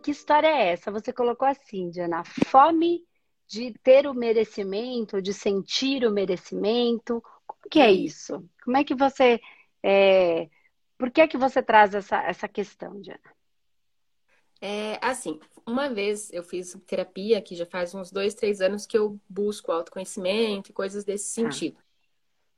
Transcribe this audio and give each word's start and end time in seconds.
que 0.00 0.10
história 0.10 0.48
é 0.48 0.72
essa? 0.72 0.90
Você 0.90 1.12
colocou 1.12 1.46
assim, 1.46 1.90
Diana, 1.90 2.24
fome 2.24 3.04
de 3.46 3.72
ter 3.82 4.06
o 4.06 4.14
merecimento, 4.14 5.20
de 5.20 5.34
sentir 5.34 6.04
o 6.04 6.10
merecimento. 6.10 7.22
Como 7.46 7.62
que 7.70 7.80
é 7.80 7.90
isso? 7.90 8.48
Como 8.64 8.76
é 8.76 8.84
que 8.84 8.94
você. 8.94 9.40
É... 9.82 10.48
Por 10.96 11.10
que 11.10 11.20
é 11.20 11.28
que 11.28 11.38
você 11.38 11.62
traz 11.62 11.94
essa, 11.94 12.22
essa 12.22 12.48
questão, 12.48 13.00
Diana? 13.00 13.20
É, 14.60 14.98
assim, 15.00 15.40
uma 15.66 15.88
vez 15.88 16.30
eu 16.32 16.42
fiz 16.42 16.76
terapia, 16.86 17.40
que 17.40 17.56
já 17.56 17.64
faz 17.64 17.94
uns 17.94 18.10
dois, 18.10 18.34
três 18.34 18.60
anos 18.60 18.84
que 18.84 18.98
eu 18.98 19.18
busco 19.26 19.72
autoconhecimento 19.72 20.70
e 20.70 20.74
coisas 20.74 21.02
desse 21.04 21.34
tá. 21.34 21.50
sentido. 21.50 21.78
Ah. 21.80 21.84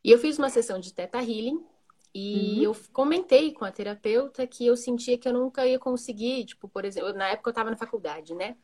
E 0.04 0.10
eu 0.10 0.18
fiz 0.18 0.36
uma 0.36 0.50
sessão 0.50 0.80
de 0.80 0.92
Teta 0.92 1.18
Healing 1.18 1.64
e 2.14 2.58
uhum. 2.58 2.62
eu 2.64 2.76
comentei 2.92 3.52
com 3.52 3.64
a 3.64 3.72
terapeuta 3.72 4.46
que 4.46 4.66
eu 4.66 4.76
sentia 4.76 5.16
que 5.16 5.26
eu 5.26 5.32
nunca 5.32 5.66
ia 5.66 5.78
conseguir, 5.78 6.44
tipo, 6.44 6.68
por 6.68 6.84
exemplo, 6.84 7.12
na 7.14 7.28
época 7.28 7.48
eu 7.48 7.52
estava 7.52 7.70
na 7.70 7.76
faculdade, 7.76 8.34
né? 8.34 8.56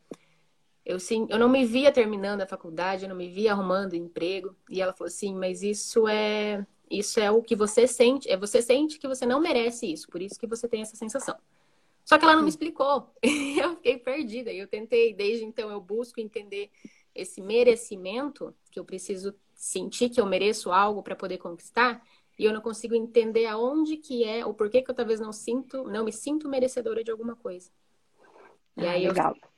Eu, 0.85 0.99
sim, 0.99 1.27
eu 1.31 1.39
não 1.39 1.49
me 1.49 1.65
via 1.65 1.93
terminando 1.93 2.43
a 2.43 2.47
faculdade, 2.47 3.05
eu 3.05 3.09
não 3.09 3.17
me 3.17 3.29
via 3.29 3.53
arrumando 3.53 3.95
emprego. 3.95 4.55
E 4.71 4.81
ela 4.81 4.93
falou 4.93 5.09
assim, 5.09 5.35
mas 5.35 5.63
isso 5.63 6.07
é 6.09 6.67
isso 6.91 7.21
é 7.21 7.31
o 7.31 7.43
que 7.43 7.55
você 7.55 7.87
sente, 7.87 8.31
é 8.31 8.37
você 8.37 8.63
sente 8.63 8.99
que 8.99 9.07
você 9.07 9.27
não 9.27 9.41
merece 9.41 9.93
isso, 9.93 10.09
por 10.09 10.23
isso 10.23 10.41
que 10.41 10.47
você 10.47 10.67
tem 10.67 10.81
essa 10.81 10.97
sensação. 10.97 11.37
Só 12.05 12.17
que 12.17 12.25
ela 12.25 12.35
não 12.35 12.43
me 12.43 12.49
explicou. 12.49 13.13
eu 13.23 13.77
fiquei 13.77 13.99
perdida. 13.99 14.51
E 14.51 14.59
eu 14.59 14.67
tentei, 14.67 15.13
desde 15.13 15.45
então 15.45 15.71
eu 15.71 15.79
busco 15.79 16.21
entender 16.21 16.71
esse 17.15 17.43
merecimento, 17.43 18.55
que 18.71 18.81
eu 18.81 18.85
preciso 18.85 19.35
sentir 19.55 20.09
que 20.09 20.21
eu 20.21 20.25
mereço 20.25 20.73
algo 20.73 21.03
para 21.03 21.17
poder 21.17 21.37
conquistar, 21.37 22.03
e 22.39 22.45
eu 22.45 22.53
não 22.53 22.61
consigo 22.61 22.95
entender 22.95 23.47
aonde 23.47 23.97
que 23.97 24.25
é, 24.25 24.47
ou 24.47 24.55
por 24.55 24.71
que 24.71 24.83
que 24.83 24.91
eu 24.91 24.95
talvez 24.95 25.19
não 25.19 25.33
sinto, 25.33 25.85
não 25.85 26.05
me 26.05 26.13
sinto 26.13 26.49
merecedora 26.49 27.03
de 27.03 27.11
alguma 27.11 27.35
coisa. 27.35 27.71
E 28.77 28.87
ah, 28.87 28.93
aí 28.93 29.09
legal. 29.09 29.35
Eu... 29.35 29.49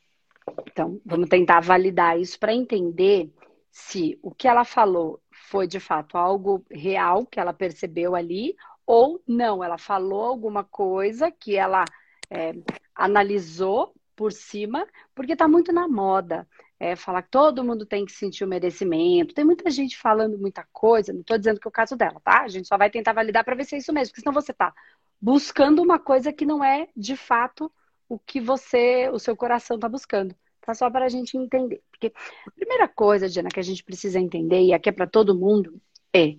Então, 0.67 1.01
vamos 1.05 1.29
tentar 1.29 1.61
validar 1.61 2.19
isso 2.19 2.39
para 2.39 2.55
entender 2.55 3.33
se 3.71 4.19
o 4.23 4.35
que 4.35 4.49
ela 4.49 4.65
falou 4.65 5.21
foi 5.31 5.67
de 5.67 5.79
fato 5.79 6.17
algo 6.17 6.65
real 6.71 7.27
que 7.27 7.39
ela 7.39 7.53
percebeu 7.53 8.15
ali 8.17 8.57
ou 8.87 9.23
não, 9.27 9.63
ela 9.63 9.79
falou 9.79 10.25
alguma 10.25 10.65
coisa 10.65 11.31
que 11.31 11.55
ela 11.55 11.85
é, 12.29 12.53
analisou 12.95 13.95
por 14.17 14.33
cima, 14.33 14.87
porque 15.15 15.35
está 15.35 15.47
muito 15.47 15.73
na 15.73 15.87
moda. 15.87 16.49
É, 16.81 16.97
falar 16.97 17.23
que 17.23 17.31
todo 17.31 17.63
mundo 17.63 17.85
tem 17.85 18.07
que 18.07 18.13
sentir 18.13 18.43
o 18.43 18.49
merecimento. 18.49 19.35
Tem 19.35 19.45
muita 19.45 19.71
gente 19.71 19.99
falando 19.99 20.39
muita 20.39 20.67
coisa, 20.73 21.13
não 21.13 21.21
estou 21.21 21.37
dizendo 21.37 21.61
que 21.61 21.69
é 21.69 21.71
o 21.71 21.73
caso 21.73 21.95
dela, 21.95 22.19
tá? 22.25 22.41
A 22.43 22.49
gente 22.49 22.67
só 22.67 22.79
vai 22.79 22.89
tentar 22.89 23.13
validar 23.13 23.45
para 23.45 23.55
ver 23.55 23.65
se 23.65 23.75
é 23.75 23.79
isso 23.79 23.93
mesmo, 23.93 24.13
porque 24.13 24.23
senão 24.23 24.33
você 24.33 24.51
está 24.53 24.73
buscando 25.21 25.83
uma 25.83 25.99
coisa 25.99 26.33
que 26.33 26.47
não 26.47 26.65
é 26.65 26.89
de 26.97 27.17
fato 27.17 27.71
o 28.09 28.19
que 28.19 28.41
você, 28.41 29.11
o 29.13 29.19
seu 29.19 29.37
coração 29.37 29.77
está 29.77 29.89
buscando. 29.89 30.35
Tá 30.61 30.75
só 30.75 30.91
para 30.91 31.05
a 31.05 31.09
gente 31.09 31.37
entender. 31.37 31.83
Porque 31.91 32.13
a 32.47 32.51
primeira 32.51 32.89
coisa, 32.89 33.29
Diana, 33.29 33.51
que 33.51 33.61
a 33.61 33.63
gente 33.63 33.85
precisa 33.85 34.19
entender, 34.19 34.63
e 34.63 34.73
aqui 34.73 34.89
é 34.89 34.93
para 34.93 35.07
todo 35.07 35.39
mundo, 35.39 35.81
é, 36.15 36.35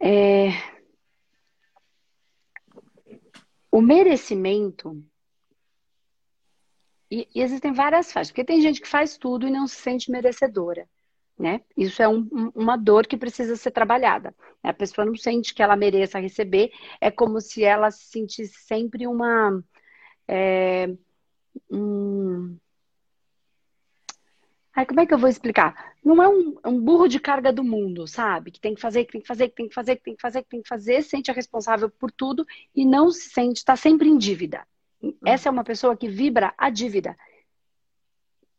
é 0.00 0.48
o 3.70 3.80
merecimento. 3.80 5.02
E, 7.10 7.28
e, 7.34 7.40
existem 7.42 7.72
várias 7.72 8.12
faixas, 8.12 8.30
porque 8.30 8.44
tem 8.44 8.60
gente 8.60 8.80
que 8.80 8.88
faz 8.88 9.16
tudo 9.16 9.46
e 9.46 9.50
não 9.50 9.66
se 9.66 9.76
sente 9.76 10.10
merecedora. 10.10 10.88
Né? 11.38 11.60
Isso 11.76 12.02
é 12.02 12.08
um, 12.08 12.26
uma 12.54 12.76
dor 12.76 13.06
que 13.06 13.16
precisa 13.16 13.56
ser 13.56 13.70
trabalhada. 13.70 14.34
A 14.62 14.72
pessoa 14.72 15.04
não 15.04 15.14
sente 15.14 15.54
que 15.54 15.62
ela 15.62 15.76
mereça 15.76 16.18
receber, 16.18 16.72
é 17.00 17.10
como 17.10 17.40
se 17.40 17.62
ela 17.62 17.90
se 17.90 18.06
sentisse 18.06 18.54
sempre 18.60 19.06
uma. 19.06 19.62
É, 20.26 20.88
Ai, 24.74 24.84
como 24.84 25.00
é 25.00 25.06
que 25.06 25.14
eu 25.14 25.18
vou 25.18 25.28
explicar? 25.28 25.94
Não 26.04 26.22
é 26.22 26.28
um, 26.28 26.58
é 26.62 26.68
um, 26.68 26.78
burro 26.78 27.08
de 27.08 27.18
carga 27.18 27.50
do 27.50 27.64
mundo, 27.64 28.06
sabe? 28.06 28.50
Que 28.50 28.60
tem 28.60 28.74
que 28.74 28.80
fazer, 28.80 29.06
que 29.06 29.12
tem 29.12 29.20
que 29.22 29.26
fazer, 29.26 29.48
que 29.48 29.54
tem 29.54 29.68
que 29.68 29.74
fazer, 29.74 29.96
que 29.96 30.02
tem 30.02 30.14
que 30.14 30.20
fazer, 30.20 30.42
que 30.42 30.48
tem 30.48 30.62
que 30.62 30.68
fazer, 30.68 31.02
sente 31.02 31.30
a 31.30 31.34
responsável 31.34 31.88
por 31.88 32.10
tudo 32.10 32.46
e 32.74 32.84
não 32.84 33.10
se 33.10 33.30
sente, 33.30 33.56
está 33.56 33.74
sempre 33.74 34.06
em 34.08 34.18
dívida. 34.18 34.66
Hum. 35.02 35.14
Essa 35.24 35.48
é 35.48 35.52
uma 35.52 35.64
pessoa 35.64 35.96
que 35.96 36.08
vibra 36.08 36.54
a 36.56 36.70
dívida, 36.70 37.16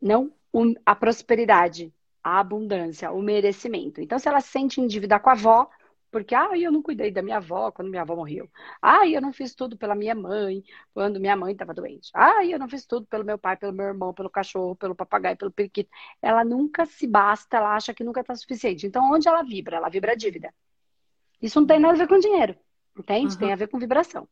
não 0.02 0.32
a 0.86 0.96
prosperidade, 0.96 1.94
a 2.24 2.40
abundância, 2.40 3.12
o 3.12 3.22
merecimento. 3.22 4.02
Então, 4.02 4.18
se 4.18 4.28
ela 4.28 4.42
se 4.42 4.50
sente 4.50 4.82
em 4.82 4.88
dívida 4.88 5.20
com 5.20 5.30
a 5.30 5.34
avó, 5.34 5.70
porque, 6.10 6.34
ah, 6.34 6.58
eu 6.58 6.72
não 6.72 6.82
cuidei 6.82 7.12
da 7.12 7.22
minha 7.22 7.38
avó 7.38 7.72
quando 7.72 7.90
minha 7.90 8.02
avó 8.02 8.16
morreu. 8.16 8.50
Ah, 8.82 9.08
eu 9.08 9.22
não 9.22 9.34
fiz 9.34 9.54
tudo 9.54 9.78
pela 9.78 9.94
minha 9.94 10.16
mãe 10.16 10.64
quando 10.94 11.20
minha 11.20 11.36
mãe 11.36 11.52
estava 11.52 11.74
doente. 11.74 12.10
Ah, 12.14 12.46
eu 12.46 12.58
não 12.58 12.68
fiz 12.68 12.86
tudo 12.86 13.06
pelo 13.06 13.26
meu 13.26 13.38
pai, 13.38 13.58
pelo 13.58 13.74
meu 13.74 13.88
irmão, 13.88 14.14
pelo 14.14 14.30
cachorro, 14.30 14.76
pelo 14.76 14.96
papagaio, 14.96 15.38
pelo 15.38 15.52
periquito. 15.52 15.90
Ela 16.22 16.44
nunca 16.44 16.86
se 16.86 17.06
basta, 17.06 17.58
ela 17.58 17.76
acha 17.76 17.94
que 17.94 18.04
nunca 18.04 18.22
está 18.22 18.36
suficiente. 18.36 18.88
Então, 18.88 19.12
onde 19.12 19.28
ela 19.28 19.44
vibra? 19.44 19.78
Ela 19.78 19.90
vibra 19.90 20.14
a 20.14 20.16
dívida. 20.16 20.54
Isso 21.42 21.60
não 21.60 21.68
tem 21.68 21.80
nada 21.80 21.94
a 21.94 21.98
ver 21.98 22.08
com 22.08 22.20
dinheiro, 22.20 22.56
entende? 22.98 23.34
Uhum. 23.34 23.40
Tem 23.40 23.54
a 23.54 23.56
ver 23.56 23.68
com 23.68 23.78
vibração. 23.78 24.28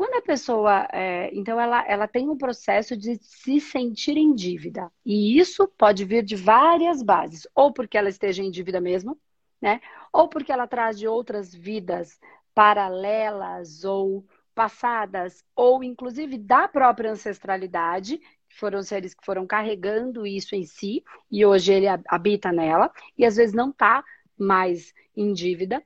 Quando 0.00 0.14
a 0.14 0.22
pessoa, 0.22 0.88
é, 0.94 1.28
então, 1.34 1.60
ela, 1.60 1.86
ela 1.86 2.08
tem 2.08 2.26
um 2.26 2.34
processo 2.38 2.96
de 2.96 3.18
se 3.20 3.60
sentir 3.60 4.16
em 4.16 4.34
dívida. 4.34 4.90
E 5.04 5.38
isso 5.38 5.68
pode 5.76 6.06
vir 6.06 6.24
de 6.24 6.36
várias 6.36 7.02
bases. 7.02 7.46
Ou 7.54 7.70
porque 7.70 7.98
ela 7.98 8.08
esteja 8.08 8.42
em 8.42 8.50
dívida 8.50 8.80
mesmo, 8.80 9.20
né? 9.60 9.78
Ou 10.10 10.26
porque 10.26 10.50
ela 10.50 10.66
traz 10.66 10.98
de 10.98 11.06
outras 11.06 11.54
vidas 11.54 12.18
paralelas 12.54 13.84
ou 13.84 14.24
passadas, 14.54 15.44
ou 15.54 15.84
inclusive 15.84 16.38
da 16.38 16.66
própria 16.66 17.10
ancestralidade, 17.10 18.18
foram 18.48 18.82
seres 18.82 19.12
que 19.12 19.22
foram 19.22 19.46
carregando 19.46 20.26
isso 20.26 20.54
em 20.54 20.64
si, 20.64 21.04
e 21.30 21.44
hoje 21.44 21.74
ele 21.74 21.86
habita 22.08 22.50
nela, 22.50 22.90
e 23.18 23.26
às 23.26 23.36
vezes 23.36 23.54
não 23.54 23.68
está 23.68 24.02
mais 24.38 24.94
em 25.14 25.34
dívida. 25.34 25.82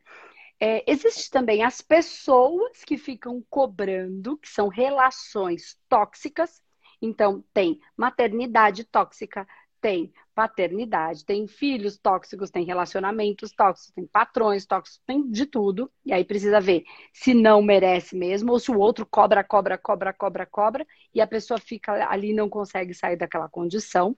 É, 0.67 0.83
existe 0.91 1.31
também 1.31 1.63
as 1.63 1.83
pessoas 1.83 2.83
que 2.87 2.97
ficam 2.97 3.45
cobrando, 3.51 4.39
que 4.39 4.49
são 4.49 4.69
relações 4.69 5.79
tóxicas. 5.91 6.63
Então, 7.03 7.45
tem 7.53 7.79
maternidade 7.95 8.83
tóxica, 8.85 9.47
tem 9.79 10.11
paternidade, 10.35 11.23
tem 11.27 11.47
filhos 11.47 11.99
tóxicos, 11.99 12.51
tem 12.51 12.65
relacionamentos 12.65 13.53
tóxicos, 13.53 13.93
tem 13.93 14.07
patrões 14.07 14.65
tóxicos, 14.65 15.03
tem 15.07 15.31
de 15.31 15.45
tudo. 15.45 15.93
E 16.03 16.15
aí 16.15 16.25
precisa 16.25 16.63
ver 16.63 16.85
se 17.13 17.35
não 17.35 17.61
merece 17.61 18.17
mesmo 18.17 18.51
ou 18.51 18.59
se 18.59 18.71
o 18.71 18.79
outro 18.79 19.05
cobra, 19.05 19.45
cobra, 19.45 19.77
cobra, 19.77 20.15
cobra, 20.15 20.47
cobra 20.47 20.87
e 21.13 21.21
a 21.21 21.27
pessoa 21.27 21.61
fica 21.61 22.09
ali 22.09 22.31
e 22.31 22.35
não 22.35 22.49
consegue 22.49 22.95
sair 22.95 23.19
daquela 23.19 23.51
condição. 23.51 24.17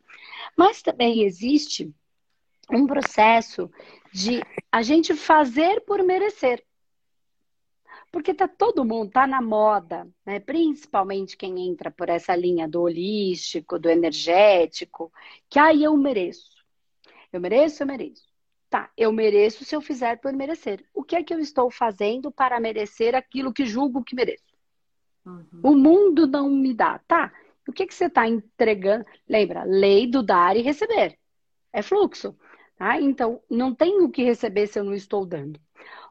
Mas 0.57 0.81
também 0.81 1.25
existe 1.25 1.93
um 2.71 2.87
processo 2.87 3.69
de 4.17 4.41
a 4.73 4.81
gente 4.81 5.15
fazer 5.15 5.83
por 5.83 6.03
merecer. 6.03 6.65
Porque 8.11 8.33
tá 8.33 8.49
todo 8.49 8.85
mundo, 8.85 9.11
tá 9.11 9.27
na 9.27 9.43
moda, 9.43 10.09
né? 10.25 10.41
Principalmente 10.41 11.37
quem 11.37 11.69
entra 11.69 11.91
por 11.91 12.09
essa 12.09 12.35
linha 12.35 12.67
do 12.67 12.81
holístico, 12.81 13.79
do 13.79 13.91
energético, 13.91 15.13
que 15.51 15.59
aí 15.59 15.85
ah, 15.85 15.89
eu 15.89 15.97
mereço. 15.99 16.65
Eu 17.31 17.41
mereço, 17.41 17.83
eu 17.83 17.87
mereço. 17.87 18.27
Tá, 18.71 18.91
eu 18.97 19.13
mereço 19.13 19.67
se 19.67 19.77
eu 19.77 19.83
fizer 19.83 20.19
por 20.19 20.33
merecer. 20.33 20.83
O 20.95 21.05
que 21.05 21.17
é 21.17 21.23
que 21.23 21.35
eu 21.35 21.39
estou 21.39 21.71
fazendo 21.71 22.33
para 22.33 22.59
merecer 22.59 23.15
aquilo 23.15 23.53
que 23.53 23.67
julgo 23.67 24.03
que 24.03 24.17
mereço? 24.17 24.57
Uhum. 25.27 25.61
O 25.63 25.77
mundo 25.77 26.27
não 26.27 26.49
me 26.49 26.73
dá, 26.73 26.99
tá? 27.07 27.33
O 27.69 27.73
que, 27.73 27.83
é 27.83 27.87
que 27.87 27.95
você 27.95 28.07
está 28.07 28.27
entregando? 28.27 29.05
Lembra, 29.29 29.65
lei 29.65 30.07
do 30.07 30.23
dar 30.23 30.57
e 30.57 30.63
receber. 30.63 31.19
É 31.71 31.83
fluxo. 31.83 32.35
Tá? 32.77 33.01
Então, 33.01 33.43
não 33.51 33.75
tenho 33.75 34.05
o 34.05 34.11
que 34.11 34.23
receber 34.23 34.67
se 34.67 34.79
eu 34.79 34.85
não 34.85 34.95
estou 34.95 35.25
dando. 35.25 35.61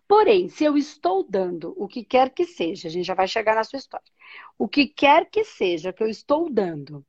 Porém, 0.08 0.50
se 0.50 0.64
eu 0.64 0.78
estou 0.78 1.24
dando 1.24 1.74
o 1.78 1.88
que 1.88 2.04
quer 2.04 2.32
que 2.32 2.46
seja, 2.46 2.88
a 2.88 2.92
gente 2.92 3.06
já 3.06 3.14
vai 3.16 3.28
chegar 3.28 3.56
na 3.56 3.64
sua 3.64 3.78
história. 3.78 4.06
O 4.58 4.68
que 4.68 4.88
quer 4.88 5.30
que 5.30 5.44
seja 5.44 5.94
que 5.94 6.04
eu 6.04 6.08
estou 6.08 6.50
dando, 6.50 7.06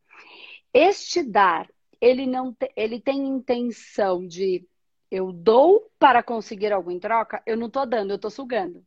este 0.72 1.22
dar, 1.22 1.68
ele 2.00 2.26
não 2.26 2.52
te, 2.54 2.70
ele 2.76 3.00
tem 3.00 3.26
intenção 3.26 4.26
de 4.26 4.66
eu 5.10 5.32
dou 5.32 5.90
para 5.98 6.22
conseguir 6.22 6.72
algo 6.72 6.90
em 6.90 6.98
troca, 6.98 7.42
eu 7.46 7.56
não 7.56 7.66
estou 7.68 7.86
dando, 7.86 8.10
eu 8.10 8.16
estou 8.16 8.30
sugando. 8.30 8.84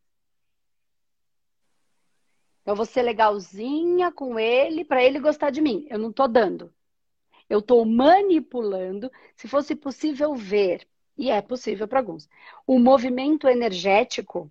Eu 2.64 2.76
vou 2.76 2.84
ser 2.86 3.02
legalzinha 3.02 4.12
com 4.12 4.38
ele 4.38 4.84
para 4.84 5.02
ele 5.02 5.18
gostar 5.18 5.50
de 5.50 5.60
mim. 5.60 5.86
Eu 5.88 5.98
não 5.98 6.10
estou 6.10 6.28
dando. 6.28 6.72
Eu 7.50 7.58
estou 7.58 7.84
manipulando. 7.84 9.10
Se 9.36 9.48
fosse 9.48 9.74
possível 9.74 10.34
ver 10.34 10.88
e 11.18 11.30
é 11.30 11.42
possível 11.42 11.86
para 11.86 11.98
alguns. 11.98 12.28
O 12.66 12.78
movimento 12.78 13.46
energético, 13.46 14.50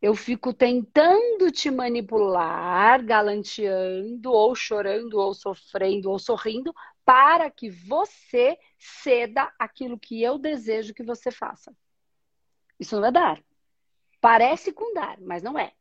eu 0.00 0.14
fico 0.14 0.52
tentando 0.52 1.50
te 1.50 1.70
manipular, 1.70 3.04
galanteando, 3.04 4.30
ou 4.30 4.54
chorando, 4.54 5.14
ou 5.18 5.34
sofrendo, 5.34 6.10
ou 6.10 6.18
sorrindo, 6.18 6.72
para 7.04 7.50
que 7.50 7.70
você 7.70 8.58
ceda 8.78 9.52
aquilo 9.58 9.98
que 9.98 10.22
eu 10.22 10.38
desejo 10.38 10.94
que 10.94 11.02
você 11.02 11.30
faça. 11.30 11.74
Isso 12.78 13.00
não 13.00 13.08
é 13.08 13.10
dar. 13.10 13.42
Parece 14.20 14.72
com 14.72 14.92
dar, 14.92 15.18
mas 15.20 15.42
não 15.42 15.58
é. 15.58 15.72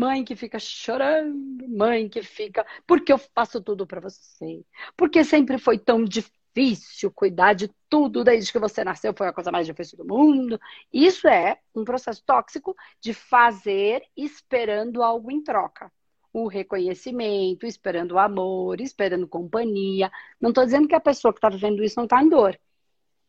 Mãe 0.00 0.24
que 0.24 0.34
fica 0.34 0.58
chorando, 0.58 1.68
mãe 1.68 2.08
que 2.08 2.22
fica, 2.22 2.66
porque 2.86 3.12
eu 3.12 3.18
faço 3.18 3.60
tudo 3.60 3.86
para 3.86 4.00
você. 4.00 4.64
Porque 4.96 5.22
sempre 5.22 5.58
foi 5.58 5.78
tão 5.78 6.02
difícil 6.02 7.10
cuidar 7.10 7.52
de 7.52 7.70
tudo 7.86 8.24
desde 8.24 8.50
que 8.50 8.58
você 8.58 8.82
nasceu, 8.82 9.12
foi 9.12 9.28
a 9.28 9.32
coisa 9.32 9.52
mais 9.52 9.66
difícil 9.66 9.98
do 9.98 10.06
mundo. 10.06 10.58
Isso 10.90 11.28
é 11.28 11.58
um 11.74 11.84
processo 11.84 12.22
tóxico 12.24 12.74
de 12.98 13.12
fazer 13.12 14.02
esperando 14.16 15.02
algo 15.02 15.30
em 15.30 15.42
troca. 15.42 15.92
O 16.32 16.48
reconhecimento, 16.48 17.66
esperando 17.66 18.12
o 18.12 18.18
amor, 18.18 18.80
esperando 18.80 19.28
companhia. 19.28 20.10
Não 20.40 20.48
estou 20.48 20.64
dizendo 20.64 20.88
que 20.88 20.94
a 20.94 21.00
pessoa 21.00 21.30
que 21.30 21.38
está 21.38 21.50
vivendo 21.50 21.84
isso 21.84 21.96
não 21.98 22.04
está 22.04 22.22
em 22.22 22.28
dor, 22.30 22.58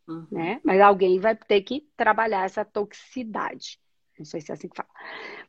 uhum. 0.08 0.26
né? 0.32 0.62
Mas 0.64 0.80
alguém 0.80 1.20
vai 1.20 1.36
ter 1.36 1.64
que 1.64 1.86
trabalhar 1.98 2.46
essa 2.46 2.64
toxicidade. 2.64 3.78
Não 4.18 4.26
sei 4.26 4.42
se 4.42 4.52
é 4.52 4.54
assim 4.54 4.68
que 4.68 4.76
fala. 4.76 4.90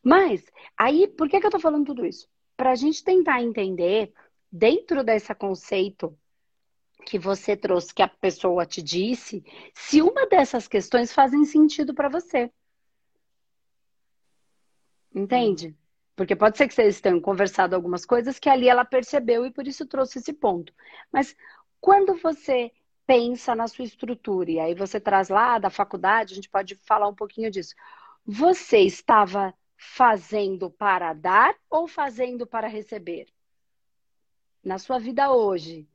Mas, 0.02 0.44
aí, 0.76 1.08
por 1.08 1.28
que, 1.28 1.40
que 1.40 1.46
eu 1.46 1.50
tô 1.50 1.60
falando 1.60 1.86
tudo 1.86 2.06
isso? 2.06 2.28
Para 2.56 2.72
a 2.72 2.74
gente 2.74 3.02
tentar 3.02 3.42
entender, 3.42 4.12
dentro 4.50 5.02
desse 5.02 5.34
conceito 5.34 6.16
que 7.04 7.18
você 7.18 7.56
trouxe, 7.56 7.94
que 7.94 8.02
a 8.02 8.08
pessoa 8.08 8.64
te 8.64 8.82
disse, 8.82 9.44
se 9.74 10.00
uma 10.00 10.26
dessas 10.26 10.68
questões 10.68 11.12
fazem 11.12 11.44
sentido 11.44 11.94
para 11.94 12.08
você. 12.08 12.50
Entende? 15.14 15.76
Porque 16.14 16.36
pode 16.36 16.56
ser 16.56 16.68
que 16.68 16.74
vocês 16.74 17.00
tenham 17.00 17.20
conversado 17.20 17.74
algumas 17.74 18.04
coisas 18.04 18.38
que 18.38 18.48
ali 18.48 18.68
ela 18.68 18.84
percebeu 18.84 19.44
e 19.44 19.50
por 19.50 19.66
isso 19.66 19.86
trouxe 19.86 20.18
esse 20.18 20.32
ponto. 20.32 20.72
Mas 21.12 21.34
quando 21.80 22.14
você 22.16 22.70
pensa 23.06 23.54
na 23.54 23.66
sua 23.66 23.84
estrutura, 23.84 24.50
e 24.50 24.60
aí 24.60 24.74
você 24.74 25.00
traz 25.00 25.28
lá 25.28 25.58
da 25.58 25.70
faculdade, 25.70 26.32
a 26.32 26.36
gente 26.36 26.48
pode 26.48 26.76
falar 26.76 27.08
um 27.08 27.14
pouquinho 27.14 27.50
disso. 27.50 27.74
Você 28.24 28.78
estava 28.78 29.52
fazendo 29.76 30.70
para 30.70 31.12
dar 31.12 31.56
ou 31.68 31.88
fazendo 31.88 32.46
para 32.46 32.68
receber? 32.68 33.26
Na 34.62 34.78
sua 34.78 34.98
vida 34.98 35.32
hoje, 35.32 35.88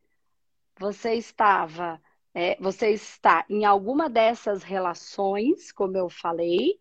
você 0.78 1.14
estava, 1.14 2.02
é, 2.34 2.58
você 2.60 2.90
está 2.90 3.46
em 3.50 3.64
alguma 3.64 4.10
dessas 4.10 4.62
relações, 4.62 5.72
como 5.72 5.96
eu 5.96 6.10
falei, 6.10 6.80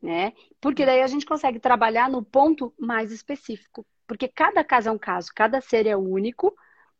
né? 0.00 0.32
Porque 0.60 0.86
daí 0.86 1.02
a 1.02 1.06
gente 1.08 1.26
consegue 1.26 1.58
trabalhar 1.58 2.08
no 2.08 2.22
ponto 2.24 2.72
mais 2.78 3.10
específico. 3.10 3.84
Porque 4.06 4.28
cada 4.28 4.62
caso 4.62 4.88
é 4.88 4.92
um 4.92 4.98
caso, 4.98 5.32
cada 5.34 5.60
ser 5.60 5.86
é 5.86 5.96
único, 5.96 6.54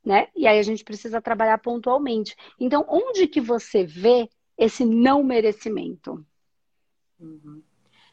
né? 0.04 0.28
E 0.34 0.46
aí 0.46 0.58
a 0.58 0.62
gente 0.62 0.82
precisa 0.82 1.22
trabalhar 1.22 1.58
pontualmente. 1.58 2.34
Então, 2.58 2.84
onde 2.88 3.28
que 3.28 3.40
você 3.40 3.84
vê 3.84 4.28
esse 4.58 4.84
não 4.84 5.22
merecimento? 5.22 6.26
Uhum. 7.18 7.62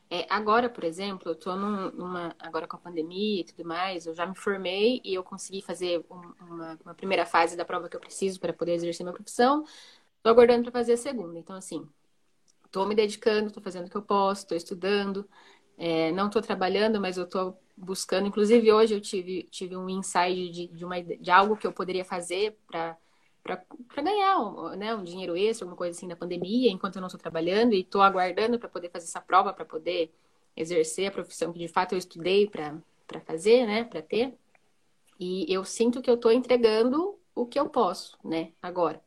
É, 0.09 0.27
agora, 0.29 0.69
por 0.69 0.83
exemplo, 0.83 1.29
eu 1.29 1.33
estou 1.33 1.55
numa. 1.57 2.35
Agora 2.39 2.67
com 2.67 2.77
a 2.77 2.79
pandemia 2.79 3.41
e 3.41 3.45
tudo 3.45 3.65
mais, 3.67 4.05
eu 4.05 4.13
já 4.15 4.25
me 4.27 4.35
formei 4.35 5.01
e 5.03 5.13
eu 5.15 5.23
consegui 5.23 5.61
fazer 5.61 6.05
uma, 6.09 6.77
uma 6.85 6.95
primeira 6.95 7.25
fase 7.25 7.57
da 7.57 7.65
prova 7.65 7.89
que 7.89 7.95
eu 7.95 7.99
preciso 8.01 8.39
para 8.39 8.53
poder 8.53 8.73
exercer 8.73 9.05
minha 9.05 9.13
profissão. 9.13 9.63
Estou 10.17 10.31
aguardando 10.31 10.63
para 10.63 10.73
fazer 10.81 10.93
a 10.93 10.97
segunda. 10.97 11.39
Então, 11.39 11.55
assim, 11.55 11.87
estou 12.65 12.87
me 12.87 12.95
dedicando, 12.95 13.47
estou 13.47 13.63
fazendo 13.63 13.87
o 13.87 13.89
que 13.89 13.97
eu 13.97 14.01
posso, 14.03 14.43
estou 14.43 14.57
estudando. 14.57 15.29
É, 15.77 16.11
não 16.13 16.27
estou 16.27 16.41
trabalhando, 16.41 17.01
mas 17.01 17.17
eu 17.17 17.25
estou 17.25 17.59
buscando. 17.77 18.27
Inclusive, 18.27 18.71
hoje 18.71 18.95
eu 18.95 19.01
tive, 19.01 19.43
tive 19.45 19.75
um 19.77 19.89
insight 19.89 20.51
de, 20.51 20.67
de, 20.69 20.85
uma, 20.85 21.01
de 21.03 21.31
algo 21.31 21.57
que 21.57 21.67
eu 21.67 21.73
poderia 21.73 22.05
fazer 22.05 22.57
para 22.67 22.97
para 23.43 24.01
ganhar 24.01 24.39
um, 24.39 24.69
né, 24.75 24.93
um 24.95 25.03
dinheiro 25.03 25.35
extra, 25.35 25.65
alguma 25.65 25.77
coisa 25.77 25.97
assim 25.97 26.07
da 26.07 26.15
pandemia, 26.15 26.71
enquanto 26.71 26.95
eu 26.95 27.01
não 27.01 27.07
estou 27.07 27.19
trabalhando 27.19 27.73
e 27.73 27.81
estou 27.81 28.01
aguardando 28.01 28.59
para 28.59 28.69
poder 28.69 28.89
fazer 28.89 29.05
essa 29.05 29.21
prova, 29.21 29.53
para 29.53 29.65
poder 29.65 30.13
exercer 30.55 31.07
a 31.07 31.11
profissão 31.11 31.51
que 31.51 31.59
de 31.59 31.67
fato 31.67 31.93
eu 31.93 31.97
estudei 31.97 32.47
para 32.47 32.81
fazer, 33.25 33.65
né, 33.65 33.83
para 33.83 34.01
ter. 34.01 34.33
E 35.19 35.51
eu 35.51 35.63
sinto 35.63 36.01
que 36.01 36.09
eu 36.09 36.15
estou 36.15 36.31
entregando 36.31 37.19
o 37.33 37.45
que 37.45 37.59
eu 37.59 37.69
posso, 37.69 38.17
né, 38.23 38.51
agora. 38.61 39.01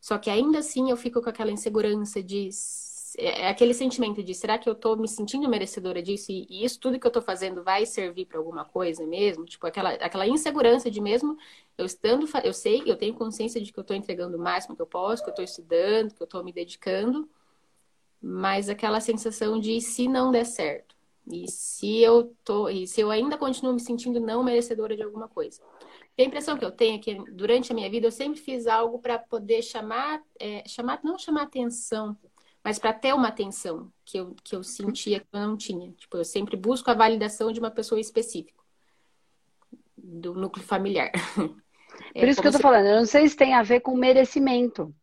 Só 0.00 0.18
que 0.18 0.30
ainda 0.30 0.60
assim 0.60 0.90
eu 0.90 0.96
fico 0.96 1.20
com 1.20 1.28
aquela 1.28 1.50
insegurança 1.50 2.22
de 2.22 2.50
é, 3.16 3.42
é 3.42 3.48
aquele 3.48 3.72
sentimento 3.72 4.22
de 4.22 4.34
será 4.34 4.58
que 4.58 4.68
eu 4.68 4.74
tô 4.74 4.96
me 4.96 5.08
sentindo 5.08 5.48
merecedora 5.48 6.02
disso 6.02 6.32
e, 6.32 6.46
e 6.50 6.64
isso 6.64 6.78
tudo 6.80 6.98
que 6.98 7.06
eu 7.06 7.10
tô 7.10 7.22
fazendo 7.22 7.62
vai 7.62 7.86
servir 7.86 8.26
para 8.26 8.38
alguma 8.38 8.64
coisa 8.64 9.06
mesmo? 9.06 9.44
Tipo, 9.44 9.66
aquela, 9.66 9.90
aquela 9.90 10.26
insegurança 10.26 10.90
de 10.90 11.00
mesmo 11.00 11.36
eu 11.76 11.86
estando, 11.86 12.26
eu 12.44 12.52
sei, 12.52 12.82
eu 12.86 12.96
tenho 12.96 13.14
consciência 13.14 13.60
de 13.60 13.72
que 13.72 13.78
eu 13.78 13.84
tô 13.84 13.94
entregando 13.94 14.36
o 14.36 14.40
máximo 14.40 14.74
que 14.74 14.82
eu 14.82 14.86
posso, 14.86 15.22
que 15.22 15.30
eu 15.30 15.34
tô 15.34 15.42
estudando, 15.42 16.14
que 16.14 16.22
eu 16.22 16.26
tô 16.26 16.42
me 16.42 16.52
dedicando, 16.52 17.28
mas 18.20 18.68
aquela 18.68 19.00
sensação 19.00 19.58
de 19.60 19.80
se 19.80 20.08
não 20.08 20.30
der 20.30 20.44
certo. 20.44 20.96
E 21.30 21.50
se 21.50 21.98
eu 21.98 22.34
tô, 22.42 22.68
e 22.68 22.86
se 22.86 23.00
eu 23.00 23.10
ainda 23.10 23.36
continuo 23.36 23.72
me 23.74 23.80
sentindo 23.80 24.18
não 24.18 24.42
merecedora 24.42 24.96
de 24.96 25.02
alguma 25.02 25.28
coisa. 25.28 25.60
a 26.18 26.22
impressão 26.22 26.56
que 26.58 26.64
eu 26.64 26.72
tenho 26.72 26.96
é 26.96 26.98
que 26.98 27.14
durante 27.32 27.70
a 27.70 27.74
minha 27.74 27.90
vida 27.90 28.06
eu 28.06 28.12
sempre 28.12 28.40
fiz 28.40 28.66
algo 28.66 28.98
para 28.98 29.18
poder 29.18 29.62
chamar, 29.62 30.22
é, 30.40 30.64
chamar, 30.66 31.00
não 31.04 31.18
chamar 31.18 31.42
atenção, 31.42 32.16
mas 32.68 32.78
para 32.78 32.92
ter 32.92 33.14
uma 33.14 33.28
atenção 33.28 33.90
que 34.04 34.18
eu, 34.18 34.36
que 34.44 34.54
eu 34.54 34.62
sentia 34.62 35.20
que 35.20 35.26
eu 35.32 35.40
não 35.40 35.56
tinha. 35.56 35.90
Tipo, 35.92 36.18
eu 36.18 36.24
sempre 36.24 36.54
busco 36.54 36.90
a 36.90 36.94
validação 36.94 37.50
de 37.50 37.58
uma 37.58 37.70
pessoa 37.70 37.98
específica, 37.98 38.62
do 39.96 40.34
núcleo 40.34 40.66
familiar. 40.66 41.10
É 42.14 42.20
Por 42.20 42.28
isso 42.28 42.40
que 42.40 42.46
eu 42.46 42.52
tô 42.52 42.58
se... 42.58 42.62
falando, 42.62 42.86
eu 42.86 42.96
não 42.96 43.06
sei 43.06 43.28
se 43.28 43.36
tem 43.36 43.54
a 43.54 43.62
ver 43.62 43.80
com 43.80 43.96
merecimento. 43.96 44.94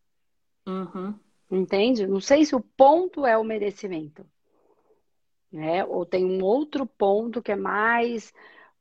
Uhum. 0.66 1.14
Entende? 1.50 2.06
Não 2.06 2.20
sei 2.20 2.44
se 2.44 2.54
o 2.54 2.60
ponto 2.60 3.26
é 3.26 3.36
o 3.36 3.44
merecimento. 3.44 4.24
Né? 5.52 5.84
Ou 5.84 6.06
tem 6.06 6.24
um 6.24 6.42
outro 6.42 6.86
ponto 6.86 7.42
que 7.42 7.52
é 7.52 7.56
mais. 7.56 8.32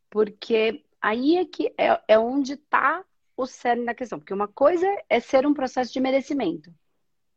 Porque 0.10 0.82
aí 1.02 1.36
é 1.36 1.46
que 1.46 1.74
é, 1.78 2.02
é 2.08 2.18
onde 2.18 2.54
está 2.54 3.04
o 3.36 3.46
cerne 3.46 3.86
da 3.86 3.94
questão. 3.94 4.18
Porque 4.18 4.34
uma 4.34 4.48
coisa 4.48 4.88
é 5.10 5.20
ser 5.20 5.46
um 5.46 5.54
processo 5.54 5.92
de 5.92 6.00
merecimento. 6.00 6.72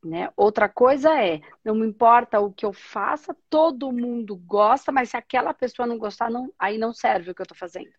Né? 0.05 0.31
Outra 0.37 0.69
coisa 0.69 1.13
é, 1.21 1.41
não 1.65 1.75
me 1.75 1.87
importa 1.87 2.39
o 2.39 2.53
que 2.53 2.65
eu 2.65 2.73
faça, 2.73 3.37
todo 3.51 3.93
mundo 3.93 4.37
gosta, 4.37 4.93
mas 4.93 5.11
se 5.11 5.17
aquela 5.17 5.53
pessoa 5.53 5.89
não 5.89 5.99
gostar, 5.99 6.31
não, 6.31 6.53
aí 6.59 6.79
não 6.79 6.93
serve 6.93 7.31
o 7.31 7.35
que 7.35 7.41
eu 7.41 7.45
estou 7.45 7.59
fazendo. 7.59 7.91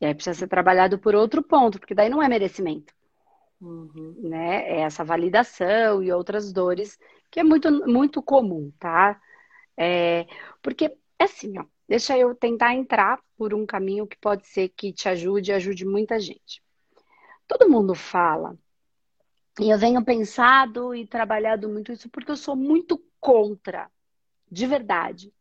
E 0.00 0.06
aí 0.06 0.14
precisa 0.14 0.38
ser 0.38 0.48
trabalhado 0.48 0.98
por 0.98 1.14
outro 1.14 1.42
ponto, 1.42 1.78
porque 1.78 1.94
daí 1.94 2.08
não 2.10 2.22
é 2.22 2.28
merecimento. 2.28 2.92
Uhum. 3.60 4.16
Né? 4.18 4.68
É 4.68 4.80
essa 4.80 5.04
validação 5.04 6.02
e 6.02 6.12
outras 6.12 6.52
dores, 6.52 6.98
que 7.30 7.40
é 7.40 7.44
muito, 7.44 7.70
muito 7.86 8.22
comum, 8.22 8.70
tá? 8.78 9.20
É, 9.76 10.26
porque, 10.62 10.96
é 11.18 11.24
assim, 11.24 11.58
ó, 11.58 11.64
deixa 11.88 12.16
eu 12.18 12.34
tentar 12.34 12.74
entrar 12.74 13.18
por 13.36 13.54
um 13.54 13.64
caminho 13.64 14.06
que 14.06 14.16
pode 14.18 14.46
ser 14.46 14.68
que 14.70 14.92
te 14.92 15.08
ajude 15.08 15.50
e 15.50 15.54
ajude 15.54 15.86
muita 15.86 16.18
gente. 16.20 16.62
Todo 17.46 17.68
mundo 17.68 17.94
fala 17.94 18.56
e 19.60 19.70
eu 19.70 19.78
venho 19.78 20.02
pensado 20.02 20.94
e 20.94 21.06
trabalhado 21.06 21.68
muito 21.68 21.92
isso 21.92 22.08
porque 22.08 22.30
eu 22.30 22.36
sou 22.36 22.56
muito 22.56 23.02
contra, 23.20 23.90
de 24.50 24.66
verdade, 24.66 25.32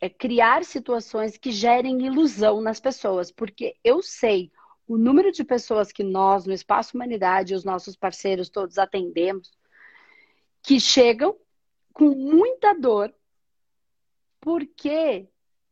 é, 0.00 0.08
criar 0.08 0.64
situações 0.64 1.36
que 1.36 1.50
gerem 1.50 2.06
ilusão 2.06 2.60
nas 2.60 2.80
pessoas, 2.80 3.30
porque 3.30 3.76
eu 3.84 4.02
sei 4.02 4.50
o 4.86 4.96
número 4.96 5.30
de 5.30 5.44
pessoas 5.44 5.92
que 5.92 6.02
nós, 6.02 6.46
no 6.46 6.52
Espaço 6.52 6.96
Humanidade, 6.96 7.54
os 7.54 7.64
nossos 7.64 7.94
parceiros 7.94 8.48
todos 8.48 8.78
atendemos, 8.78 9.50
que 10.62 10.80
chegam 10.80 11.36
com 11.92 12.10
muita 12.10 12.72
dor, 12.72 13.14
porque 14.40 15.28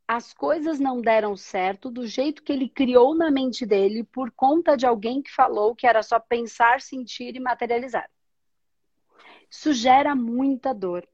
as 0.08 0.32
coisas 0.32 0.78
não 0.78 1.00
deram 1.00 1.36
certo 1.36 1.90
do 1.90 2.06
jeito 2.06 2.42
que 2.42 2.52
ele 2.52 2.68
criou 2.68 3.14
na 3.14 3.30
mente 3.30 3.66
dele 3.66 4.04
por 4.04 4.30
conta 4.30 4.76
de 4.76 4.86
alguém 4.86 5.20
que 5.20 5.32
falou 5.32 5.75
que 5.75 5.86
era 5.86 6.02
só 6.02 6.20
pensar, 6.20 6.80
sentir 6.80 7.34
e 7.34 7.40
materializar. 7.40 8.08
Isso 9.50 9.72
gera 9.72 10.14
muita 10.14 10.72
dor. 10.72 11.06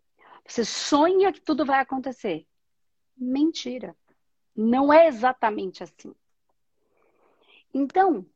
Você 0.46 0.64
sonha 0.64 1.32
que 1.32 1.40
tudo 1.40 1.64
vai 1.64 1.80
acontecer. 1.80 2.46
Mentira. 3.16 3.96
Não 4.54 4.92
é 4.92 5.06
exatamente 5.06 5.82
assim. 5.82 6.14
Então, 7.72 8.26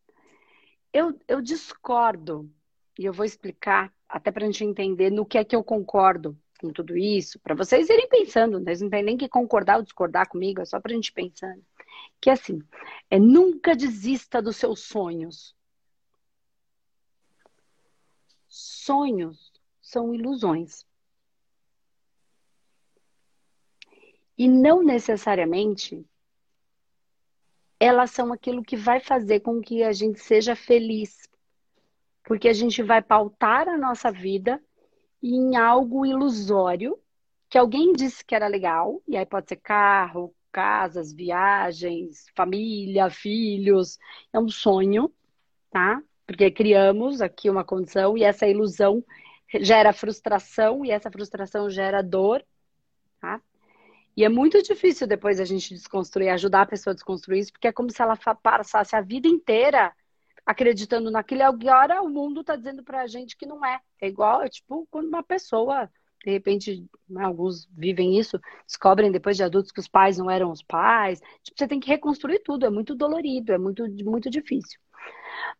eu, 0.92 1.18
eu 1.28 1.42
discordo, 1.42 2.50
e 2.98 3.04
eu 3.04 3.12
vou 3.12 3.26
explicar, 3.26 3.92
até 4.08 4.30
para 4.30 4.44
a 4.44 4.46
gente 4.46 4.64
entender 4.64 5.10
no 5.10 5.26
que 5.26 5.36
é 5.36 5.44
que 5.44 5.54
eu 5.54 5.62
concordo 5.62 6.38
com 6.56 6.72
tudo 6.72 6.96
isso, 6.96 7.38
para 7.40 7.54
vocês 7.54 7.88
irem 7.88 8.08
pensando, 8.08 8.62
vocês 8.62 8.80
não 8.80 8.90
tem 8.90 9.02
nem 9.02 9.16
que 9.16 9.28
concordar 9.28 9.76
ou 9.76 9.82
discordar 9.82 10.28
comigo, 10.28 10.60
é 10.60 10.64
só 10.64 10.80
para 10.80 10.92
a 10.92 10.94
gente 10.94 11.12
pensando. 11.12 11.64
Que 12.20 12.30
assim, 12.30 12.60
é 13.10 13.18
nunca 13.18 13.76
desista 13.76 14.40
dos 14.40 14.56
seus 14.56 14.80
sonhos. 14.80 15.54
Sonhos 18.48 19.52
são 19.80 20.14
ilusões. 20.14 20.84
E 24.38 24.48
não 24.48 24.82
necessariamente 24.82 26.04
elas 27.78 28.10
são 28.10 28.32
aquilo 28.32 28.62
que 28.62 28.76
vai 28.76 29.00
fazer 29.00 29.40
com 29.40 29.60
que 29.60 29.82
a 29.82 29.92
gente 29.92 30.18
seja 30.20 30.56
feliz. 30.56 31.28
Porque 32.24 32.48
a 32.48 32.52
gente 32.52 32.82
vai 32.82 33.02
pautar 33.02 33.68
a 33.68 33.76
nossa 33.76 34.10
vida 34.10 34.62
em 35.22 35.56
algo 35.56 36.04
ilusório 36.04 36.98
que 37.48 37.58
alguém 37.58 37.92
disse 37.92 38.24
que 38.24 38.34
era 38.34 38.48
legal, 38.48 39.02
e 39.06 39.16
aí 39.16 39.24
pode 39.24 39.48
ser 39.48 39.56
carro, 39.56 40.34
casas, 40.50 41.12
viagens, 41.12 42.26
família, 42.34 43.10
filhos, 43.10 43.98
é 44.32 44.38
um 44.38 44.48
sonho, 44.48 45.12
tá? 45.70 46.02
Porque 46.26 46.50
criamos 46.50 47.20
aqui 47.20 47.48
uma 47.48 47.64
condição 47.64 48.16
e 48.16 48.24
essa 48.24 48.46
ilusão 48.46 49.04
gera 49.60 49.92
frustração 49.92 50.84
e 50.84 50.90
essa 50.90 51.10
frustração 51.10 51.70
gera 51.70 52.02
dor, 52.02 52.44
tá? 53.20 53.40
E 54.16 54.24
é 54.24 54.28
muito 54.28 54.62
difícil 54.62 55.06
depois 55.06 55.38
a 55.38 55.44
gente 55.44 55.74
desconstruir, 55.74 56.30
ajudar 56.30 56.62
a 56.62 56.66
pessoa 56.66 56.92
a 56.92 56.94
desconstruir 56.94 57.40
isso, 57.40 57.52
porque 57.52 57.68
é 57.68 57.72
como 57.72 57.90
se 57.90 58.00
ela 58.00 58.16
passasse 58.16 58.96
a 58.96 59.02
vida 59.02 59.28
inteira 59.28 59.92
acreditando 60.46 61.10
naquilo 61.10 61.42
agora 61.42 62.00
o 62.00 62.08
mundo 62.08 62.40
está 62.40 62.54
dizendo 62.54 62.84
pra 62.84 63.08
gente 63.08 63.36
que 63.36 63.44
não 63.44 63.64
é. 63.66 63.80
É 64.00 64.06
igual, 64.06 64.42
é 64.42 64.48
tipo 64.48 64.86
quando 64.88 65.08
uma 65.08 65.22
pessoa, 65.22 65.90
de 66.24 66.30
repente, 66.30 66.88
né, 67.08 67.24
alguns 67.24 67.66
vivem 67.76 68.16
isso, 68.16 68.40
descobrem 68.64 69.10
depois 69.10 69.36
de 69.36 69.42
adultos 69.42 69.72
que 69.72 69.80
os 69.80 69.88
pais 69.88 70.16
não 70.16 70.30
eram 70.30 70.52
os 70.52 70.62
pais. 70.62 71.20
Tipo, 71.42 71.58
você 71.58 71.66
tem 71.66 71.80
que 71.80 71.88
reconstruir 71.88 72.38
tudo, 72.44 72.64
é 72.64 72.70
muito 72.70 72.94
dolorido, 72.94 73.52
é 73.52 73.58
muito, 73.58 73.84
muito 74.04 74.30
difícil. 74.30 74.78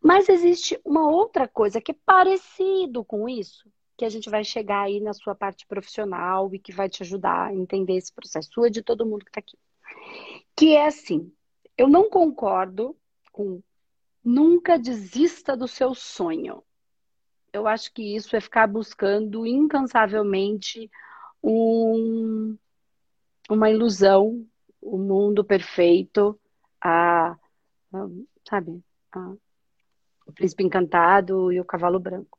Mas 0.01 0.29
existe 0.29 0.81
uma 0.85 1.09
outra 1.11 1.49
coisa 1.49 1.81
que 1.81 1.91
é 1.91 1.97
parecido 2.07 3.05
com 3.05 3.29
isso, 3.29 3.69
que 3.97 4.05
a 4.05 4.09
gente 4.09 4.31
vai 4.31 4.45
chegar 4.45 4.83
aí 4.83 5.01
na 5.01 5.13
sua 5.13 5.35
parte 5.35 5.67
profissional 5.67 6.55
e 6.55 6.59
que 6.59 6.73
vai 6.73 6.89
te 6.89 7.03
ajudar 7.03 7.49
a 7.49 7.55
entender 7.55 7.97
esse 7.97 8.13
processo, 8.13 8.51
sua 8.53 8.71
de 8.71 8.83
todo 8.83 9.07
mundo 9.07 9.25
que 9.25 9.31
está 9.31 9.41
aqui. 9.41 9.59
Que 10.55 10.75
é 10.75 10.87
assim, 10.87 11.33
eu 11.77 11.89
não 11.89 12.09
concordo 12.09 12.97
com 13.33 13.61
nunca 14.27 14.77
desista 14.77 15.57
do 15.57 15.69
seu 15.69 15.95
sonho. 15.95 16.61
Eu 17.53 17.69
acho 17.69 17.93
que 17.93 18.17
isso 18.17 18.35
é 18.35 18.41
ficar 18.41 18.67
buscando 18.67 19.47
incansavelmente 19.47 20.91
um, 21.41 22.59
uma 23.49 23.71
ilusão, 23.71 24.45
o 24.83 24.97
um 24.97 24.99
mundo 24.99 25.45
perfeito, 25.45 26.39
a, 26.81 27.37
a 27.93 28.09
sabe, 28.49 28.83
a, 29.13 29.35
o 30.27 30.33
príncipe 30.33 30.65
encantado 30.65 31.53
e 31.53 31.61
o 31.61 31.65
cavalo 31.65 32.01
branco 32.01 32.37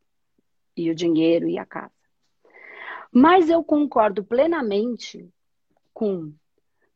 e 0.75 0.91
o 0.91 0.95
dinheiro 0.95 1.47
e 1.47 1.57
a 1.57 1.65
casa. 1.65 1.93
Mas 3.09 3.49
eu 3.49 3.63
concordo 3.63 4.25
plenamente 4.25 5.25
com 5.93 6.33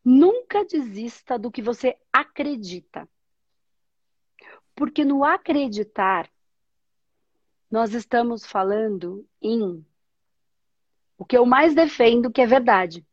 nunca 0.03 0.65
desista 0.65 1.39
do 1.39 1.50
que 1.50 1.62
você 1.62 1.98
acredita. 2.12 3.07
Porque 4.82 5.06
no 5.06 5.24
acreditar, 5.24 6.28
nós 7.70 7.94
estamos 7.94 8.44
falando 8.44 9.30
em 9.40 9.86
o 11.20 11.24
que 11.24 11.38
eu 11.38 11.46
mais 11.46 11.76
defendo 11.76 12.32
que 12.32 12.42
é 12.42 12.48
verdade. 12.48 13.06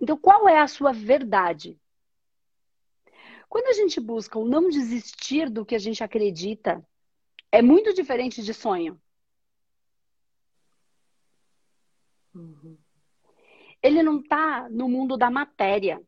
Então, 0.00 0.16
qual 0.16 0.48
é 0.48 0.58
a 0.58 0.66
sua 0.66 0.92
verdade? 0.92 1.80
Quando 3.48 3.68
a 3.68 3.72
gente 3.72 4.00
busca 4.00 4.36
o 4.36 4.48
não 4.48 4.68
desistir 4.68 5.48
do 5.48 5.64
que 5.64 5.76
a 5.76 5.78
gente 5.78 6.02
acredita, 6.02 6.84
é 7.52 7.62
muito 7.62 7.94
diferente 7.94 8.42
de 8.42 8.52
sonho. 8.52 9.00
Uhum. 12.34 12.76
Ele 13.80 14.02
não 14.02 14.18
está 14.18 14.68
no 14.68 14.88
mundo 14.88 15.16
da 15.16 15.30
matéria. 15.30 16.02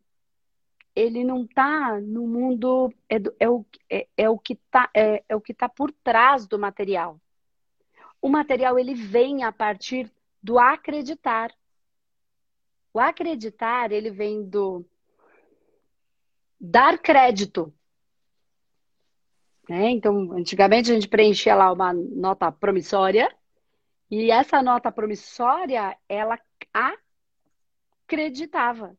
Ele 0.97 1.23
não 1.23 1.45
está 1.45 2.01
no 2.01 2.27
mundo 2.27 2.93
é, 3.09 3.17
é, 3.39 3.49
o, 3.49 3.65
é, 3.89 4.09
é 4.17 4.31
o 4.31 4.39
que 4.39 4.55
está 4.55 4.91
é, 4.95 5.23
é 5.29 5.37
o 5.37 5.41
que 5.41 5.53
tá 5.53 5.69
por 5.69 5.93
trás 5.93 6.47
do 6.47 6.59
material. 6.59 7.21
O 8.21 8.29
material 8.29 8.79
ele 8.79 8.95
vem 8.95 9.45
a 9.45 9.53
partir 9.53 10.11
do 10.43 10.59
acreditar. 10.59 11.55
O 12.93 12.99
acreditar 12.99 13.93
ele 13.93 14.11
vem 14.11 14.43
do 14.43 14.85
dar 16.59 16.99
crédito. 16.99 17.73
Né? 19.69 19.91
Então, 19.91 20.33
antigamente 20.33 20.91
a 20.91 20.95
gente 20.95 21.09
preenchia 21.09 21.55
lá 21.55 21.71
uma 21.71 21.93
nota 21.93 22.51
promissória 22.51 23.31
e 24.11 24.31
essa 24.31 24.63
nota 24.63 24.93
promissória, 24.93 25.97
ela 26.09 26.39
acreditava, 28.05 28.97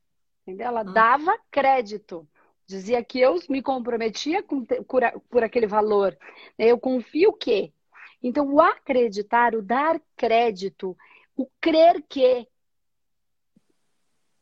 entendeu? 0.47 0.67
Ela 0.67 0.81
hum. 0.81 0.93
dava 0.93 1.37
crédito. 1.51 2.27
Dizia 2.65 3.03
que 3.03 3.19
eu 3.19 3.35
me 3.49 3.61
comprometia 3.61 4.41
com, 4.43 4.65
por, 4.65 5.01
por 5.29 5.43
aquele 5.43 5.67
valor. 5.67 6.17
Eu 6.57 6.79
confio 6.79 7.33
que. 7.33 7.73
Então, 8.21 8.51
o 8.51 8.59
acreditar, 8.59 9.55
o 9.55 9.61
dar 9.61 10.01
crédito, 10.15 10.97
o 11.35 11.47
crer 11.61 12.03
que 12.09 12.47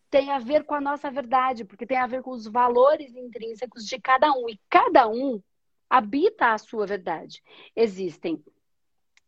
tem 0.09 0.31
a 0.31 0.39
ver 0.39 0.63
com 0.63 0.73
a 0.73 0.81
nossa 0.81 1.11
verdade, 1.11 1.65
porque 1.65 1.85
tem 1.85 1.97
a 1.97 2.07
ver 2.07 2.21
com 2.21 2.31
os 2.31 2.47
valores 2.47 3.13
intrínsecos 3.15 3.85
de 3.85 3.99
cada 3.99 4.31
um. 4.31 4.49
E 4.49 4.59
cada 4.69 5.07
um 5.07 5.41
habita 5.89 6.53
a 6.53 6.57
sua 6.57 6.87
verdade. 6.87 7.43
Existem 7.75 8.43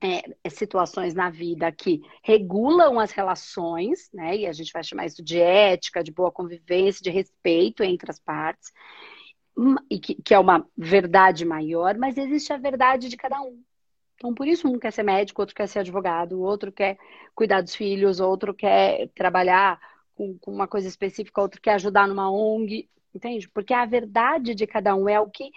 é, 0.01 0.21
é, 0.43 0.49
situações 0.49 1.13
na 1.13 1.29
vida 1.29 1.71
que 1.71 2.01
regulam 2.23 2.99
as 2.99 3.11
relações, 3.11 4.09
né? 4.13 4.37
E 4.37 4.47
a 4.47 4.53
gente 4.53 4.71
vai 4.71 4.83
chamar 4.83 5.05
isso 5.05 5.23
de 5.23 5.39
ética, 5.39 6.03
de 6.03 6.11
boa 6.11 6.31
convivência, 6.31 7.01
de 7.01 7.09
respeito 7.09 7.83
entre 7.83 8.11
as 8.11 8.19
partes, 8.19 8.71
hum, 9.57 9.75
e 9.89 9.99
que, 9.99 10.15
que 10.15 10.33
é 10.33 10.39
uma 10.39 10.67
verdade 10.77 11.45
maior, 11.45 11.97
mas 11.97 12.17
existe 12.17 12.53
a 12.53 12.57
verdade 12.57 13.09
de 13.09 13.17
cada 13.17 13.41
um. 13.41 13.61
Então, 14.15 14.33
por 14.33 14.47
isso, 14.47 14.67
um 14.67 14.79
quer 14.79 14.91
ser 14.91 15.03
médico, 15.03 15.41
outro 15.41 15.55
quer 15.55 15.67
ser 15.67 15.79
advogado, 15.79 16.41
outro 16.41 16.71
quer 16.71 16.97
cuidar 17.35 17.61
dos 17.61 17.75
filhos, 17.75 18.19
outro 18.19 18.53
quer 18.53 19.09
trabalhar 19.15 19.79
com, 20.15 20.37
com 20.39 20.51
uma 20.51 20.67
coisa 20.67 20.87
específica, 20.87 21.41
outro 21.41 21.61
quer 21.61 21.75
ajudar 21.75 22.07
numa 22.07 22.31
ONG, 22.31 22.89
entende? 23.13 23.47
Porque 23.49 23.73
a 23.73 23.85
verdade 23.85 24.55
de 24.55 24.65
cada 24.65 24.95
um 24.95 25.07
é 25.07 25.19
o 25.19 25.29
que 25.29 25.51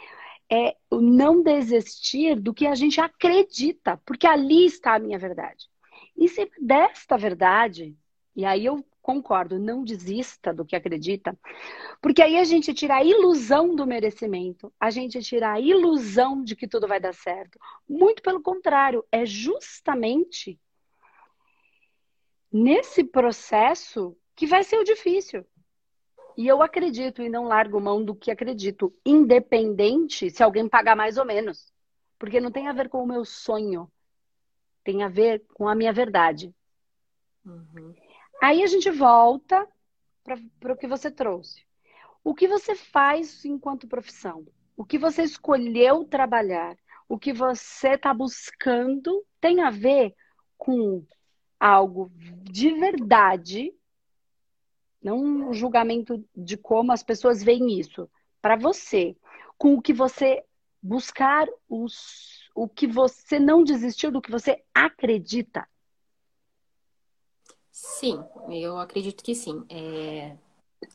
é 0.50 0.76
o 0.90 1.00
não 1.00 1.42
desistir 1.42 2.40
do 2.40 2.52
que 2.52 2.66
a 2.66 2.74
gente 2.74 3.00
acredita, 3.00 3.96
porque 4.04 4.26
ali 4.26 4.66
está 4.66 4.94
a 4.94 4.98
minha 4.98 5.18
verdade. 5.18 5.68
E 6.16 6.28
se 6.28 6.50
desta 6.60 7.16
verdade, 7.16 7.96
e 8.34 8.44
aí 8.44 8.66
eu 8.66 8.84
concordo, 9.00 9.58
não 9.58 9.82
desista 9.82 10.52
do 10.52 10.64
que 10.64 10.76
acredita, 10.76 11.38
porque 12.02 12.20
aí 12.20 12.36
a 12.36 12.44
gente 12.44 12.74
tira 12.74 12.96
a 12.96 13.04
ilusão 13.04 13.74
do 13.74 13.86
merecimento, 13.86 14.72
a 14.78 14.90
gente 14.90 15.20
tira 15.22 15.52
a 15.52 15.60
ilusão 15.60 16.42
de 16.42 16.54
que 16.54 16.68
tudo 16.68 16.86
vai 16.86 17.00
dar 17.00 17.14
certo. 17.14 17.58
Muito 17.88 18.22
pelo 18.22 18.42
contrário, 18.42 19.04
é 19.10 19.24
justamente 19.24 20.60
nesse 22.52 23.04
processo 23.04 24.16
que 24.34 24.46
vai 24.46 24.64
ser 24.64 24.78
o 24.78 24.84
difícil. 24.84 25.44
E 26.36 26.46
eu 26.46 26.62
acredito 26.62 27.22
e 27.22 27.28
não 27.28 27.44
largo 27.44 27.80
mão 27.80 28.04
do 28.04 28.14
que 28.14 28.30
acredito, 28.30 28.94
independente 29.04 30.30
se 30.30 30.42
alguém 30.42 30.68
pagar 30.68 30.96
mais 30.96 31.16
ou 31.16 31.24
menos. 31.24 31.72
Porque 32.18 32.40
não 32.40 32.50
tem 32.50 32.68
a 32.68 32.72
ver 32.72 32.88
com 32.88 33.02
o 33.02 33.06
meu 33.06 33.24
sonho, 33.24 33.90
tem 34.84 35.02
a 35.02 35.08
ver 35.08 35.44
com 35.54 35.68
a 35.68 35.74
minha 35.74 35.92
verdade. 35.92 36.54
Uhum. 37.44 37.94
Aí 38.42 38.62
a 38.62 38.66
gente 38.66 38.90
volta 38.90 39.66
para 40.58 40.72
o 40.72 40.76
que 40.76 40.86
você 40.86 41.10
trouxe. 41.10 41.64
O 42.22 42.34
que 42.34 42.46
você 42.46 42.74
faz 42.74 43.44
enquanto 43.44 43.88
profissão? 43.88 44.46
O 44.76 44.84
que 44.84 44.98
você 44.98 45.22
escolheu 45.22 46.04
trabalhar? 46.04 46.76
O 47.08 47.18
que 47.18 47.32
você 47.32 47.94
está 47.94 48.14
buscando 48.14 49.24
tem 49.40 49.62
a 49.62 49.70
ver 49.70 50.14
com 50.56 51.04
algo 51.58 52.10
de 52.14 52.70
verdade 52.72 53.74
não 55.02 55.18
um 55.18 55.52
julgamento 55.52 56.24
de 56.36 56.56
como 56.56 56.92
as 56.92 57.02
pessoas 57.02 57.42
veem 57.42 57.78
isso. 57.78 58.08
Para 58.40 58.56
você, 58.56 59.16
com 59.56 59.74
o 59.74 59.82
que 59.82 59.92
você 59.92 60.44
buscar 60.82 61.46
os, 61.68 62.50
o 62.54 62.68
que 62.68 62.86
você 62.86 63.38
não 63.38 63.62
desistiu 63.62 64.10
do 64.10 64.20
que 64.20 64.30
você 64.30 64.62
acredita. 64.74 65.68
Sim, 67.70 68.22
eu 68.48 68.78
acredito 68.78 69.22
que 69.22 69.34
sim. 69.34 69.64
É... 69.68 70.36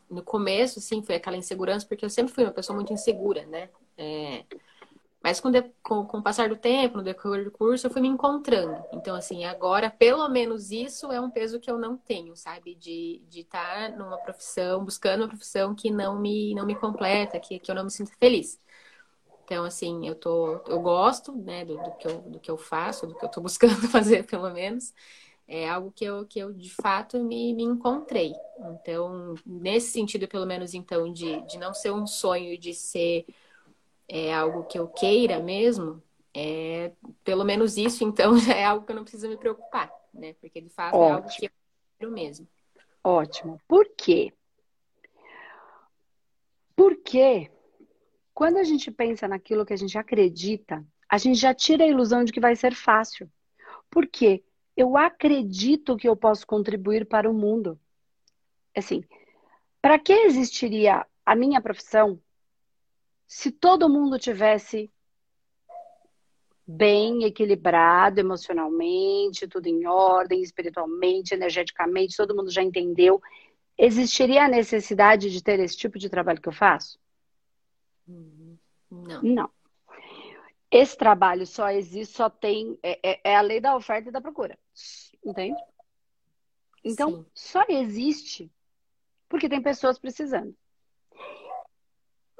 No 0.09 0.23
começo, 0.23 0.81
sim, 0.81 1.03
foi 1.03 1.15
aquela 1.15 1.37
insegurança, 1.37 1.85
porque 1.85 2.03
eu 2.03 2.09
sempre 2.09 2.33
fui 2.33 2.43
uma 2.43 2.51
pessoa 2.51 2.75
muito 2.75 2.91
insegura, 2.91 3.45
né? 3.45 3.69
É... 3.97 4.45
Mas 5.25 5.39
com, 5.39 5.49
de, 5.49 5.63
com, 5.81 6.05
com, 6.05 6.19
o 6.19 6.21
passar 6.21 6.49
do 6.49 6.55
tempo, 6.55 6.97
no 6.97 7.03
decorrer 7.03 7.43
do 7.43 7.49
curso, 7.49 7.87
eu 7.87 7.89
fui 7.89 7.99
me 7.99 8.07
encontrando. 8.07 8.85
Então, 8.93 9.15
assim, 9.15 9.43
agora, 9.43 9.89
pelo 9.89 10.29
menos 10.29 10.69
isso 10.69 11.11
é 11.11 11.19
um 11.19 11.31
peso 11.31 11.59
que 11.59 11.67
eu 11.67 11.79
não 11.79 11.97
tenho, 11.97 12.35
sabe? 12.35 12.75
De 12.75 13.23
estar 13.33 13.89
tá 13.89 13.97
numa 13.97 14.19
profissão, 14.19 14.85
buscando 14.85 15.21
uma 15.21 15.27
profissão 15.27 15.73
que 15.73 15.89
não 15.89 16.19
me, 16.19 16.53
não 16.53 16.63
me 16.63 16.75
completa, 16.75 17.39
que, 17.39 17.57
que 17.57 17.71
eu 17.71 17.73
não 17.73 17.85
me 17.85 17.89
sinto 17.89 18.11
feliz. 18.19 18.61
Então, 19.43 19.65
assim, 19.65 20.07
eu, 20.07 20.13
tô, 20.13 20.61
eu 20.67 20.79
gosto 20.79 21.31
né, 21.31 21.65
do, 21.65 21.75
do, 21.75 21.91
que 21.97 22.07
eu, 22.07 22.21
do 22.21 22.39
que 22.39 22.51
eu 22.51 22.57
faço, 22.57 23.07
do 23.07 23.15
que 23.15 23.25
eu 23.25 23.27
estou 23.27 23.41
buscando 23.41 23.81
fazer, 23.89 24.27
pelo 24.27 24.51
menos. 24.51 24.93
É 25.47 25.67
algo 25.67 25.91
que 25.91 26.05
eu, 26.05 26.23
que 26.27 26.37
eu 26.37 26.53
de 26.53 26.69
fato, 26.69 27.17
me, 27.23 27.51
me 27.51 27.63
encontrei. 27.63 28.31
Então, 28.79 29.33
nesse 29.43 29.91
sentido, 29.91 30.27
pelo 30.27 30.45
menos, 30.45 30.75
então, 30.75 31.11
de, 31.11 31.41
de 31.47 31.57
não 31.57 31.73
ser 31.73 31.91
um 31.91 32.05
sonho 32.05 32.55
de 32.59 32.75
ser 32.75 33.25
é 34.07 34.33
algo 34.33 34.63
que 34.65 34.77
eu 34.77 34.87
queira 34.87 35.39
mesmo, 35.39 36.01
é, 36.33 36.91
pelo 37.23 37.45
menos 37.45 37.77
isso, 37.77 38.03
então, 38.03 38.37
já 38.39 38.53
é 38.53 38.65
algo 38.65 38.85
que 38.85 38.91
eu 38.91 38.95
não 38.95 39.03
preciso 39.03 39.29
me 39.29 39.37
preocupar, 39.37 39.91
né? 40.13 40.33
Porque 40.33 40.59
de 40.59 40.69
fato 40.69 40.95
Ótimo. 40.95 41.09
é 41.09 41.15
algo 41.15 41.29
que 41.29 41.45
eu 41.45 41.51
quero 41.97 42.11
mesmo. 42.11 42.47
Ótimo. 43.03 43.61
Por 43.67 43.87
quê? 43.95 44.33
Porque 46.75 47.49
quando 48.33 48.57
a 48.57 48.63
gente 48.63 48.91
pensa 48.91 49.27
naquilo 49.27 49.65
que 49.65 49.73
a 49.73 49.77
gente 49.77 49.97
acredita, 49.97 50.85
a 51.07 51.17
gente 51.17 51.39
já 51.39 51.53
tira 51.53 51.85
a 51.85 51.87
ilusão 51.87 52.23
de 52.23 52.33
que 52.33 52.39
vai 52.39 52.55
ser 52.55 52.75
fácil. 52.75 53.31
Por 53.89 54.05
quê? 54.07 54.43
Eu 54.75 54.97
acredito 54.97 55.95
que 55.95 56.09
eu 56.09 56.17
posso 56.17 56.45
contribuir 56.45 57.05
para 57.05 57.29
o 57.29 57.33
mundo. 57.33 57.79
Assim, 58.75 59.05
para 59.81 59.97
que 59.97 60.11
existiria 60.11 61.05
a 61.25 61.33
minha 61.33 61.61
profissão 61.61 62.19
se 63.27 63.51
todo 63.51 63.89
mundo 63.89 64.19
tivesse 64.19 64.91
bem 66.67 67.23
equilibrado 67.23 68.19
emocionalmente, 68.19 69.47
tudo 69.47 69.67
em 69.67 69.85
ordem, 69.85 70.41
espiritualmente, 70.41 71.33
energeticamente, 71.33 72.17
todo 72.17 72.35
mundo 72.35 72.49
já 72.49 72.63
entendeu, 72.63 73.21
existiria 73.77 74.45
a 74.45 74.49
necessidade 74.49 75.29
de 75.29 75.43
ter 75.43 75.59
esse 75.59 75.77
tipo 75.77 75.99
de 75.99 76.09
trabalho 76.09 76.41
que 76.41 76.49
eu 76.49 76.53
faço? 76.53 76.99
Não. 78.89 79.21
Não. 79.21 79.49
Esse 80.71 80.97
trabalho 80.97 81.45
só 81.45 81.69
existe, 81.69 82.15
só 82.15 82.29
tem. 82.29 82.77
É, 82.81 82.99
é, 83.11 83.21
é 83.23 83.35
a 83.35 83.41
lei 83.41 83.61
da 83.61 83.75
oferta 83.75 84.09
e 84.09 84.11
da 84.11 84.19
procura. 84.19 84.57
Entende? 85.23 85.57
Então, 86.83 87.11
Sim. 87.11 87.25
só 87.33 87.65
existe 87.69 88.51
porque 89.29 89.49
tem 89.49 89.61
pessoas 89.61 89.97
precisando. 89.97 90.55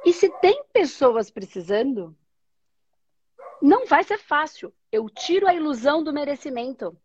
E 0.06 0.14
se 0.14 0.30
tem 0.40 0.64
pessoas 0.72 1.32
precisando, 1.32 2.16
não 3.62 3.88
vai 3.88 4.04
ser 4.04 4.20
fácil. 4.20 4.72
Eu 4.92 5.10
tiro 5.10 5.48
a 5.48 5.56
ilusão 5.56 6.04
do 6.04 6.14
merecimento 6.14 6.96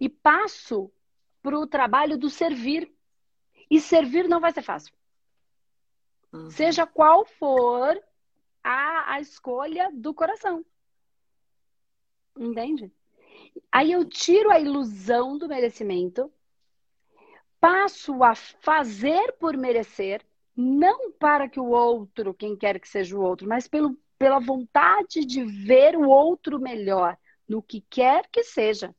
e 0.00 0.08
passo 0.08 0.92
para 1.40 1.56
o 1.56 1.66
trabalho 1.66 2.18
do 2.18 2.28
servir. 2.28 2.92
E 3.70 3.80
servir 3.80 4.28
não 4.28 4.40
vai 4.40 4.52
ser 4.52 4.62
fácil. 4.62 4.92
Uhum. 6.32 6.50
Seja 6.50 6.86
qual 6.86 7.24
for 7.24 8.02
a, 8.64 9.14
a 9.14 9.20
escolha 9.20 9.88
do 9.92 10.12
coração. 10.12 10.64
Entende? 12.36 12.90
Aí 13.70 13.92
eu 13.92 14.04
tiro 14.04 14.50
a 14.50 14.58
ilusão 14.58 15.38
do 15.38 15.48
merecimento, 15.48 16.32
passo 17.60 18.22
a 18.24 18.34
fazer 18.34 19.32
por 19.34 19.56
merecer, 19.56 20.24
não 20.56 21.12
para 21.12 21.48
que 21.48 21.60
o 21.60 21.68
outro, 21.70 22.34
quem 22.34 22.56
quer 22.56 22.78
que 22.80 22.88
seja 22.88 23.16
o 23.16 23.22
outro, 23.22 23.48
mas 23.48 23.66
pelo 23.66 23.96
pela 24.22 24.38
vontade 24.38 25.24
de 25.24 25.44
ver 25.44 25.96
o 25.96 26.08
outro 26.08 26.60
melhor, 26.60 27.18
no 27.48 27.60
que 27.60 27.80
quer 27.90 28.28
que 28.30 28.44
seja. 28.44 28.94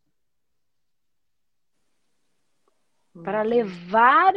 Para 3.23 3.41
uhum. 3.41 3.47
levar 3.47 4.33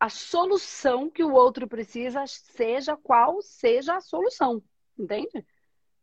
a 0.00 0.08
solução 0.08 1.10
que 1.10 1.22
o 1.22 1.34
outro 1.34 1.68
precisa, 1.68 2.26
seja 2.26 2.96
qual 2.96 3.42
seja 3.42 3.96
a 3.96 4.00
solução. 4.00 4.62
Entende? 4.98 5.44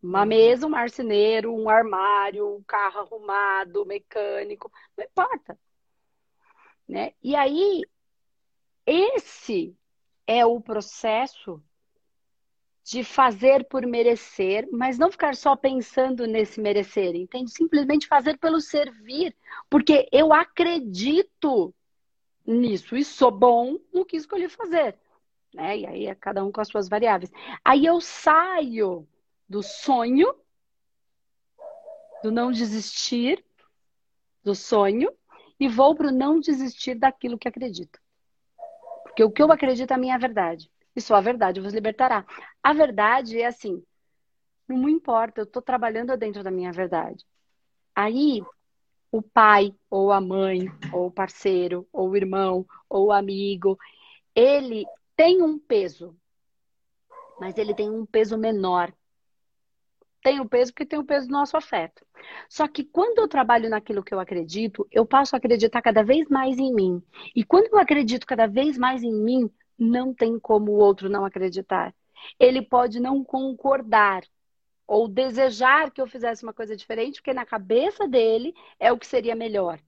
Uma 0.03 0.21
uhum. 0.21 0.27
mesa, 0.27 0.67
um 0.67 0.69
marceneiro, 0.69 1.51
um 1.51 1.67
armário, 1.67 2.57
um 2.57 2.61
carro 2.61 2.99
arrumado, 2.99 3.87
mecânico, 3.87 4.71
não 4.95 5.03
importa. 5.03 5.57
Né? 6.87 7.13
E 7.23 7.35
aí, 7.35 7.81
esse 8.85 9.75
é 10.27 10.45
o 10.45 10.59
processo 10.59 11.63
de 12.83 13.03
fazer 13.03 13.65
por 13.65 13.85
merecer, 13.85 14.67
mas 14.71 14.97
não 14.97 15.11
ficar 15.11 15.35
só 15.35 15.55
pensando 15.55 16.25
nesse 16.25 16.61
merecer, 16.61 17.15
entende? 17.15 17.51
Simplesmente 17.51 18.07
fazer 18.07 18.37
pelo 18.37 18.61
servir, 18.61 19.35
porque 19.69 20.07
eu 20.11 20.31
acredito 20.31 21.73
nisso 22.45 22.95
e 22.95 23.03
sou 23.03 23.29
bom 23.29 23.77
no 23.93 24.05
que 24.05 24.15
escolhi 24.15 24.47
fazer, 24.47 24.97
né? 25.53 25.79
E 25.79 25.85
aí 25.85 26.05
é 26.05 26.15
cada 26.15 26.45
um 26.45 26.51
com 26.51 26.61
as 26.61 26.69
suas 26.69 26.87
variáveis. 26.87 27.29
Aí 27.63 27.85
eu 27.85 27.99
saio 27.99 29.05
do 29.49 29.61
sonho, 29.61 30.33
do 32.23 32.31
não 32.31 32.51
desistir 32.51 33.43
do 34.43 34.55
sonho 34.55 35.11
e 35.59 35.67
vou 35.67 35.93
para 35.93 36.07
o 36.07 36.11
não 36.11 36.39
desistir 36.39 36.95
daquilo 36.95 37.37
que 37.37 37.49
acredito. 37.49 37.99
Porque 39.17 39.23
o 39.23 39.31
que 39.31 39.41
eu 39.41 39.51
acredito 39.51 39.89
é 39.89 39.95
a 39.95 39.97
minha 39.97 40.19
verdade 40.19 40.69
e 40.95 41.01
só 41.01 41.15
a 41.15 41.21
verdade 41.21 41.59
vos 41.59 41.73
libertará. 41.73 42.23
A 42.61 42.71
verdade 42.71 43.41
é 43.41 43.47
assim, 43.47 43.83
não 44.67 44.87
importa, 44.87 45.41
eu 45.41 45.45
estou 45.45 45.59
trabalhando 45.59 46.15
dentro 46.15 46.43
da 46.43 46.51
minha 46.51 46.71
verdade. 46.71 47.25
Aí, 47.95 48.43
o 49.11 49.19
pai, 49.19 49.73
ou 49.89 50.11
a 50.11 50.21
mãe, 50.21 50.67
ou 50.93 51.07
o 51.07 51.11
parceiro, 51.11 51.87
ou 51.91 52.11
o 52.11 52.15
irmão, 52.15 52.63
ou 52.87 53.07
o 53.07 53.11
amigo, 53.11 53.75
ele 54.35 54.85
tem 55.15 55.41
um 55.41 55.57
peso, 55.57 56.15
mas 57.39 57.57
ele 57.57 57.73
tem 57.73 57.89
um 57.89 58.05
peso 58.05 58.37
menor. 58.37 58.93
Tem 60.27 60.41
o 60.41 60.45
peso 60.45 60.73
porque 60.73 60.85
tem 60.85 60.99
o 60.99 61.05
peso 61.05 61.25
do 61.25 61.31
nosso 61.31 61.55
afeto. 61.55 62.05
Só 62.49 62.67
que 62.67 62.83
quando 62.83 63.19
eu 63.19 63.29
trabalho 63.29 63.69
naquilo 63.69 64.03
que 64.03 64.13
eu 64.13 64.19
acredito, 64.19 64.85
eu 64.91 65.05
passo 65.05 65.33
a 65.33 65.37
acreditar 65.37 65.81
cada 65.81 66.03
vez 66.03 66.27
mais 66.27 66.57
em 66.57 66.73
mim. 66.73 67.01
E 67.33 67.45
quando 67.45 67.67
eu 67.67 67.79
acredito 67.79 68.27
cada 68.27 68.45
vez 68.45 68.77
mais 68.77 69.03
em 69.03 69.13
mim, 69.13 69.49
não 69.79 70.13
tem 70.13 70.37
como 70.37 70.73
o 70.73 70.79
outro 70.79 71.07
não 71.07 71.23
acreditar. 71.23 71.95
Ele 72.37 72.61
pode 72.61 72.99
não 72.99 73.23
concordar 73.23 74.21
ou 74.85 75.07
desejar 75.07 75.91
que 75.91 76.01
eu 76.01 76.07
fizesse 76.07 76.43
uma 76.43 76.53
coisa 76.53 76.75
diferente, 76.75 77.21
porque 77.21 77.33
na 77.33 77.45
cabeça 77.45 78.05
dele 78.05 78.53
é 78.77 78.91
o 78.91 78.97
que 78.97 79.07
seria 79.07 79.33
melhor, 79.33 79.79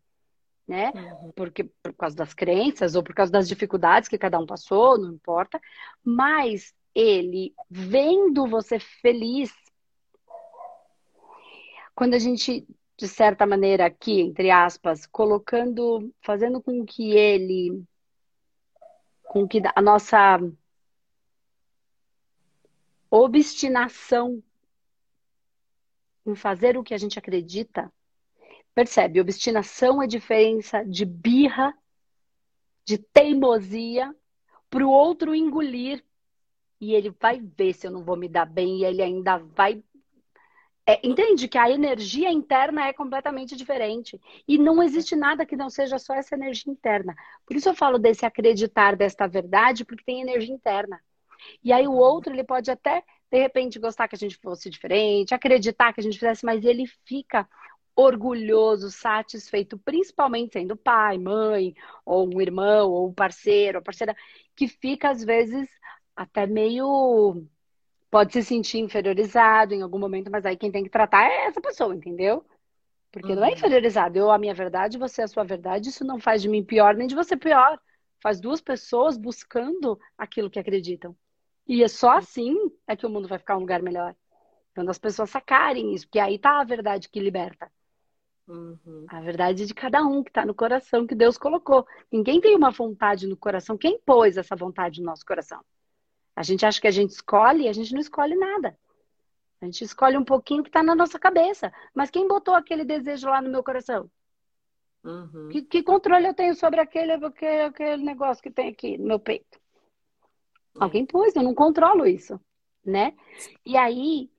né? 0.66 0.94
Uhum. 0.96 1.34
Porque 1.36 1.66
por 1.84 1.92
causa 1.92 2.16
das 2.16 2.34
crenças 2.34 2.96
ou 2.96 3.04
por 3.04 3.14
causa 3.14 3.30
das 3.30 3.46
dificuldades 3.46 4.08
que 4.08 4.18
cada 4.18 4.40
um 4.40 4.46
passou, 4.46 4.98
não 4.98 5.12
importa. 5.12 5.60
Mas 6.02 6.74
ele 6.96 7.54
vendo 7.70 8.48
você 8.48 8.80
feliz, 8.80 9.54
quando 12.00 12.14
a 12.14 12.20
gente 12.20 12.66
de 12.98 13.08
certa 13.10 13.46
maneira 13.46 13.86
aqui, 13.86 14.22
entre 14.22 14.50
aspas, 14.50 15.06
colocando, 15.06 16.14
fazendo 16.22 16.62
com 16.62 16.86
que 16.86 17.12
ele 17.12 17.84
com 19.22 19.46
que 19.46 19.62
a 19.76 19.82
nossa 19.82 20.40
obstinação 23.12 24.42
em 26.26 26.36
fazer 26.36 26.78
o 26.78 26.84
que 26.86 26.94
a 26.94 26.98
gente 26.98 27.20
acredita, 27.20 27.92
percebe? 28.74 29.20
Obstinação 29.20 30.02
é 30.02 30.08
diferença 30.08 30.86
de 30.86 31.04
birra, 31.04 31.78
de 32.86 32.98
teimosia, 32.98 34.16
para 34.70 34.88
o 34.88 34.90
outro 34.90 35.36
engolir. 35.36 36.02
E 36.80 36.94
ele 36.94 37.10
vai 37.10 37.42
ver 37.42 37.74
se 37.74 37.86
eu 37.86 37.92
não 37.92 38.06
vou 38.06 38.16
me 38.16 38.30
dar 38.30 38.46
bem 38.46 38.78
e 38.78 38.86
ele 38.86 39.02
ainda 39.02 39.38
vai 39.38 39.84
é, 40.90 41.00
entende 41.04 41.48
que 41.48 41.58
a 41.58 41.70
energia 41.70 42.32
interna 42.32 42.88
é 42.88 42.94
completamente 42.94 43.56
diferente. 43.56 44.20
E 44.48 44.58
não 44.58 44.82
existe 44.82 45.16
nada 45.16 45.46
que 45.46 45.56
não 45.56 45.70
seja 45.70 46.00
só 46.00 46.16
essa 46.16 46.34
energia 46.34 46.72
interna. 46.72 47.16
Por 47.46 47.56
isso 47.56 47.70
eu 47.70 47.76
falo 47.76 48.00
desse 48.00 48.26
acreditar 48.26 48.96
desta 48.96 49.28
verdade, 49.28 49.86
porque 49.86 50.04
tem 50.04 50.22
energia 50.22 50.54
interna. 50.56 51.00
E 51.64 51.72
aí 51.72 51.88
o 51.88 51.94
outro, 51.94 52.34
ele 52.34 52.44
pode 52.44 52.72
até, 52.72 53.04
de 53.32 53.40
repente, 53.40 53.78
gostar 53.78 54.08
que 54.08 54.16
a 54.16 54.18
gente 54.18 54.38
fosse 54.38 54.68
diferente, 54.68 55.34
acreditar 55.34 55.94
que 55.94 56.00
a 56.02 56.04
gente 56.04 56.18
fizesse, 56.18 56.44
mas 56.44 56.66
ele 56.66 56.86
fica 57.06 57.48
orgulhoso, 57.96 58.90
satisfeito, 58.90 59.78
principalmente 59.78 60.54
sendo 60.54 60.76
pai, 60.76 61.20
mãe, 61.20 61.76
ou 62.04 62.28
um 62.34 62.42
irmão, 62.42 62.90
ou 62.90 63.10
um 63.10 63.14
parceiro, 63.14 63.78
ou 63.78 63.84
parceira, 63.84 64.16
que 64.56 64.68
fica, 64.68 65.12
às 65.12 65.24
vezes, 65.24 65.70
até 66.16 66.48
meio 66.48 67.46
pode 68.10 68.34
se 68.34 68.44
sentir 68.44 68.80
inferiorizado 68.80 69.74
em 69.74 69.82
algum 69.82 70.00
momento, 70.00 70.32
mas 70.32 70.46
aí 70.46 70.58
quem 70.58 70.72
tem 70.72 70.84
que 70.84 70.90
tratar 70.90 71.26
é 71.26 71.46
essa 71.48 71.62
pessoa, 71.62 71.96
entendeu? 71.96 72.46
Porque 73.12 73.30
uhum. 73.30 73.36
não 73.36 73.44
é 73.44 73.48
uhum. 73.50 73.54
inferiorizado. 73.54 74.18
Eu, 74.18 74.32
a 74.32 74.38
minha 74.38 74.54
verdade, 74.54 74.98
você 74.98 75.22
a 75.22 75.28
sua 75.28 75.44
verdade, 75.44 75.90
isso 75.90 76.04
não 76.04 76.20
faz 76.20 76.42
de 76.42 76.50
mim 76.50 76.64
pior 76.64 76.96
nem 76.96 77.08
de 77.08 77.16
você 77.16 77.36
pior. 77.38 77.80
Faz 78.22 78.40
duas 78.40 78.62
pessoas 78.62 79.18
buscando 79.18 80.00
aquilo 80.18 80.50
que 80.50 80.60
acreditam. 80.60 81.16
E 81.68 81.84
é 81.84 81.88
só 81.88 82.18
assim 82.18 82.56
é 82.88 82.96
que 82.96 83.06
o 83.06 83.10
mundo 83.10 83.28
vai 83.28 83.40
ficar 83.40 83.56
um 83.58 83.62
lugar 83.62 83.82
melhor. 83.82 84.16
Quando 84.74 84.90
as 84.90 84.98
pessoas 84.98 85.30
sacarem 85.30 85.94
isso, 85.94 86.06
porque 86.08 86.20
aí 86.20 86.38
tá 86.38 86.60
a 86.60 86.64
verdade 86.64 87.10
que 87.10 87.20
liberta. 87.20 87.72
Uhum. 88.48 89.06
A 89.08 89.22
verdade 89.22 89.66
de 89.68 89.74
cada 89.74 90.02
um 90.04 90.24
que 90.24 90.32
está 90.32 90.44
no 90.44 90.56
coração 90.56 91.06
que 91.06 91.14
Deus 91.14 91.38
colocou. 91.38 91.86
Ninguém 92.12 92.42
tem 92.42 92.56
uma 92.56 92.72
vontade 92.72 93.28
no 93.28 93.38
coração. 93.38 93.78
Quem 93.78 94.00
pôs 94.00 94.38
essa 94.38 94.56
vontade 94.56 95.00
no 95.00 95.06
nosso 95.06 95.24
coração? 95.24 95.64
A 96.40 96.44
gente 96.44 96.66
acha 96.66 96.80
que 96.80 96.88
a 96.88 96.92
gente 96.92 97.10
escolhe 97.10 97.66
e 97.66 97.68
a 97.68 97.74
gente 97.74 97.92
não 97.92 98.00
escolhe 98.00 98.34
nada. 98.34 98.80
A 99.60 99.66
gente 99.66 99.84
escolhe 99.84 100.18
um 100.18 100.24
pouquinho 100.24 100.64
que 100.64 100.70
está 100.70 100.82
na 100.82 100.96
nossa 100.96 101.20
cabeça. 101.20 101.70
Mas 101.94 102.10
quem 102.10 102.30
botou 102.30 102.54
aquele 102.54 102.86
desejo 102.86 103.28
lá 103.28 103.42
no 103.42 103.50
meu 103.50 103.62
coração? 103.62 104.10
Uhum. 105.04 105.50
Que, 105.50 105.64
que, 105.64 105.84
controle 105.84 106.26
eu 106.26 106.34
tenho 106.34 106.56
sobre 106.56 106.80
aquele, 106.80 107.12
aquele, 107.12 107.64
aquele 107.64 108.04
negócio 108.06 108.42
que 108.42 108.50
tem 108.50 108.70
aqui 108.70 108.98
no 108.98 109.08
meu 109.08 109.20
peito? 109.20 109.60
É. 110.78 110.82
Alguém 110.82 111.06
pôs, 111.06 111.36
eu 111.36 111.44
não 111.44 111.54
controlo 111.54 112.08
isso, 112.08 112.40
né? 112.86 113.18
E 113.66 113.76
aí, 113.76 114.32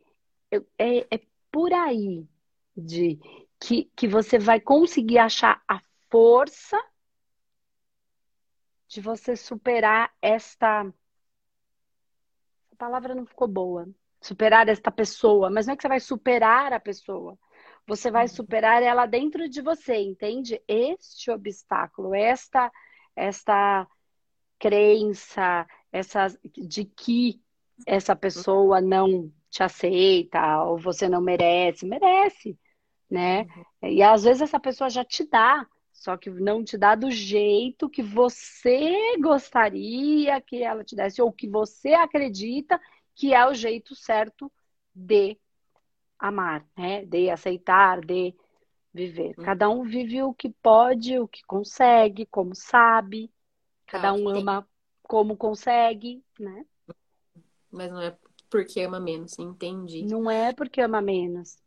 eu, 0.51 0.67
é, 0.79 1.01
é 1.15 1.21
por 1.53 1.71
aí 1.71 2.27
de 2.75 3.19
que, 3.61 3.91
que 3.95 4.09
você 4.09 4.39
vai 4.39 4.59
conseguir 4.59 5.19
achar 5.19 5.63
a 5.69 5.83
força 6.11 6.83
de 8.89 9.03
você 9.03 9.37
superar 9.37 10.11
esta. 10.23 10.91
A 12.81 12.87
palavra 12.87 13.15
não 13.15 13.27
ficou 13.27 13.47
boa. 13.47 13.87
Superar 14.23 14.67
esta 14.71 14.91
pessoa, 14.91 15.51
mas 15.51 15.67
não 15.67 15.75
é 15.75 15.77
que 15.77 15.83
você 15.83 15.89
vai 15.89 16.01
superar 16.01 16.73
a 16.73 16.81
pessoa. 16.81 17.39
Você 17.87 18.11
vai 18.11 18.23
uhum. 18.23 18.29
superar 18.29 18.83
ela 18.83 19.05
dentro 19.05 19.47
de 19.51 19.61
você, 19.61 19.97
entende? 19.97 20.63
Este 20.67 21.31
obstáculo, 21.31 22.15
esta 22.15 22.73
esta 23.15 23.87
crença, 24.59 25.67
essa 25.93 26.29
de 26.57 26.87
que 26.87 27.43
essa 27.87 28.17
pessoa 28.17 28.81
não 28.81 29.31
te 29.51 29.63
aceita 29.63 30.65
ou 30.65 30.79
você 30.79 31.07
não 31.07 31.21
merece, 31.21 31.85
merece, 31.85 32.59
né? 33.11 33.43
Uhum. 33.83 33.91
E 33.91 34.03
às 34.03 34.23
vezes 34.23 34.41
essa 34.41 34.59
pessoa 34.59 34.89
já 34.89 35.05
te 35.05 35.29
dá, 35.29 35.67
só 36.01 36.17
que 36.17 36.31
não 36.31 36.65
te 36.65 36.79
dá 36.79 36.95
do 36.95 37.11
jeito 37.11 37.91
que 37.91 38.03
você 38.03 39.19
gostaria 39.21 40.41
que 40.41 40.63
ela 40.63 40.83
te 40.83 40.97
desse, 40.97 41.21
ou 41.21 41.31
que 41.31 41.47
você 41.47 41.93
acredita 41.93 42.81
que 43.15 43.35
é 43.35 43.47
o 43.47 43.53
jeito 43.53 43.95
certo 43.95 44.51
de 44.95 45.39
amar, 46.19 46.67
né? 46.75 47.05
De 47.05 47.29
aceitar, 47.29 48.01
de 48.01 48.35
viver. 48.95 49.35
Uhum. 49.37 49.45
Cada 49.45 49.69
um 49.69 49.83
vive 49.83 50.23
o 50.23 50.33
que 50.33 50.49
pode, 50.49 51.19
o 51.19 51.29
que 51.29 51.43
consegue, 51.45 52.25
como 52.25 52.55
sabe. 52.55 53.31
Cada 53.87 54.09
ah, 54.09 54.15
um 54.15 54.27
ama 54.31 54.67
como 55.03 55.37
consegue, 55.37 56.25
né? 56.39 56.65
Mas 57.71 57.93
não 57.93 58.01
é 58.01 58.17
porque 58.49 58.81
ama 58.81 58.99
menos, 58.99 59.39
entendi. 59.39 60.07
Não 60.07 60.31
é 60.31 60.55
porque 60.55 60.81
ama 60.81 61.03
menos. 61.03 61.59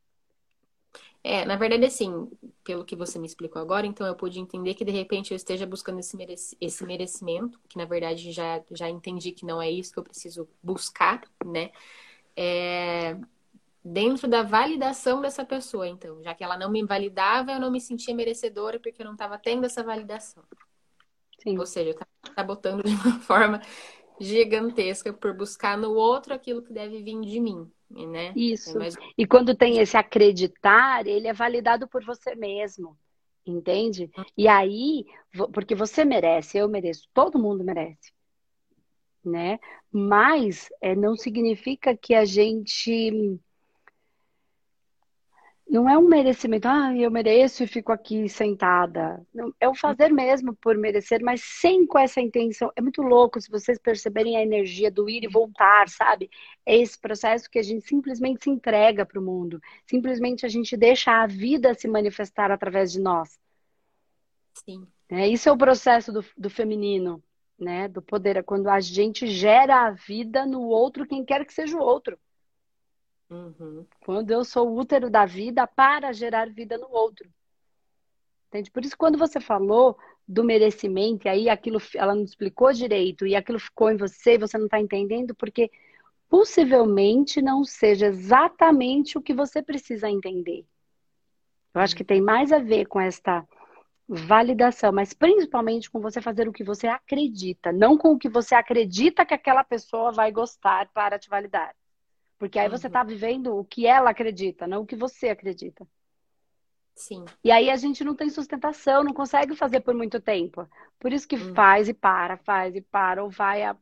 É, 1.25 1.45
na 1.45 1.55
verdade, 1.55 1.85
assim, 1.85 2.29
pelo 2.65 2.83
que 2.83 2.97
você 2.97 3.17
me 3.17 3.25
explicou 3.25 3.61
agora, 3.61 3.87
então 3.87 4.05
eu 4.05 4.13
pude 4.13 4.39
entender 4.39 4.73
que 4.73 4.83
de 4.83 4.91
repente 4.91 5.31
eu 5.31 5.37
esteja 5.37 5.65
buscando 5.65 5.99
esse, 5.99 6.57
esse 6.59 6.85
merecimento, 6.85 7.57
que 7.69 7.77
na 7.77 7.85
verdade 7.85 8.33
já, 8.33 8.61
já 8.71 8.89
entendi 8.89 9.31
que 9.31 9.45
não 9.45 9.61
é 9.61 9.71
isso 9.71 9.93
que 9.93 9.99
eu 9.99 10.03
preciso 10.03 10.49
buscar, 10.61 11.21
né? 11.45 11.71
É, 12.35 13.15
dentro 13.83 14.27
da 14.27 14.43
validação 14.43 15.21
dessa 15.21 15.45
pessoa, 15.45 15.87
então, 15.87 16.21
já 16.23 16.35
que 16.35 16.43
ela 16.43 16.57
não 16.57 16.69
me 16.69 16.83
validava, 16.85 17.53
eu 17.53 17.59
não 17.59 17.71
me 17.71 17.79
sentia 17.79 18.13
merecedora 18.13 18.77
porque 18.79 19.01
eu 19.01 19.05
não 19.05 19.13
estava 19.13 19.37
tendo 19.37 19.65
essa 19.65 19.81
validação. 19.81 20.43
Sim. 21.41 21.57
Ou 21.57 21.65
seja, 21.65 21.89
eu 21.89 21.93
estava 21.93 22.35
sabotando 22.35 22.83
de 22.83 22.93
uma 22.95 23.19
forma 23.21 23.61
gigantesca 24.19 25.13
por 25.13 25.33
buscar 25.33 25.77
no 25.77 25.93
outro 25.93 26.33
aquilo 26.33 26.61
que 26.61 26.73
deve 26.73 27.01
vir 27.01 27.19
de 27.21 27.39
mim 27.39 27.71
né? 27.93 28.33
Isso. 28.35 28.81
É 28.81 28.89
E 29.17 29.25
quando 29.25 29.55
tem 29.55 29.79
esse 29.79 29.95
acreditar, 29.95 31.05
ele 31.05 31.27
é 31.27 31.33
validado 31.33 31.87
por 31.87 32.03
você 32.03 32.35
mesmo, 32.35 32.97
entende? 33.45 34.09
E 34.37 34.47
aí, 34.47 35.05
porque 35.53 35.75
você 35.75 36.03
merece, 36.03 36.57
eu 36.57 36.67
mereço, 36.67 37.07
todo 37.13 37.39
mundo 37.39 37.63
merece, 37.63 38.11
né? 39.23 39.59
Mas 39.91 40.69
é, 40.81 40.95
não 40.95 41.15
significa 41.15 41.95
que 41.95 42.15
a 42.15 42.25
gente 42.25 43.39
não 45.73 45.89
é 45.89 45.97
um 45.97 46.07
merecimento, 46.07 46.67
ah, 46.67 46.95
eu 46.95 47.09
mereço 47.09 47.63
e 47.63 47.67
fico 47.67 47.91
aqui 47.91 48.29
sentada. 48.29 49.25
Não, 49.33 49.51
é 49.59 49.67
o 49.67 49.73
fazer 49.73 50.13
mesmo 50.13 50.55
por 50.55 50.77
merecer, 50.77 51.23
mas 51.23 51.41
sem 51.43 51.87
com 51.87 51.97
essa 51.97 52.21
intenção. 52.21 52.71
É 52.75 52.81
muito 52.81 53.01
louco 53.01 53.41
se 53.41 53.49
vocês 53.49 53.79
perceberem 53.79 54.37
a 54.37 54.43
energia 54.43 54.91
do 54.91 55.09
ir 55.09 55.23
e 55.23 55.27
voltar, 55.27 55.89
sabe? 55.89 56.29
É 56.63 56.77
esse 56.77 56.99
processo 56.99 57.49
que 57.49 57.57
a 57.57 57.63
gente 57.63 57.87
simplesmente 57.87 58.43
se 58.43 58.51
entrega 58.51 59.03
para 59.03 59.19
o 59.19 59.23
mundo. 59.23 59.59
Simplesmente 59.87 60.45
a 60.45 60.49
gente 60.49 60.77
deixa 60.77 61.23
a 61.23 61.25
vida 61.25 61.73
se 61.73 61.87
manifestar 61.87 62.51
através 62.51 62.91
de 62.91 62.99
nós. 62.99 63.39
Sim. 64.63 64.85
É, 65.09 65.27
isso 65.27 65.49
é 65.49 65.51
o 65.51 65.57
processo 65.57 66.13
do, 66.13 66.23
do 66.37 66.51
feminino, 66.51 67.19
né? 67.59 67.87
Do 67.87 67.99
poder. 67.99 68.37
É 68.37 68.43
quando 68.43 68.69
a 68.69 68.79
gente 68.79 69.25
gera 69.25 69.87
a 69.87 69.89
vida 69.89 70.45
no 70.45 70.61
outro, 70.61 71.07
quem 71.07 71.25
quer 71.25 71.43
que 71.43 71.53
seja 71.53 71.75
o 71.75 71.81
outro. 71.81 72.15
Uhum. 73.29 73.85
Quando 74.05 74.31
eu 74.31 74.43
sou 74.43 74.69
o 74.69 74.77
útero 74.77 75.09
da 75.09 75.25
vida 75.25 75.65
para 75.65 76.11
gerar 76.13 76.49
vida 76.49 76.77
no 76.77 76.89
outro. 76.89 77.29
Entende? 78.47 78.69
Por 78.69 78.85
isso, 78.85 78.95
quando 78.95 79.17
você 79.17 79.39
falou 79.39 79.97
do 80.27 80.43
merecimento, 80.43 81.27
e 81.27 81.29
aí 81.29 81.49
aquilo 81.49 81.79
ela 81.95 82.13
não 82.13 82.23
explicou 82.23 82.71
direito, 82.71 83.25
e 83.25 83.35
aquilo 83.35 83.59
ficou 83.59 83.89
em 83.89 83.97
você, 83.97 84.37
você 84.37 84.57
não 84.57 84.65
está 84.65 84.79
entendendo, 84.79 85.33
porque 85.33 85.71
possivelmente 86.29 87.41
não 87.41 87.63
seja 87.63 88.07
exatamente 88.07 89.17
o 89.17 89.21
que 89.21 89.33
você 89.33 89.61
precisa 89.61 90.09
entender. 90.09 90.65
Eu 91.73 91.81
acho 91.81 91.95
que 91.95 92.03
tem 92.03 92.21
mais 92.21 92.51
a 92.51 92.59
ver 92.59 92.85
com 92.85 92.99
esta 92.99 93.47
validação, 94.07 94.91
mas 94.91 95.13
principalmente 95.13 95.89
com 95.89 95.99
você 95.99 96.21
fazer 96.21 96.47
o 96.47 96.53
que 96.53 96.63
você 96.63 96.87
acredita, 96.87 97.71
não 97.71 97.97
com 97.97 98.11
o 98.11 98.17
que 98.17 98.29
você 98.29 98.53
acredita 98.53 99.25
que 99.25 99.33
aquela 99.33 99.63
pessoa 99.63 100.11
vai 100.11 100.31
gostar 100.31 100.89
para 100.93 101.17
te 101.17 101.29
validar. 101.29 101.75
Porque 102.43 102.59
aí 102.59 102.67
você 102.67 102.87
está 102.87 102.99
uhum. 102.99 103.07
vivendo 103.07 103.57
o 103.57 103.63
que 103.63 103.87
ela 103.87 104.09
acredita, 104.09 104.67
não 104.67 104.81
o 104.81 104.85
que 104.85 104.97
você 104.97 105.29
acredita. 105.29 105.87
Sim. 106.93 107.23
E 107.41 107.49
aí 107.49 107.69
a 107.69 107.77
gente 107.77 108.03
não 108.03 108.13
tem 108.13 108.29
sustentação, 108.29 109.01
não 109.01 109.13
consegue 109.13 109.55
fazer 109.55 109.79
por 109.79 109.93
muito 109.93 110.19
tempo. 110.19 110.67
Por 110.99 111.13
isso 111.13 111.25
que 111.25 111.37
uhum. 111.37 111.55
faz 111.55 111.87
e 111.87 111.93
para, 111.93 112.35
faz 112.35 112.75
e 112.75 112.81
para, 112.81 113.23
ou 113.23 113.29
vai. 113.29 113.63
A... 113.63 113.77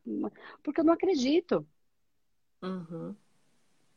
Porque 0.62 0.80
eu 0.80 0.84
não 0.84 0.92
acredito. 0.92 1.66
Uhum. 2.62 3.16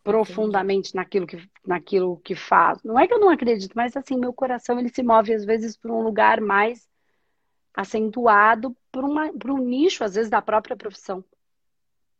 Profundamente 0.03 0.89
Entendi. 0.89 0.95
naquilo 0.95 1.27
que, 1.27 1.49
naquilo 1.63 2.17
que 2.17 2.33
faz. 2.33 2.81
Não 2.81 2.97
é 2.97 3.07
que 3.07 3.13
eu 3.13 3.19
não 3.19 3.29
acredito, 3.29 3.73
mas 3.75 3.95
assim, 3.95 4.17
meu 4.17 4.33
coração 4.33 4.79
ele 4.79 4.89
se 4.89 5.03
move 5.03 5.31
às 5.31 5.45
vezes 5.45 5.77
para 5.77 5.93
um 5.93 6.01
lugar 6.01 6.41
mais 6.41 6.89
acentuado, 7.71 8.75
para 8.91 9.53
um 9.53 9.59
nicho, 9.59 10.03
às 10.03 10.15
vezes, 10.15 10.31
da 10.31 10.41
própria 10.41 10.75
profissão. 10.75 11.23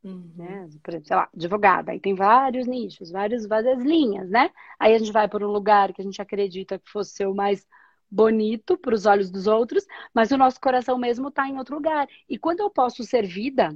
Uhum. 0.06 0.32
Né? 0.36 0.70
Por 0.84 0.92
exemplo, 0.92 1.08
sei 1.08 1.16
lá, 1.16 1.30
advogada, 1.36 1.92
aí 1.92 2.00
tem 2.00 2.14
vários 2.14 2.68
nichos, 2.68 3.10
vários, 3.10 3.48
várias 3.48 3.82
linhas, 3.82 4.30
né? 4.30 4.52
Aí 4.80 4.94
a 4.94 4.98
gente 5.00 5.12
vai 5.12 5.28
por 5.28 5.44
um 5.44 5.52
lugar 5.52 5.92
que 5.94 6.02
a 6.02 6.06
gente 6.06 6.22
acredita 6.22 6.78
que 6.78 6.88
fosse 6.88 7.16
ser 7.16 7.28
o 7.28 7.34
mais 7.34 7.68
bonito 8.10 8.78
para 8.78 8.94
os 8.94 9.08
olhos 9.08 9.32
dos 9.32 9.48
outros, 9.48 9.84
mas 10.14 10.30
o 10.30 10.38
nosso 10.38 10.62
coração 10.62 10.96
mesmo 10.96 11.30
está 11.30 11.48
em 11.50 11.58
outro 11.58 11.76
lugar. 11.76 12.08
E 12.30 12.38
quando 12.38 12.60
eu 12.60 12.70
posso 12.70 13.04
ser 13.04 13.26
vida, 13.26 13.76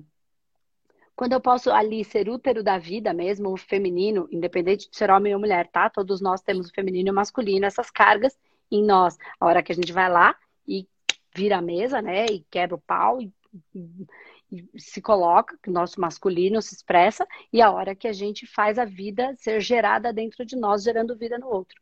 quando 1.15 1.33
eu 1.33 1.41
posso 1.41 1.71
ali 1.71 2.05
ser 2.05 2.29
útero 2.29 2.63
da 2.63 2.77
vida 2.77 3.11
mesmo, 3.11 3.49
o 3.49 3.57
feminino, 3.57 4.27
independente 4.31 4.87
de 4.87 4.95
ser 4.95 5.09
homem 5.09 5.33
ou 5.33 5.39
mulher, 5.39 5.67
tá? 5.67 5.89
Todos 5.89 6.21
nós 6.21 6.43
temos 6.43 6.69
o 6.69 6.73
feminino 6.73 7.09
e 7.09 7.11
o 7.11 7.15
masculino, 7.15 7.65
essas 7.65 7.89
cargas 7.89 8.37
em 8.71 8.85
nós. 8.85 9.17
A 9.39 9.47
hora 9.47 9.63
que 9.63 9.71
a 9.71 9.75
gente 9.75 9.91
vai 9.91 10.07
lá 10.07 10.35
e 10.67 10.87
vira 11.35 11.57
a 11.57 11.61
mesa, 11.61 12.03
né? 12.03 12.27
E 12.27 12.45
quebra 12.51 12.75
o 12.75 12.81
pau 12.81 13.19
e 13.19 13.33
se 14.75 15.01
coloca, 15.01 15.57
que 15.61 15.69
o 15.69 15.73
nosso 15.73 16.01
masculino 16.01 16.61
se 16.61 16.73
expressa, 16.73 17.27
e 17.53 17.61
a 17.61 17.71
hora 17.71 17.95
que 17.95 18.07
a 18.07 18.13
gente 18.13 18.47
faz 18.47 18.79
a 18.79 18.85
vida 18.85 19.35
ser 19.35 19.61
gerada 19.61 20.11
dentro 20.11 20.45
de 20.45 20.55
nós, 20.55 20.83
gerando 20.83 21.15
vida 21.15 21.37
no 21.37 21.47
outro. 21.47 21.79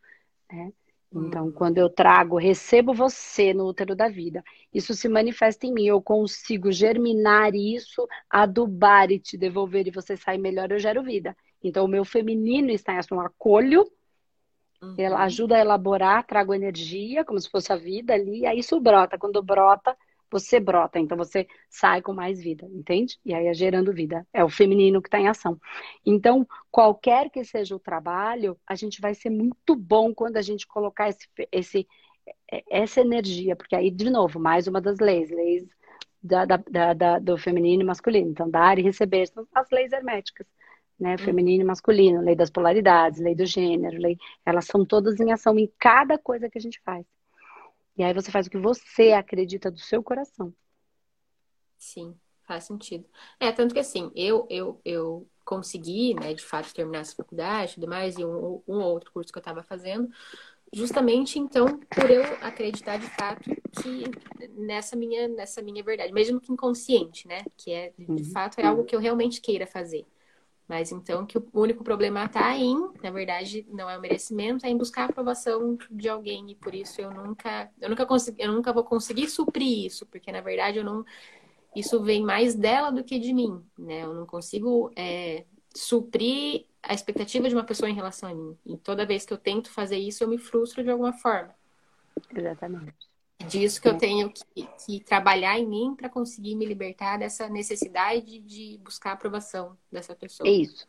Né? 0.51 0.71
Então, 1.13 1.47
hum. 1.47 1.51
quando 1.51 1.77
eu 1.77 1.89
trago, 1.89 2.37
recebo 2.37 2.93
você 2.93 3.53
no 3.53 3.67
útero 3.67 3.95
da 3.95 4.09
vida, 4.09 4.43
isso 4.73 4.93
se 4.93 5.07
manifesta 5.07 5.65
em 5.65 5.73
mim, 5.73 5.85
eu 5.85 6.01
consigo 6.01 6.71
germinar 6.71 7.55
isso, 7.55 8.07
adubar 8.29 9.09
e 9.11 9.19
te 9.19 9.37
devolver 9.37 9.87
e 9.87 9.91
você 9.91 10.17
sai 10.17 10.37
melhor, 10.37 10.71
eu 10.71 10.79
gero 10.79 11.01
vida. 11.01 11.35
Então, 11.63 11.85
o 11.85 11.87
meu 11.87 12.03
feminino 12.03 12.69
está 12.69 12.93
em 12.93 12.97
ação, 12.97 13.21
acolho, 13.21 13.89
uhum. 14.81 14.95
ela 14.97 15.23
ajuda 15.23 15.55
a 15.55 15.59
elaborar, 15.59 16.25
trago 16.25 16.53
energia, 16.53 17.23
como 17.23 17.39
se 17.39 17.49
fosse 17.49 17.71
a 17.71 17.77
vida 17.77 18.13
ali, 18.13 18.45
aí 18.45 18.59
isso 18.59 18.79
brota. 18.79 19.17
Quando 19.17 19.41
brota, 19.41 19.95
você 20.29 20.59
brota, 20.59 20.99
então 20.99 21.17
você 21.17 21.47
sai 21.69 22.01
com 22.01 22.13
mais 22.13 22.41
vida, 22.41 22.67
entende? 22.71 23.17
E 23.25 23.33
aí 23.33 23.47
é 23.47 23.53
gerando 23.53 23.93
vida. 23.93 24.27
É 24.33 24.43
o 24.43 24.49
feminino 24.49 25.01
que 25.01 25.07
está 25.07 25.19
em 25.19 25.27
ação. 25.27 25.59
Então, 26.05 26.47
qualquer 26.69 27.29
que 27.29 27.43
seja 27.43 27.75
o 27.75 27.79
trabalho, 27.79 28.57
a 28.67 28.75
gente 28.75 28.99
vai 29.01 29.13
ser 29.13 29.29
muito 29.29 29.75
bom 29.75 30.13
quando 30.13 30.37
a 30.37 30.41
gente 30.41 30.67
colocar 30.67 31.09
esse, 31.09 31.27
esse, 31.51 31.87
essa 32.69 33.01
energia, 33.01 33.55
porque 33.55 33.75
aí, 33.75 33.89
de 33.89 34.09
novo, 34.09 34.39
mais 34.39 34.67
uma 34.67 34.81
das 34.81 34.99
leis, 34.99 35.29
leis 35.29 35.65
da, 36.21 36.45
da, 36.45 36.93
da, 36.93 37.19
do 37.19 37.37
feminino 37.37 37.83
e 37.83 37.85
masculino. 37.85 38.29
Então, 38.29 38.49
dar 38.49 38.77
e 38.77 38.81
receber 38.81 39.27
são 39.27 39.47
as 39.53 39.69
leis 39.71 39.91
herméticas. 39.91 40.47
Né, 40.99 41.11
uhum. 41.11 41.17
feminino 41.19 41.61
e 41.61 41.63
masculino, 41.63 42.21
lei 42.21 42.35
das 42.35 42.49
polaridades, 42.49 43.19
lei 43.19 43.35
do 43.35 43.45
gênero, 43.45 44.01
lei, 44.01 44.17
elas 44.43 44.65
são 44.65 44.83
todas 44.83 45.19
em 45.19 45.31
ação 45.31 45.55
em 45.59 45.71
cada 45.77 46.17
coisa 46.17 46.49
que 46.49 46.57
a 46.57 46.61
gente 46.61 46.81
faz. 46.83 47.05
E 47.97 48.03
aí 48.03 48.13
você 48.13 48.31
faz 48.31 48.47
o 48.47 48.49
que 48.49 48.57
você 48.57 49.11
acredita 49.11 49.71
do 49.71 49.79
seu 49.79 50.03
coração. 50.03 50.53
Sim, 51.77 52.15
faz 52.45 52.65
sentido. 52.65 53.05
É, 53.39 53.51
tanto 53.51 53.73
que 53.73 53.79
assim, 53.79 54.11
eu, 54.15 54.45
eu, 54.49 54.79
eu 54.85 55.27
consegui, 55.43 56.13
né, 56.13 56.33
de 56.33 56.43
fato, 56.43 56.73
terminar 56.73 56.99
essa 56.99 57.15
faculdade 57.15 57.71
e 57.71 57.75
tudo 57.75 57.87
mais, 57.87 58.17
e 58.17 58.25
um, 58.25 58.61
um 58.67 58.79
outro 58.81 59.11
curso 59.11 59.31
que 59.31 59.37
eu 59.37 59.41
estava 59.41 59.63
fazendo, 59.63 60.09
justamente 60.73 61.39
então 61.39 61.79
por 61.79 62.09
eu 62.09 62.23
acreditar 62.41 62.97
de 62.97 63.07
fato 63.07 63.49
que 63.81 64.03
nessa 64.55 64.95
minha 64.95 65.27
nessa 65.27 65.61
minha 65.61 65.83
verdade 65.83 66.11
mesmo 66.11 66.41
que 66.41 66.51
inconsciente 66.51 67.25
né 67.27 67.45
que 67.55 67.71
é 67.71 67.93
de 67.97 68.05
uhum. 68.09 68.31
fato 68.31 68.59
é 68.59 68.65
algo 68.65 68.83
que 68.83 68.95
eu 68.95 68.99
realmente 68.99 69.39
queira 69.39 69.65
fazer 69.65 70.05
mas 70.67 70.91
então 70.91 71.25
que 71.25 71.37
o 71.37 71.45
único 71.53 71.83
problema 71.83 72.25
está 72.25 72.55
em, 72.57 72.75
na 73.01 73.09
verdade, 73.09 73.65
não 73.69 73.89
é 73.89 73.97
o 73.97 74.01
merecimento, 74.01 74.65
é 74.65 74.69
em 74.69 74.77
buscar 74.77 75.03
a 75.03 75.05
aprovação 75.05 75.77
de 75.89 76.09
alguém 76.09 76.51
e 76.51 76.55
por 76.55 76.75
isso 76.75 76.99
eu 76.99 77.09
nunca, 77.11 77.71
eu 77.79 77.89
nunca 77.89 78.05
consegui, 78.05 78.41
eu 78.41 78.51
nunca 78.51 78.73
vou 78.73 78.83
conseguir 78.83 79.27
suprir 79.29 79.85
isso, 79.85 80.05
porque 80.05 80.31
na 80.31 80.41
verdade 80.41 80.77
eu 80.79 80.83
não 80.83 81.05
isso 81.75 82.01
vem 82.01 82.23
mais 82.23 82.55
dela 82.55 82.91
do 82.91 83.03
que 83.03 83.19
de 83.19 83.33
mim, 83.33 83.63
né? 83.77 84.03
Eu 84.03 84.13
não 84.13 84.25
consigo 84.25 84.91
é, 84.95 85.45
suprir 85.75 86.65
a 86.81 86.93
expectativa 86.93 87.47
de 87.47 87.53
uma 87.53 87.63
pessoa 87.63 87.89
em 87.89 87.93
relação 87.93 88.29
a 88.29 88.33
mim. 88.33 88.57
E 88.65 88.77
toda 88.77 89.05
vez 89.05 89.25
que 89.25 89.33
eu 89.33 89.37
tento 89.37 89.69
fazer 89.69 89.97
isso, 89.97 90.23
eu 90.23 90.27
me 90.27 90.39
frustro 90.39 90.83
de 90.83 90.89
alguma 90.89 91.13
forma. 91.13 91.53
Exatamente. 92.35 92.95
Disso 93.45 93.81
que 93.81 93.87
eu 93.87 93.97
tenho 93.97 94.31
que, 94.31 94.67
que, 94.85 94.99
trabalhar 94.99 95.57
em 95.57 95.65
mim 95.65 95.95
para 95.95 96.09
conseguir 96.09 96.55
me 96.55 96.65
libertar 96.65 97.17
dessa 97.17 97.47
necessidade 97.47 98.39
de 98.39 98.79
buscar 98.83 99.11
a 99.11 99.13
aprovação 99.13 99.77
dessa 99.91 100.15
pessoa. 100.15 100.49
É 100.49 100.51
isso, 100.51 100.87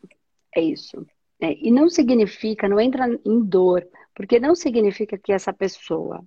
é 0.56 0.60
isso. 0.60 1.06
É, 1.40 1.52
e 1.52 1.70
não 1.70 1.88
significa, 1.88 2.68
não 2.68 2.80
entra 2.80 3.06
em 3.24 3.44
dor, 3.44 3.86
porque 4.14 4.40
não 4.40 4.54
significa 4.54 5.16
que 5.16 5.32
essa 5.32 5.52
pessoa. 5.52 6.24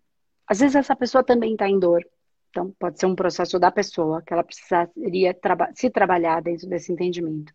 Às 0.47 0.59
vezes 0.59 0.75
essa 0.75 0.95
pessoa 0.95 1.23
também 1.23 1.53
está 1.53 1.67
em 1.67 1.79
dor. 1.79 2.05
Então, 2.49 2.73
pode 2.77 2.99
ser 2.99 3.05
um 3.05 3.15
processo 3.15 3.57
da 3.57 3.71
pessoa 3.71 4.21
que 4.21 4.33
ela 4.33 4.43
precisaria 4.43 5.33
traba 5.33 5.69
se 5.73 5.89
trabalhar 5.89 6.41
dentro 6.41 6.67
desse 6.67 6.91
entendimento. 6.91 7.53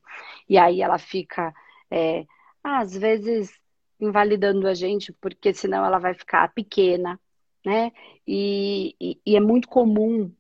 E 0.49 0.59
aí 0.59 0.81
ela 0.81 0.99
fica, 0.99 1.55
é, 1.91 2.27
às 2.65 2.97
vezes, 2.97 3.53
invalidando 4.01 4.67
a 4.67 4.75
gente, 4.75 5.13
porque 5.15 5.53
senão 5.55 5.85
ela 5.85 5.99
vai 5.99 6.15
ficar 6.15 6.53
pequena, 6.53 7.21
né? 7.67 7.93
E, 8.27 8.95
e, 9.01 9.21
e 9.27 9.37
é 9.37 9.41
muito 9.41 9.69
comum, 9.69 10.33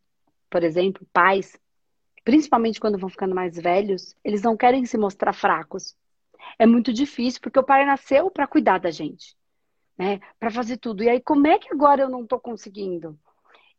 por 0.48 0.62
exemplo, 0.64 1.06
pais, 1.12 1.58
principalmente 2.24 2.80
quando 2.80 2.98
vão 2.98 3.10
ficando 3.10 3.34
mais 3.34 3.56
velhos, 3.56 4.14
eles 4.24 4.42
não 4.42 4.56
querem 4.56 4.86
se 4.86 4.96
mostrar 4.96 5.32
fracos. 5.32 5.96
É 6.58 6.66
muito 6.66 6.92
difícil, 6.92 7.40
porque 7.42 7.58
o 7.58 7.64
pai 7.64 7.84
nasceu 7.84 8.30
para 8.30 8.46
cuidar 8.46 8.78
da 8.78 8.90
gente, 8.90 9.36
né? 9.98 10.20
Para 10.38 10.50
fazer 10.50 10.76
tudo. 10.78 11.02
E 11.02 11.08
aí, 11.08 11.20
como 11.20 11.46
é 11.48 11.58
que 11.58 11.72
agora 11.72 12.02
eu 12.02 12.08
não 12.08 12.22
estou 12.22 12.38
conseguindo? 12.40 13.18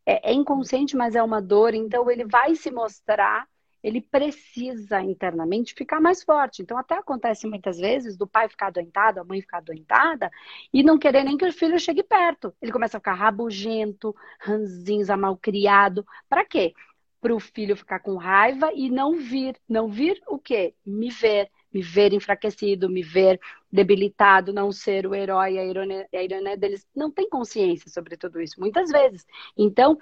é, 0.08 0.30
é 0.30 0.32
inconsciente, 0.32 0.96
mas 0.96 1.14
é 1.14 1.22
uma 1.22 1.42
dor, 1.42 1.74
então 1.74 2.10
ele 2.10 2.24
vai 2.24 2.54
se 2.54 2.70
mostrar 2.70 3.46
ele 3.82 4.00
precisa 4.00 5.00
internamente 5.00 5.74
ficar 5.74 6.00
mais 6.00 6.22
forte. 6.22 6.62
Então, 6.62 6.76
até 6.78 6.96
acontece 6.96 7.46
muitas 7.46 7.78
vezes 7.78 8.16
do 8.16 8.26
pai 8.26 8.48
ficar 8.48 8.68
adoentado, 8.68 9.20
a 9.20 9.24
mãe 9.24 9.40
ficar 9.40 9.58
adoentada, 9.58 10.30
e 10.72 10.82
não 10.82 10.98
querer 10.98 11.24
nem 11.24 11.36
que 11.36 11.46
o 11.46 11.52
filho 11.52 11.78
chegue 11.78 12.02
perto. 12.02 12.54
Ele 12.60 12.72
começa 12.72 12.96
a 12.96 13.00
ficar 13.00 13.14
rabugento, 13.14 14.14
ranzinza, 14.40 15.16
malcriado. 15.16 16.04
Para 16.28 16.44
quê? 16.44 16.74
Para 17.20 17.34
o 17.34 17.40
filho 17.40 17.76
ficar 17.76 18.00
com 18.00 18.16
raiva 18.16 18.72
e 18.72 18.90
não 18.90 19.16
vir. 19.16 19.56
Não 19.68 19.88
vir 19.88 20.20
o 20.26 20.38
quê? 20.38 20.74
Me 20.84 21.10
ver 21.10 21.50
me 21.72 21.82
ver 21.82 22.12
enfraquecido, 22.12 22.88
me 22.88 23.02
ver 23.02 23.38
debilitado, 23.70 24.52
não 24.52 24.72
ser 24.72 25.06
o 25.06 25.14
herói, 25.14 25.58
a 25.58 25.64
ironia, 25.64 26.08
a 26.12 26.22
ironia 26.22 26.56
deles 26.56 26.86
não 26.94 27.10
tem 27.10 27.28
consciência 27.28 27.90
sobre 27.90 28.16
tudo 28.16 28.40
isso, 28.40 28.58
muitas 28.58 28.90
vezes. 28.90 29.26
Então, 29.56 29.98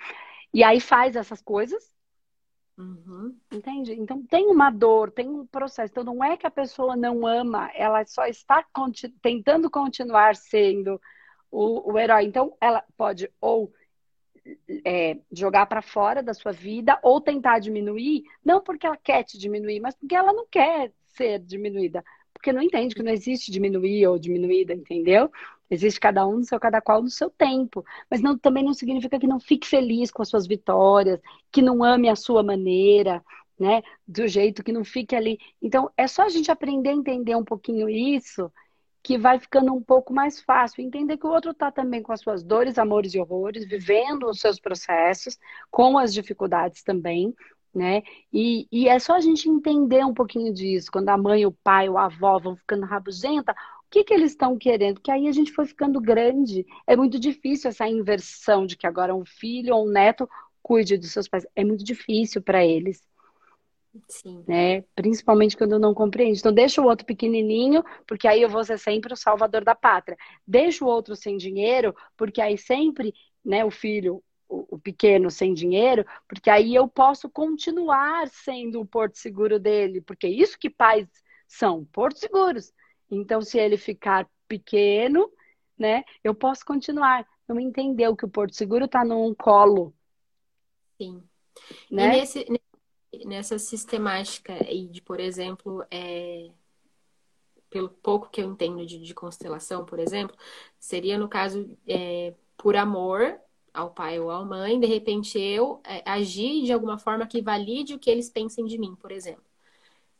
e 0.55 0.63
aí 0.63 0.81
faz 0.81 1.17
essas 1.17 1.43
coisas, 1.43 1.93
uhum. 2.79 3.37
entende? 3.53 3.93
Então 3.95 4.23
tem 4.23 4.47
uma 4.47 4.71
dor, 4.71 5.11
tem 5.11 5.29
um 5.29 5.47
processo. 5.47 5.93
Então 5.93 6.05
não 6.05 6.23
é 6.23 6.37
que 6.37 6.47
a 6.47 6.51
pessoa 6.51 6.97
não 6.97 7.27
ama, 7.27 7.71
ela 7.75 8.05
só 8.05 8.27
está 8.27 8.65
tentando 9.23 9.71
continuar 9.71 10.37
sendo 10.37 11.01
o, 11.51 11.93
o 11.93 11.99
herói. 11.99 12.25
Então 12.25 12.57
ela 12.61 12.85
pode 12.97 13.31
ou 13.41 13.73
é, 14.85 15.19
jogar 15.33 15.67
para 15.67 15.83
fora 15.83 16.23
da 16.23 16.35
sua 16.35 16.53
vida 16.53 16.99
ou 17.03 17.21
tentar 17.21 17.59
diminuir, 17.59 18.25
não 18.45 18.61
porque 18.61 18.87
ela 18.87 18.97
quer 18.97 19.25
te 19.25 19.39
diminuir, 19.39 19.81
mas 19.81 19.95
porque 19.95 20.15
ela 20.15 20.33
não 20.33 20.47
quer 20.47 20.93
ser 21.09 21.39
diminuída? 21.41 22.05
Porque 22.33 22.53
não 22.53 22.63
entende 22.63 22.95
que 22.95 23.03
não 23.03 23.13
existe 23.13 23.51
diminuir 23.51 24.07
ou 24.07 24.19
diminuída, 24.19 24.75
entendeu? 24.75 25.31
Existe 25.71 25.99
cada 25.99 26.27
um 26.27 26.39
no 26.39 26.45
seu, 26.45 26.61
cada 26.61 26.81
qual 26.81 27.03
no 27.03 27.11
seu 27.11 27.31
tempo. 27.31 27.85
Mas 28.11 28.21
não, 28.21 28.39
também 28.39 28.65
não 28.65 28.75
significa 28.75 29.19
que 29.19 29.27
não 29.27 29.41
fique 29.41 29.67
feliz 29.67 30.11
com 30.11 30.23
as 30.23 30.29
suas 30.29 30.47
vitórias, 30.47 31.21
que 31.51 31.61
não 31.63 31.83
ame 31.83 32.09
a 32.09 32.17
sua 32.17 32.43
maneira, 32.43 33.23
né? 33.59 33.83
Do 34.07 34.27
jeito 34.29 34.63
que 34.63 34.73
não 34.73 34.85
fique 34.85 35.17
ali. 35.17 35.39
Então, 35.61 35.91
é 35.97 36.07
só 36.07 36.23
a 36.23 36.29
gente 36.29 36.51
aprender 36.51 36.91
a 36.91 36.95
entender 36.95 37.35
um 37.35 37.45
pouquinho 37.45 37.89
isso, 37.89 38.53
que 39.03 39.17
vai 39.17 39.39
ficando 39.39 39.73
um 39.73 39.83
pouco 39.83 40.13
mais 40.13 40.41
fácil. 40.41 40.83
Entender 40.83 41.17
que 41.17 41.27
o 41.27 41.31
outro 41.31 41.53
está 41.53 41.71
também 41.71 42.03
com 42.03 42.13
as 42.13 42.21
suas 42.21 42.43
dores, 42.43 42.79
amores 42.79 43.15
e 43.15 43.21
horrores, 43.21 43.67
vivendo 43.67 44.29
os 44.29 44.41
seus 44.41 44.61
processos, 44.61 45.39
com 45.71 45.97
as 45.99 46.13
dificuldades 46.13 46.83
também, 46.83 47.35
né? 47.75 48.03
E, 48.33 48.67
e 48.73 48.89
é 48.89 48.99
só 48.99 49.15
a 49.15 49.21
gente 49.21 49.49
entender 49.49 50.05
um 50.05 50.15
pouquinho 50.15 50.53
disso, 50.53 50.91
quando 50.91 51.09
a 51.11 51.17
mãe, 51.17 51.45
o 51.47 51.53
pai, 51.53 51.89
o 51.89 51.99
avó 51.99 52.39
vão 52.39 52.57
ficando 52.57 52.87
rabugenta, 52.87 53.55
que, 53.97 54.05
que 54.05 54.15
eles 54.15 54.33
estão 54.33 54.59
querendo? 54.59 54.95
Porque 54.95 55.11
aí 55.11 55.27
a 55.27 55.33
gente 55.33 55.53
foi 55.53 55.65
ficando 55.65 56.01
grande. 56.01 56.67
É 56.87 56.95
muito 56.97 57.19
difícil 57.19 57.71
essa 57.71 57.89
inversão 57.89 58.67
de 58.67 58.77
que 58.77 58.87
agora 58.87 59.15
um 59.15 59.25
filho 59.25 59.75
ou 59.75 59.87
um 59.87 59.91
neto 59.91 60.29
cuide 60.63 60.99
dos 60.99 61.13
seus 61.13 61.27
pais. 61.29 61.47
É 61.55 61.65
muito 61.65 61.83
difícil 61.83 62.43
para 62.43 62.65
eles. 62.65 63.03
Sim. 64.09 64.45
Né? 64.47 64.83
Principalmente 64.95 65.57
quando 65.57 65.79
não 65.79 65.95
compreende. 65.95 66.39
Então, 66.39 66.53
deixa 66.53 66.83
o 66.83 66.85
outro 66.85 67.07
pequenininho, 67.07 67.83
porque 68.07 68.29
aí 68.29 68.43
eu 68.43 68.51
vou 68.51 68.63
ser 68.65 68.79
sempre 68.79 69.15
o 69.15 69.17
salvador 69.17 69.65
da 69.65 69.75
pátria. 69.75 70.19
Deixa 70.47 70.85
o 70.85 70.89
outro 70.89 71.17
sem 71.17 71.39
dinheiro, 71.39 71.95
porque 72.17 72.41
aí 72.41 72.59
sempre, 72.59 73.15
né, 73.43 73.65
o 73.65 73.71
filho 73.71 74.23
o, 74.49 74.79
pequeno 74.79 75.31
sem 75.31 75.55
dinheiro, 75.55 76.05
porque 76.29 76.51
aí 76.51 76.75
eu 76.75 76.87
posso 76.87 77.29
continuar 77.29 78.29
sendo 78.29 78.81
o 78.81 78.87
porto 78.87 79.17
seguro 79.17 79.59
dele, 79.59 80.01
porque 80.01 80.29
isso 80.29 80.59
que 80.59 80.71
pais 80.71 81.09
são, 81.49 81.85
portos 81.87 82.21
seguros. 82.21 82.73
Então, 83.11 83.41
se 83.41 83.59
ele 83.59 83.77
ficar 83.77 84.29
pequeno, 84.49 85.31
né, 85.79 86.05
eu 86.23 86.35
posso 86.35 86.65
continuar. 86.65 87.27
Não 87.47 87.61
entendeu 87.61 88.17
que 88.17 88.25
o 88.25 88.31
porto 88.31 88.55
seguro 88.55 88.87
está 88.87 89.05
num 89.05 89.35
colo. 89.35 89.95
Sim. 91.01 91.23
Né? 91.91 92.07
E 92.07 92.21
nesse, 92.21 92.47
nessa 93.25 93.59
sistemática 93.59 94.53
aí 94.53 94.89
de, 94.89 95.01
por 95.01 95.21
exemplo, 95.21 95.85
é, 95.91 96.51
pelo 97.71 97.89
pouco 97.89 98.31
que 98.31 98.41
eu 98.41 98.51
entendo 98.51 98.85
de, 98.85 98.99
de 98.99 99.15
constelação, 99.15 99.85
por 99.85 99.99
exemplo, 99.99 100.37
seria 100.79 101.19
no 101.19 101.29
caso 101.29 101.77
é, 101.87 102.35
por 102.57 102.77
amor 102.77 103.39
ao 103.73 103.91
pai 103.91 104.19
ou 104.19 104.31
à 104.31 104.45
mãe, 104.45 104.81
de 104.81 104.87
repente 104.87 105.39
eu 105.39 105.81
é, 105.85 106.03
agir 106.11 106.65
de 106.65 106.73
alguma 106.73 106.99
forma 106.99 107.27
que 107.27 107.43
valide 107.43 107.95
o 107.95 107.99
que 107.99 108.11
eles 108.11 108.31
pensem 108.31 108.65
de 108.65 108.79
mim, 108.79 108.95
por 108.97 109.13
exemplo. 109.13 109.45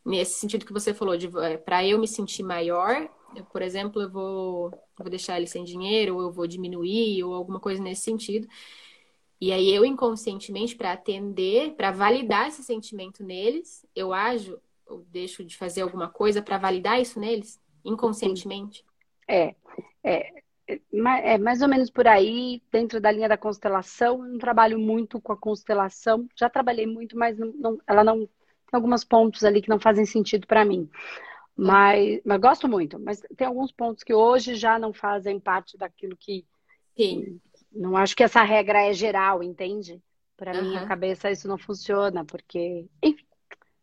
Nesse 0.07 0.39
sentido 0.39 0.65
que 0.65 0.71
você 0.71 0.93
falou, 0.93 1.15
é, 1.43 1.57
para 1.57 1.85
eu 1.85 1.99
me 1.99 2.07
sentir 2.07 2.41
maior, 2.41 3.09
eu, 3.35 3.43
por 3.43 3.61
exemplo, 3.61 4.01
eu 4.01 4.09
vou, 4.09 4.71
vou 4.97 5.09
deixar 5.09 5.35
ele 5.35 5.47
sem 5.47 5.65
dinheiro, 5.65 6.15
ou 6.15 6.21
eu 6.21 6.31
vou 6.31 6.47
diminuir, 6.47 7.21
ou 7.25 7.33
alguma 7.33 7.59
coisa 7.59 7.83
nesse 7.83 8.03
sentido. 8.03 8.47
E 9.39 9.51
aí 9.51 9.69
eu 9.69 9.83
inconscientemente, 9.83 10.77
para 10.77 10.93
atender, 10.93 11.73
para 11.73 11.91
validar 11.91 12.47
esse 12.47 12.63
sentimento 12.63 13.21
neles, 13.21 13.85
eu 13.93 14.13
ajo, 14.13 14.57
ou 14.87 15.05
deixo 15.09 15.43
de 15.43 15.57
fazer 15.57 15.81
alguma 15.81 16.07
coisa 16.07 16.41
para 16.41 16.57
validar 16.57 17.01
isso 17.01 17.19
neles, 17.19 17.59
inconscientemente. 17.83 18.85
É, 19.27 19.55
é, 20.01 20.31
é 20.67 21.37
mais 21.37 21.61
ou 21.61 21.67
menos 21.67 21.89
por 21.89 22.07
aí, 22.07 22.63
dentro 22.71 23.01
da 23.01 23.11
linha 23.11 23.27
da 23.27 23.37
constelação. 23.37 24.23
Eu 24.23 24.31
não 24.31 24.39
trabalho 24.39 24.79
muito 24.79 25.19
com 25.19 25.33
a 25.33 25.37
constelação. 25.37 26.29
Já 26.33 26.49
trabalhei 26.49 26.87
muito, 26.87 27.17
mas 27.17 27.37
não, 27.37 27.51
não, 27.51 27.77
ela 27.85 28.05
não 28.05 28.27
tem 28.69 28.77
alguns 28.77 29.03
pontos 29.03 29.43
ali 29.43 29.61
que 29.61 29.69
não 29.69 29.79
fazem 29.79 30.05
sentido 30.05 30.45
para 30.45 30.65
mim. 30.65 30.89
Mas, 31.55 32.21
mas 32.23 32.39
gosto 32.39 32.67
muito. 32.67 32.99
Mas 32.99 33.21
tem 33.35 33.47
alguns 33.47 33.71
pontos 33.71 34.03
que 34.03 34.13
hoje 34.13 34.55
já 34.55 34.77
não 34.77 34.93
fazem 34.93 35.39
parte 35.39 35.77
daquilo 35.77 36.15
que. 36.15 36.45
Sim. 36.95 37.39
Não 37.71 37.97
acho 37.97 38.15
que 38.15 38.23
essa 38.23 38.43
regra 38.43 38.85
é 38.85 38.93
geral, 38.93 39.41
entende? 39.41 40.01
Para 40.35 40.53
uhum. 40.53 40.69
minha 40.69 40.85
cabeça 40.85 41.31
isso 41.31 41.47
não 41.47 41.57
funciona, 41.57 42.23
porque, 42.23 42.85
enfim, 43.01 43.25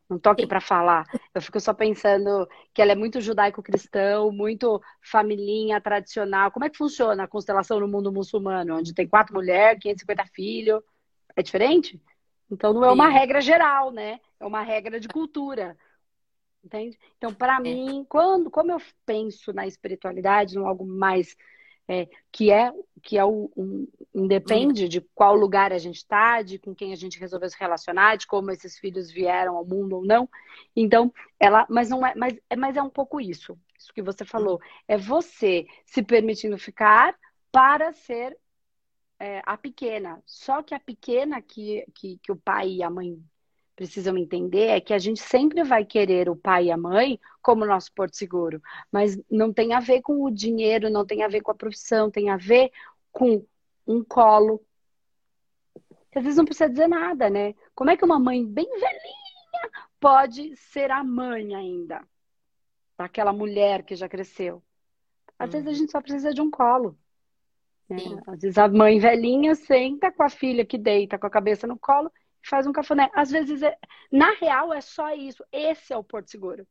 não 0.08 0.18
tô 0.18 0.30
aqui 0.30 0.46
para 0.46 0.60
falar. 0.60 1.04
Eu 1.34 1.42
fico 1.42 1.58
só 1.58 1.74
pensando 1.74 2.48
que 2.72 2.80
ela 2.80 2.92
é 2.92 2.94
muito 2.94 3.20
judaico-cristão, 3.20 4.30
muito 4.30 4.80
familhinha 5.02 5.80
tradicional. 5.80 6.50
Como 6.50 6.64
é 6.64 6.70
que 6.70 6.78
funciona 6.78 7.24
a 7.24 7.28
constelação 7.28 7.80
no 7.80 7.88
mundo 7.88 8.12
muçulmano, 8.12 8.76
onde 8.76 8.94
tem 8.94 9.08
quatro 9.08 9.34
mulheres, 9.34 9.82
550 9.82 10.26
filhos? 10.32 10.82
É 11.36 11.42
diferente? 11.42 12.00
Então 12.50 12.72
não 12.72 12.84
é 12.84 12.92
uma 12.92 13.08
Sim. 13.08 13.12
regra 13.12 13.40
geral, 13.40 13.90
né? 13.90 14.20
É 14.38 14.46
uma 14.46 14.62
regra 14.62 15.00
de 15.00 15.08
cultura. 15.08 15.76
Entende? 16.64 16.98
Então, 17.18 17.32
para 17.32 17.56
é. 17.56 17.60
mim, 17.60 18.06
quando, 18.08 18.50
como 18.50 18.72
eu 18.72 18.80
penso 19.04 19.52
na 19.52 19.66
espiritualidade, 19.66 20.56
em 20.56 20.64
algo 20.64 20.86
mais 20.86 21.36
é, 21.86 22.08
que 22.32 22.50
é 22.50 22.72
que 23.02 23.18
é 23.18 23.24
o 23.24 23.50
um, 23.54 23.86
independe 24.14 24.88
de 24.88 25.02
qual 25.14 25.34
lugar 25.34 25.72
a 25.72 25.78
gente 25.78 25.96
está, 25.96 26.40
de 26.40 26.58
com 26.58 26.74
quem 26.74 26.92
a 26.92 26.96
gente 26.96 27.20
resolveu 27.20 27.50
se 27.50 27.56
relacionar, 27.60 28.16
de 28.16 28.26
como 28.26 28.50
esses 28.50 28.78
filhos 28.78 29.10
vieram 29.10 29.56
ao 29.56 29.66
mundo 29.66 29.96
ou 29.96 30.06
não. 30.06 30.26
Então, 30.74 31.12
ela, 31.38 31.66
mas 31.68 31.90
não 31.90 32.06
é, 32.06 32.14
mas, 32.14 32.34
é, 32.48 32.56
mas 32.56 32.76
é 32.76 32.82
um 32.82 32.88
pouco 32.88 33.20
isso, 33.20 33.58
isso 33.78 33.92
que 33.92 34.00
você 34.00 34.24
falou, 34.24 34.58
é 34.88 34.96
você 34.96 35.66
se 35.84 36.02
permitindo 36.02 36.56
ficar 36.56 37.14
para 37.52 37.92
ser 37.92 38.36
é, 39.24 39.42
a 39.46 39.56
pequena. 39.56 40.22
Só 40.26 40.62
que 40.62 40.74
a 40.74 40.80
pequena 40.80 41.40
que, 41.40 41.86
que, 41.94 42.18
que 42.18 42.30
o 42.30 42.36
pai 42.36 42.68
e 42.68 42.82
a 42.82 42.90
mãe 42.90 43.18
precisam 43.74 44.16
entender 44.16 44.68
é 44.68 44.80
que 44.80 44.92
a 44.92 44.98
gente 44.98 45.20
sempre 45.20 45.64
vai 45.64 45.84
querer 45.84 46.28
o 46.28 46.36
pai 46.36 46.66
e 46.66 46.70
a 46.70 46.76
mãe 46.76 47.18
como 47.42 47.64
nosso 47.64 47.92
porto 47.92 48.16
seguro, 48.16 48.62
mas 48.92 49.18
não 49.30 49.52
tem 49.52 49.72
a 49.72 49.80
ver 49.80 50.00
com 50.02 50.22
o 50.22 50.30
dinheiro, 50.30 50.90
não 50.90 51.04
tem 51.04 51.22
a 51.22 51.28
ver 51.28 51.40
com 51.40 51.50
a 51.50 51.54
profissão, 51.54 52.10
tem 52.10 52.30
a 52.30 52.36
ver 52.36 52.70
com 53.10 53.44
um 53.86 54.04
colo, 54.04 54.64
às 56.14 56.22
vezes 56.22 56.36
não 56.36 56.44
precisa 56.44 56.70
dizer 56.70 56.86
nada, 56.86 57.28
né? 57.28 57.54
Como 57.74 57.90
é 57.90 57.96
que 57.96 58.04
uma 58.04 58.20
mãe 58.20 58.44
bem 58.44 58.68
velhinha 58.70 59.70
pode 59.98 60.54
ser 60.56 60.90
a 60.90 61.02
mãe 61.02 61.54
ainda 61.54 62.06
daquela 62.96 63.32
mulher 63.32 63.82
que 63.82 63.96
já 63.96 64.08
cresceu? 64.08 64.62
Às 65.36 65.50
vezes 65.50 65.66
a 65.66 65.70
uhum. 65.70 65.76
gente 65.76 65.90
só 65.90 66.00
precisa 66.00 66.32
de 66.32 66.40
um 66.40 66.50
colo. 66.50 66.96
Né? 67.88 67.96
Às 68.26 68.40
vezes 68.40 68.58
a 68.58 68.68
mãe 68.68 68.98
velhinha 68.98 69.54
senta 69.54 70.10
com 70.10 70.22
a 70.22 70.28
filha 70.28 70.64
que 70.64 70.78
deita 70.78 71.18
com 71.18 71.26
a 71.26 71.30
cabeça 71.30 71.66
no 71.66 71.78
colo 71.78 72.10
e 72.42 72.48
faz 72.48 72.66
um 72.66 72.72
cafuné. 72.72 73.10
Às 73.14 73.30
vezes, 73.30 73.62
é... 73.62 73.76
na 74.10 74.32
real, 74.34 74.72
é 74.72 74.80
só 74.80 75.14
isso. 75.14 75.44
Esse 75.52 75.92
é 75.92 75.96
o 75.96 76.04
Porto 76.04 76.30
Seguro. 76.30 76.66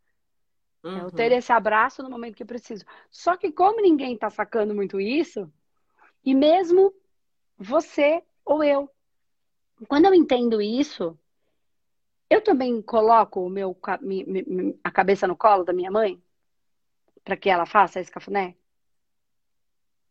Uhum. 0.83 0.97
É 0.97 1.01
eu 1.03 1.11
ter 1.11 1.31
esse 1.31 1.51
abraço 1.51 2.03
no 2.03 2.09
momento 2.09 2.35
que 2.35 2.45
preciso. 2.45 2.83
Só 3.09 3.37
que 3.37 3.51
como 3.51 3.81
ninguém 3.81 4.15
está 4.15 4.29
sacando 4.29 4.75
muito 4.75 4.99
isso, 4.99 5.51
e 6.25 6.33
mesmo 6.33 6.93
você 7.57 8.21
ou 8.45 8.63
eu, 8.63 8.89
quando 9.87 10.05
eu 10.05 10.13
entendo 10.13 10.61
isso, 10.61 11.17
eu 12.29 12.41
também 12.41 12.81
coloco 12.81 13.45
o 13.45 13.49
meu, 13.49 13.77
a 14.83 14.91
cabeça 14.91 15.27
no 15.27 15.37
colo 15.37 15.63
da 15.63 15.73
minha 15.73 15.91
mãe 15.91 16.21
para 17.23 17.37
que 17.37 17.49
ela 17.49 17.65
faça 17.65 17.99
esse 17.99 18.11
cafuné? 18.11 18.55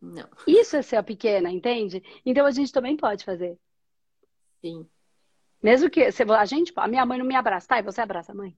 Não. 0.02 0.28
Isso 0.48 0.76
é 0.76 0.82
ser 0.82 0.96
a 0.96 1.02
pequena, 1.02 1.48
entende? 1.48 2.02
Então 2.26 2.44
a 2.44 2.50
gente 2.50 2.72
também 2.72 2.96
pode 2.96 3.24
fazer. 3.24 3.56
Sim. 4.60 4.84
Mesmo 5.62 5.88
que 5.88 6.02
a 6.02 6.44
gente, 6.44 6.72
a 6.74 6.88
minha 6.88 7.06
mãe 7.06 7.18
não 7.18 7.24
me 7.24 7.36
abraça, 7.36 7.68
tá? 7.68 7.78
E 7.78 7.82
você 7.82 8.00
abraça 8.00 8.32
a 8.32 8.34
mãe. 8.34 8.56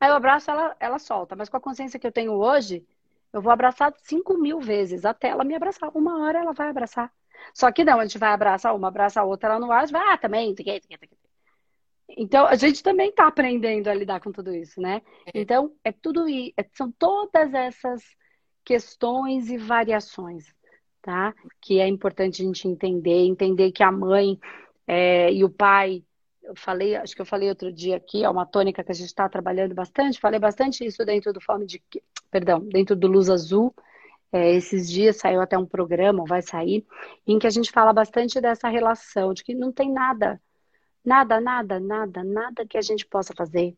Aí 0.00 0.08
eu 0.08 0.14
abraço, 0.14 0.50
ela, 0.50 0.74
ela 0.80 0.98
solta. 0.98 1.36
Mas 1.36 1.50
com 1.50 1.58
a 1.58 1.60
consciência 1.60 2.00
que 2.00 2.06
eu 2.06 2.12
tenho 2.12 2.32
hoje, 2.32 2.86
eu 3.30 3.42
vou 3.42 3.52
abraçar 3.52 3.92
cinco 3.98 4.38
mil 4.38 4.58
vezes 4.58 5.04
até 5.04 5.28
ela 5.28 5.44
me 5.44 5.54
abraçar. 5.54 5.90
Uma 5.94 6.24
hora 6.24 6.38
ela 6.38 6.54
vai 6.54 6.68
abraçar. 6.68 7.12
Só 7.52 7.70
que 7.70 7.84
não, 7.84 8.00
a 8.00 8.06
gente 8.06 8.18
vai 8.18 8.30
abraçar 8.30 8.74
uma, 8.74 8.88
abraça 8.88 9.20
a 9.20 9.24
outra, 9.24 9.50
ela 9.50 9.60
não 9.60 9.68
vai, 9.68 9.86
vai, 9.86 10.14
ah, 10.14 10.16
também. 10.16 10.54
Então, 12.08 12.46
a 12.46 12.54
gente 12.54 12.82
também 12.82 13.10
está 13.10 13.26
aprendendo 13.26 13.88
a 13.88 13.94
lidar 13.94 14.20
com 14.20 14.32
tudo 14.32 14.54
isso, 14.54 14.80
né? 14.80 15.02
É. 15.26 15.40
Então, 15.40 15.74
é 15.84 15.92
tudo 15.92 16.28
isso, 16.28 16.54
é, 16.56 16.64
são 16.72 16.90
todas 16.92 17.52
essas 17.52 18.02
questões 18.64 19.50
e 19.50 19.58
variações, 19.58 20.52
tá? 21.02 21.34
Que 21.60 21.80
é 21.80 21.86
importante 21.86 22.42
a 22.42 22.44
gente 22.44 22.66
entender, 22.66 23.26
entender 23.26 23.72
que 23.72 23.82
a 23.82 23.92
mãe 23.92 24.38
é, 24.86 25.32
e 25.32 25.44
o 25.44 25.50
pai, 25.50 26.02
eu 26.42 26.54
falei, 26.56 26.96
acho 26.96 27.14
que 27.14 27.20
eu 27.22 27.26
falei 27.26 27.48
outro 27.48 27.72
dia 27.72 27.96
aqui, 27.96 28.24
é 28.24 28.28
uma 28.28 28.46
tônica 28.46 28.82
que 28.82 28.92
a 28.92 28.94
gente 28.94 29.06
está 29.06 29.28
trabalhando 29.28 29.74
bastante, 29.74 30.20
falei 30.20 30.38
bastante 30.38 30.84
isso 30.84 31.04
dentro 31.04 31.32
do 31.32 31.40
Fome 31.40 31.66
de, 31.66 31.82
perdão, 32.30 32.60
dentro 32.60 32.94
do 32.96 33.06
Luz 33.06 33.30
Azul, 33.30 33.74
é, 34.32 34.52
esses 34.54 34.90
dias 34.90 35.16
saiu 35.16 35.40
até 35.40 35.56
um 35.56 35.66
programa, 35.66 36.24
vai 36.26 36.42
sair, 36.42 36.84
em 37.26 37.38
que 37.38 37.46
a 37.46 37.50
gente 37.50 37.70
fala 37.70 37.92
bastante 37.92 38.40
dessa 38.40 38.68
relação, 38.68 39.32
de 39.32 39.44
que 39.44 39.54
não 39.54 39.72
tem 39.72 39.92
nada, 39.92 40.40
nada, 41.04 41.40
nada, 41.40 41.78
nada, 41.78 42.24
nada 42.24 42.66
que 42.66 42.76
a 42.76 42.82
gente 42.82 43.06
possa 43.06 43.32
fazer 43.34 43.76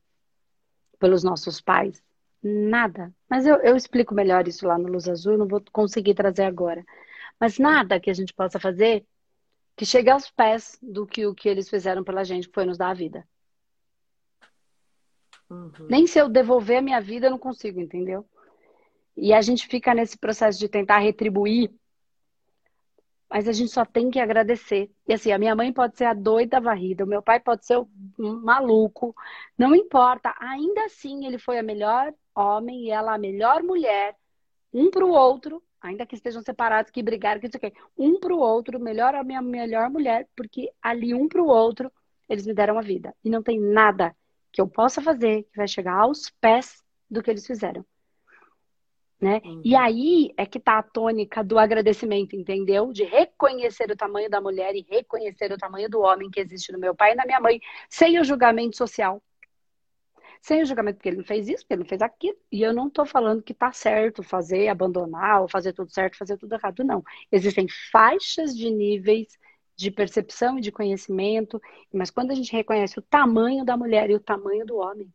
pelos 0.99 1.23
nossos 1.23 1.61
pais. 1.61 2.03
Nada. 2.49 3.13
Mas 3.29 3.45
eu, 3.45 3.57
eu 3.57 3.75
explico 3.75 4.15
melhor 4.15 4.47
isso 4.47 4.69
lá 4.69 4.79
no 4.79 4.89
Luz 4.89 5.09
Azul, 5.09 5.37
não 5.37 5.49
vou 5.49 5.61
conseguir 5.73 6.15
trazer 6.15 6.45
agora. 6.45 6.85
Mas 7.41 7.59
nada 7.59 7.99
que 7.99 8.09
a 8.09 8.15
gente 8.15 8.33
possa 8.33 8.61
fazer 8.61 9.05
que 9.75 9.85
chegue 9.85 10.09
aos 10.09 10.31
pés 10.31 10.79
do 10.81 11.05
que 11.05 11.27
o 11.27 11.35
que 11.35 11.49
eles 11.49 11.69
fizeram 11.69 12.05
pela 12.05 12.25
gente, 12.25 12.47
que 12.47 12.55
foi 12.55 12.65
nos 12.65 12.79
dar 12.79 12.91
a 12.91 12.95
vida. 12.95 13.27
Uhum. 15.51 15.73
Nem 15.91 16.07
se 16.07 16.21
eu 16.21 16.29
devolver 16.29 16.79
a 16.79 16.83
minha 16.83 17.01
vida, 17.01 17.27
eu 17.27 17.33
não 17.33 17.39
consigo, 17.39 17.81
entendeu? 17.81 18.25
E 19.17 19.33
a 19.33 19.43
gente 19.43 19.67
fica 19.67 19.93
nesse 19.93 20.17
processo 20.17 20.59
de 20.59 20.69
tentar 20.69 20.99
retribuir, 20.99 21.71
mas 23.29 23.49
a 23.49 23.53
gente 23.53 23.73
só 23.73 23.85
tem 23.85 24.09
que 24.09 24.21
agradecer. 24.21 24.89
E 25.07 25.13
assim, 25.13 25.33
a 25.33 25.39
minha 25.39 25.55
mãe 25.57 25.73
pode 25.73 25.97
ser 25.97 26.05
a 26.05 26.15
doida 26.15 26.61
varrida, 26.61 27.05
o 27.05 27.09
meu 27.09 27.21
pai 27.21 27.41
pode 27.41 27.67
ser 27.67 27.77
o 27.77 27.89
maluco, 28.19 29.15
não 29.59 29.75
importa. 29.75 30.33
Ainda 30.39 30.85
assim, 30.85 31.27
ele 31.27 31.39
foi 31.39 31.59
a 31.59 31.63
melhor 31.63 32.15
homem 32.37 32.85
e 32.85 32.91
ela 32.91 33.15
a 33.15 33.19
melhor 33.19 33.63
mulher, 33.63 34.17
um 34.73 34.91
para 34.91 35.05
o 35.05 35.11
outro, 35.11 35.63
ainda 35.81 36.05
que 36.05 36.15
estejam 36.15 36.43
separados, 36.43 36.91
que 36.91 37.03
brigaram, 37.03 37.41
que 37.41 37.47
isso 37.47 37.57
aqui, 37.57 37.73
um 37.97 38.21
para 38.21 38.35
o 38.35 38.39
outro, 38.39 38.79
melhor 38.79 39.15
a 39.15 39.25
minha 39.25 39.43
melhor 39.43 39.89
mulher, 39.91 40.29
porque 40.37 40.71
ali 40.83 41.15
um 41.15 41.29
para 41.29 41.43
o 41.43 41.47
outro, 41.47 41.91
eles 42.29 42.47
me 42.47 42.55
deram 42.55 42.79
a 42.79 42.83
vida. 42.83 43.15
E 43.25 43.31
não 43.31 43.43
tem 43.43 43.59
nada 43.61 44.15
que 44.53 44.61
eu 44.61 44.69
possa 44.69 45.01
fazer 45.01 45.45
que 45.45 45.57
vai 45.57 45.69
chegar 45.69 45.95
aos 45.95 46.31
pés 46.41 46.83
do 47.11 47.23
que 47.23 47.31
eles 47.31 47.47
fizeram 47.47 47.85
né? 49.21 49.41
Uhum. 49.45 49.63
E 49.65 49.75
aí 49.75 50.33
é 50.37 50.45
que 50.45 50.61
tá 50.61 50.79
a 50.79 50.83
tônica 50.83 51.43
do 51.43 51.59
agradecimento, 51.59 52.37
entendeu? 52.37 52.93
De 52.93 53.05
reconhecer 53.05 53.91
o 53.91 53.97
tamanho 53.97 54.29
da 54.29 54.41
mulher 54.41 54.75
e 54.75 54.87
reconhecer 54.89 55.51
o 55.53 55.59
tamanho 55.59 55.89
do 55.89 56.01
homem 56.01 56.31
que 56.31 56.41
existe 56.41 56.73
no 56.73 56.79
meu 56.79 56.95
pai 56.95 57.13
e 57.13 57.15
na 57.15 57.25
minha 57.25 57.41
mãe, 57.41 57.61
sem 57.89 58.19
o 58.21 58.25
julgamento 58.25 58.77
social. 58.77 59.23
Sem 60.41 60.63
o 60.63 60.67
julgamento, 60.67 60.97
porque 60.97 61.09
ele 61.09 61.19
não 61.19 61.25
fez 61.25 61.49
isso, 61.49 61.63
porque 61.63 61.75
ele 61.75 61.83
não 61.83 61.89
fez 61.89 62.03
aquilo. 62.03 62.37
E 62.51 62.63
eu 62.63 62.73
não 62.73 62.89
tô 62.89 63.05
falando 63.05 63.43
que 63.43 63.55
tá 63.55 63.73
certo 63.73 64.23
fazer, 64.23 64.69
abandonar, 64.69 65.43
ou 65.43 65.49
fazer 65.49 65.73
tudo 65.73 65.91
certo, 65.91 66.17
fazer 66.17 66.37
tudo 66.37 66.55
errado, 66.55 66.85
não. 66.85 67.03
Existem 67.31 67.67
faixas 67.91 68.57
de 68.57 68.71
níveis 68.71 69.39
de 69.77 69.91
percepção 69.91 70.59
e 70.59 70.63
de 70.63 70.73
conhecimento, 70.73 71.61
mas 71.93 72.11
quando 72.11 72.31
a 72.31 72.35
gente 72.35 72.51
reconhece 72.51 72.99
o 72.99 73.03
tamanho 73.03 73.65
da 73.65 73.77
mulher 73.77 74.09
e 74.09 74.15
o 74.15 74.21
tamanho 74.21 74.65
do 74.65 74.77
homem, 74.79 75.13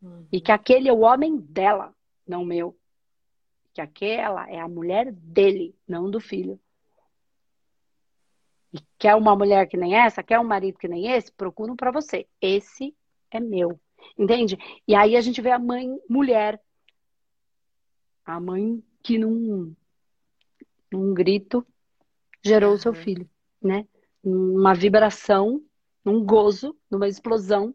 uhum. 0.00 0.26
e 0.32 0.40
que 0.40 0.50
aquele 0.50 0.88
é 0.88 0.92
o 0.92 1.00
homem 1.00 1.36
dela, 1.36 1.94
não 2.26 2.44
meu, 2.44 2.74
que 3.74 3.82
aquela 3.82 4.48
é 4.50 4.58
a 4.58 4.68
mulher 4.68 5.12
dele, 5.12 5.76
não 5.86 6.10
do 6.10 6.18
filho. 6.18 6.58
E 8.72 8.78
quer 8.98 9.14
uma 9.14 9.36
mulher 9.36 9.68
que 9.68 9.76
nem 9.76 9.94
essa, 9.94 10.22
quer 10.22 10.40
um 10.40 10.44
marido 10.44 10.78
que 10.78 10.88
nem 10.88 11.12
esse, 11.12 11.30
procura 11.30 11.70
um 11.70 11.76
para 11.76 11.90
você. 11.90 12.26
Esse 12.40 12.96
é 13.30 13.38
meu. 13.38 13.78
Entende? 14.18 14.58
E 14.86 14.94
aí 14.94 15.16
a 15.16 15.20
gente 15.20 15.40
vê 15.40 15.50
a 15.50 15.58
mãe 15.58 15.88
mulher. 16.08 16.60
A 18.24 18.40
mãe 18.40 18.82
que 19.02 19.18
num, 19.18 19.74
num 20.90 21.12
grito 21.12 21.66
gerou 22.42 22.70
uhum. 22.70 22.76
o 22.76 22.78
seu 22.78 22.94
filho, 22.94 23.28
né? 23.60 23.86
Uma 24.22 24.74
vibração, 24.74 25.62
um 26.04 26.24
gozo, 26.24 26.74
numa 26.90 27.06
explosão, 27.06 27.74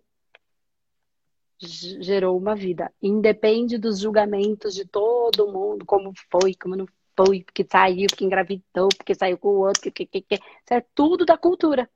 gerou 1.59 2.37
uma 2.37 2.55
vida. 2.55 2.91
Independe 3.01 3.77
dos 3.77 3.99
julgamentos 3.99 4.73
de 4.73 4.85
todo 4.85 5.51
mundo, 5.51 5.85
como 5.85 6.13
foi, 6.31 6.55
como 6.55 6.75
não 6.75 6.87
foi, 7.15 7.43
porque 7.43 7.67
saiu, 7.69 8.07
porque 8.07 8.25
engravidou, 8.25 8.89
porque 8.97 9.13
saiu 9.13 9.37
com 9.37 9.49
o 9.49 9.67
outro, 9.67 9.81
que, 9.81 9.91
que, 9.91 10.05
que, 10.05 10.21
que. 10.21 10.35
Isso 10.35 10.73
é 10.73 10.81
tudo 10.95 11.25
da 11.25 11.37
cultura. 11.37 11.89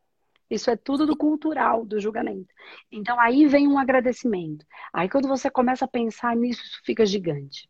Isso 0.54 0.70
é 0.70 0.76
tudo 0.76 1.06
do 1.06 1.18
cultural, 1.18 1.84
do 1.84 2.00
julgamento. 2.00 2.54
Então 2.92 3.20
aí 3.20 3.48
vem 3.48 3.68
um 3.68 3.80
agradecimento. 3.80 4.66
Aí 4.94 5.10
quando 5.10 5.28
você 5.28 5.50
começa 5.50 5.86
a 5.86 5.88
pensar 5.88 6.36
nisso, 6.36 6.64
isso 6.64 6.82
fica 6.84 7.06
gigante. 7.06 7.70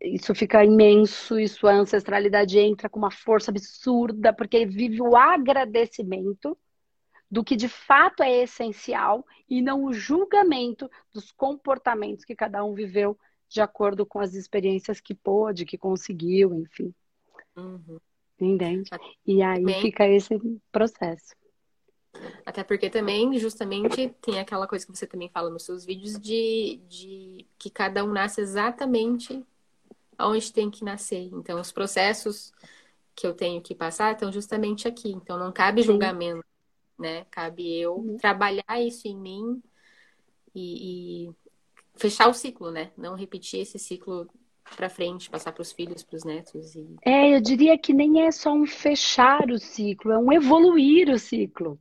Isso 0.00 0.34
fica 0.34 0.64
imenso, 0.64 1.38
isso 1.38 1.68
a 1.68 1.72
ancestralidade 1.72 2.58
entra 2.58 2.88
com 2.88 2.98
uma 2.98 3.10
força 3.10 3.50
absurda, 3.50 4.32
porque 4.32 4.64
vive 4.66 5.00
o 5.00 5.14
agradecimento 5.14 6.56
do 7.30 7.44
que 7.44 7.54
de 7.54 7.68
fato 7.68 8.22
é 8.22 8.42
essencial 8.42 9.24
e 9.48 9.62
não 9.62 9.84
o 9.84 9.92
julgamento 9.92 10.90
dos 11.12 11.30
comportamentos 11.30 12.24
que 12.24 12.34
cada 12.34 12.64
um 12.64 12.74
viveu 12.74 13.16
de 13.48 13.60
acordo 13.60 14.04
com 14.04 14.18
as 14.18 14.34
experiências 14.34 15.00
que 15.00 15.14
pôde, 15.14 15.66
que 15.66 15.78
conseguiu, 15.78 16.54
enfim. 16.54 16.94
Uhum. 17.56 18.00
Entende? 18.40 18.90
E 19.26 19.42
aí 19.42 19.60
também, 19.60 19.80
fica 19.80 20.06
esse 20.08 20.38
processo. 20.70 21.34
Até 22.44 22.64
porque 22.64 22.90
também, 22.90 23.38
justamente, 23.38 24.08
tem 24.20 24.38
aquela 24.40 24.66
coisa 24.66 24.84
que 24.84 24.94
você 24.94 25.06
também 25.06 25.28
fala 25.28 25.48
nos 25.48 25.64
seus 25.64 25.84
vídeos 25.84 26.18
de, 26.18 26.80
de 26.88 27.46
que 27.58 27.70
cada 27.70 28.04
um 28.04 28.12
nasce 28.12 28.40
exatamente 28.40 29.44
onde 30.18 30.52
tem 30.52 30.70
que 30.70 30.84
nascer. 30.84 31.30
Então, 31.32 31.60
os 31.60 31.72
processos 31.72 32.52
que 33.14 33.26
eu 33.26 33.34
tenho 33.34 33.60
que 33.60 33.74
passar 33.74 34.12
estão 34.12 34.32
justamente 34.32 34.88
aqui. 34.88 35.10
Então, 35.10 35.38
não 35.38 35.52
cabe 35.52 35.82
Sim. 35.82 35.88
julgamento 35.88 36.44
né? 37.02 37.26
Cabe 37.30 37.76
eu 37.78 37.96
uhum. 37.96 38.16
trabalhar 38.16 38.80
isso 38.80 39.08
em 39.08 39.16
mim 39.16 39.62
e, 40.54 41.26
e, 41.26 41.34
fechar 41.96 42.28
o 42.28 42.34
ciclo, 42.34 42.70
né? 42.70 42.92
Não 42.96 43.14
repetir 43.14 43.60
esse 43.60 43.78
ciclo 43.78 44.28
para 44.76 44.88
frente, 44.88 45.30
passar 45.30 45.52
para 45.52 45.62
os 45.62 45.72
filhos, 45.72 46.02
para 46.02 46.16
os 46.16 46.24
netos. 46.24 46.74
E... 46.74 46.96
É, 47.04 47.34
eu 47.34 47.40
diria 47.40 47.78
que 47.78 47.92
nem 47.92 48.26
é 48.26 48.30
só 48.30 48.52
um 48.52 48.66
fechar 48.66 49.50
o 49.50 49.58
ciclo, 49.58 50.12
é 50.12 50.18
um 50.18 50.32
evoluir 50.32 51.08
o 51.10 51.18
ciclo. 51.18 51.78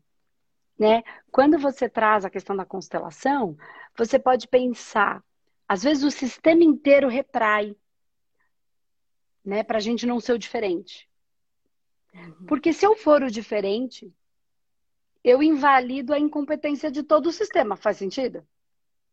Né? 0.78 1.04
Quando 1.32 1.60
você 1.60 1.88
traz 1.88 2.26
a 2.26 2.30
questão 2.30 2.56
da 2.56 2.66
constelação, 2.66 3.56
você 3.96 4.18
pode 4.18 4.48
pensar, 4.48 5.24
às 5.68 5.84
vezes 5.84 6.04
o 6.04 6.12
sistema 6.12 6.64
inteiro 6.64 7.08
retrai, 7.08 7.76
né? 9.44 9.64
Para 9.64 9.78
a 9.78 9.82
gente 9.82 10.06
não 10.06 10.20
ser 10.20 10.34
o 10.34 10.40
diferente. 10.40 11.10
Uhum. 12.14 12.46
Porque 12.48 12.74
se 12.74 12.86
eu 12.86 12.96
for 12.96 13.24
o 13.24 13.32
diferente, 13.32 14.14
eu 15.24 15.42
invalido 15.42 16.14
a 16.14 16.20
incompetência 16.20 16.92
de 16.92 17.04
todo 17.04 17.28
o 17.28 17.32
sistema. 17.32 17.76
Faz 17.76 17.98
sentido? 17.98 18.46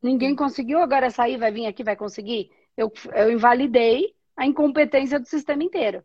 Ninguém 0.03 0.35
conseguiu, 0.35 0.79
agora 0.79 1.11
sair, 1.11 1.37
vai 1.37 1.51
vir 1.51 1.67
aqui, 1.67 1.83
vai 1.83 1.97
conseguir. 1.97 2.51
Eu, 2.79 2.93
eu 3.13 3.33
invalidei 3.33 4.15
a 4.37 4.47
incompetência 4.47 5.19
do 5.19 5.27
sistema 5.27 5.65
inteiro. 5.65 6.05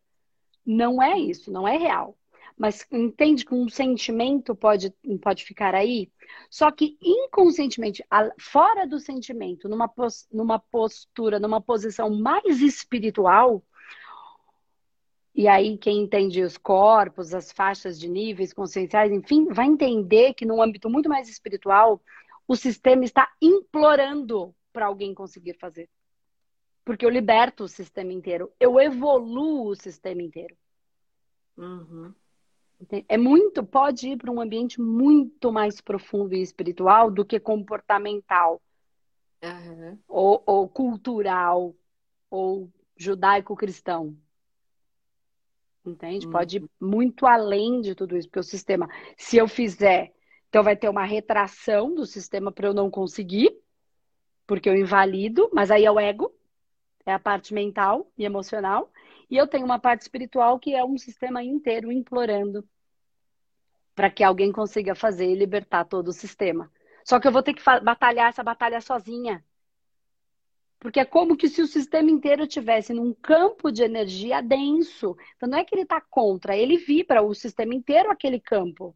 Não 0.65 1.01
é 1.01 1.19
isso, 1.19 1.51
não 1.51 1.67
é 1.67 1.77
real. 1.77 2.17
mas 2.57 2.85
entende 2.91 3.45
que 3.45 3.53
um 3.53 3.69
sentimento 3.69 4.55
pode, 4.55 4.91
pode 5.21 5.43
ficar 5.43 5.75
aí? 5.75 6.11
Só 6.49 6.71
que 6.71 6.97
inconscientemente, 6.99 8.03
fora 8.39 8.87
do 8.87 8.99
sentimento, 8.99 9.69
numa, 9.69 9.91
numa 10.31 10.57
postura, 10.57 11.39
numa 11.39 11.61
posição 11.61 12.09
mais 12.09 12.59
espiritual, 12.59 13.63
e 15.35 15.47
aí 15.47 15.77
quem 15.77 16.01
entende 16.01 16.41
os 16.41 16.57
corpos, 16.57 17.35
as 17.35 17.51
faixas 17.51 17.99
de 17.99 18.07
níveis 18.07 18.51
conscienciais, 18.51 19.11
enfim, 19.11 19.45
vai 19.47 19.67
entender 19.67 20.33
que 20.33 20.45
num 20.45 20.61
âmbito 20.61 20.89
muito 20.89 21.09
mais 21.09 21.29
espiritual, 21.29 22.01
o 22.47 22.55
sistema 22.55 23.03
está 23.03 23.31
implorando 23.41 24.55
para 24.71 24.87
alguém 24.87 25.13
conseguir 25.13 25.55
fazer. 25.59 25.87
Porque 26.83 27.05
eu 27.05 27.09
liberto 27.09 27.63
o 27.63 27.67
sistema 27.67 28.11
inteiro, 28.11 28.51
eu 28.59 28.79
evoluo 28.79 29.69
o 29.69 29.75
sistema 29.75 30.21
inteiro. 30.21 30.55
Uhum. 31.57 32.13
É 33.07 33.17
muito, 33.17 33.63
pode 33.63 34.09
ir 34.09 34.17
para 34.17 34.31
um 34.31 34.41
ambiente 34.41 34.81
muito 34.81 35.51
mais 35.51 35.79
profundo 35.79 36.33
e 36.33 36.41
espiritual 36.41 37.09
do 37.09 37.23
que 37.23 37.39
comportamental, 37.39 38.61
uhum. 39.41 39.97
ou, 40.07 40.43
ou 40.45 40.67
cultural, 40.67 41.73
ou 42.29 42.69
judaico-cristão. 42.97 44.17
Entende? 45.85 46.25
Uhum. 46.25 46.31
Pode 46.31 46.57
ir 46.57 46.69
muito 46.79 47.25
além 47.25 47.81
de 47.81 47.95
tudo 47.95 48.17
isso, 48.17 48.27
porque 48.27 48.39
o 48.39 48.43
sistema, 48.43 48.89
se 49.17 49.37
eu 49.37 49.47
fizer, 49.47 50.13
então 50.49 50.63
vai 50.63 50.75
ter 50.75 50.89
uma 50.89 51.05
retração 51.05 51.93
do 51.93 52.05
sistema 52.05 52.51
para 52.51 52.67
eu 52.67 52.73
não 52.73 52.89
conseguir, 52.89 53.57
porque 54.45 54.69
eu 54.69 54.75
invalido, 54.75 55.49
mas 55.53 55.71
aí 55.71 55.85
é 55.85 55.91
o 55.91 55.99
ego, 55.99 56.33
é 57.05 57.13
a 57.13 57.19
parte 57.19 57.53
mental 57.53 58.11
e 58.17 58.25
emocional. 58.25 58.91
E 59.29 59.37
eu 59.37 59.47
tenho 59.47 59.65
uma 59.65 59.79
parte 59.79 60.01
espiritual 60.01 60.59
que 60.59 60.75
é 60.75 60.83
um 60.83 60.97
sistema 60.97 61.43
inteiro 61.43 61.91
implorando 61.91 62.67
para 63.95 64.09
que 64.09 64.23
alguém 64.23 64.51
consiga 64.51 64.95
fazer 64.95 65.29
e 65.29 65.35
libertar 65.35 65.85
todo 65.85 66.07
o 66.07 66.13
sistema. 66.13 66.71
Só 67.05 67.19
que 67.19 67.27
eu 67.27 67.31
vou 67.31 67.43
ter 67.43 67.53
que 67.53 67.63
batalhar 67.83 68.29
essa 68.29 68.43
batalha 68.43 68.81
sozinha. 68.81 69.43
Porque 70.79 70.99
é 70.99 71.05
como 71.05 71.37
que 71.37 71.47
se 71.47 71.61
o 71.61 71.67
sistema 71.67 72.09
inteiro 72.09 72.45
tivesse 72.45 72.93
num 72.93 73.13
campo 73.13 73.71
de 73.71 73.83
energia 73.83 74.41
denso. 74.41 75.15
Então 75.35 75.47
não 75.47 75.57
é 75.57 75.63
que 75.63 75.73
ele 75.73 75.83
está 75.83 76.01
contra, 76.01 76.57
ele 76.57 76.77
vibra 76.77 77.21
o 77.21 77.33
sistema 77.33 77.73
inteiro 77.73 78.11
aquele 78.11 78.39
campo. 78.39 78.95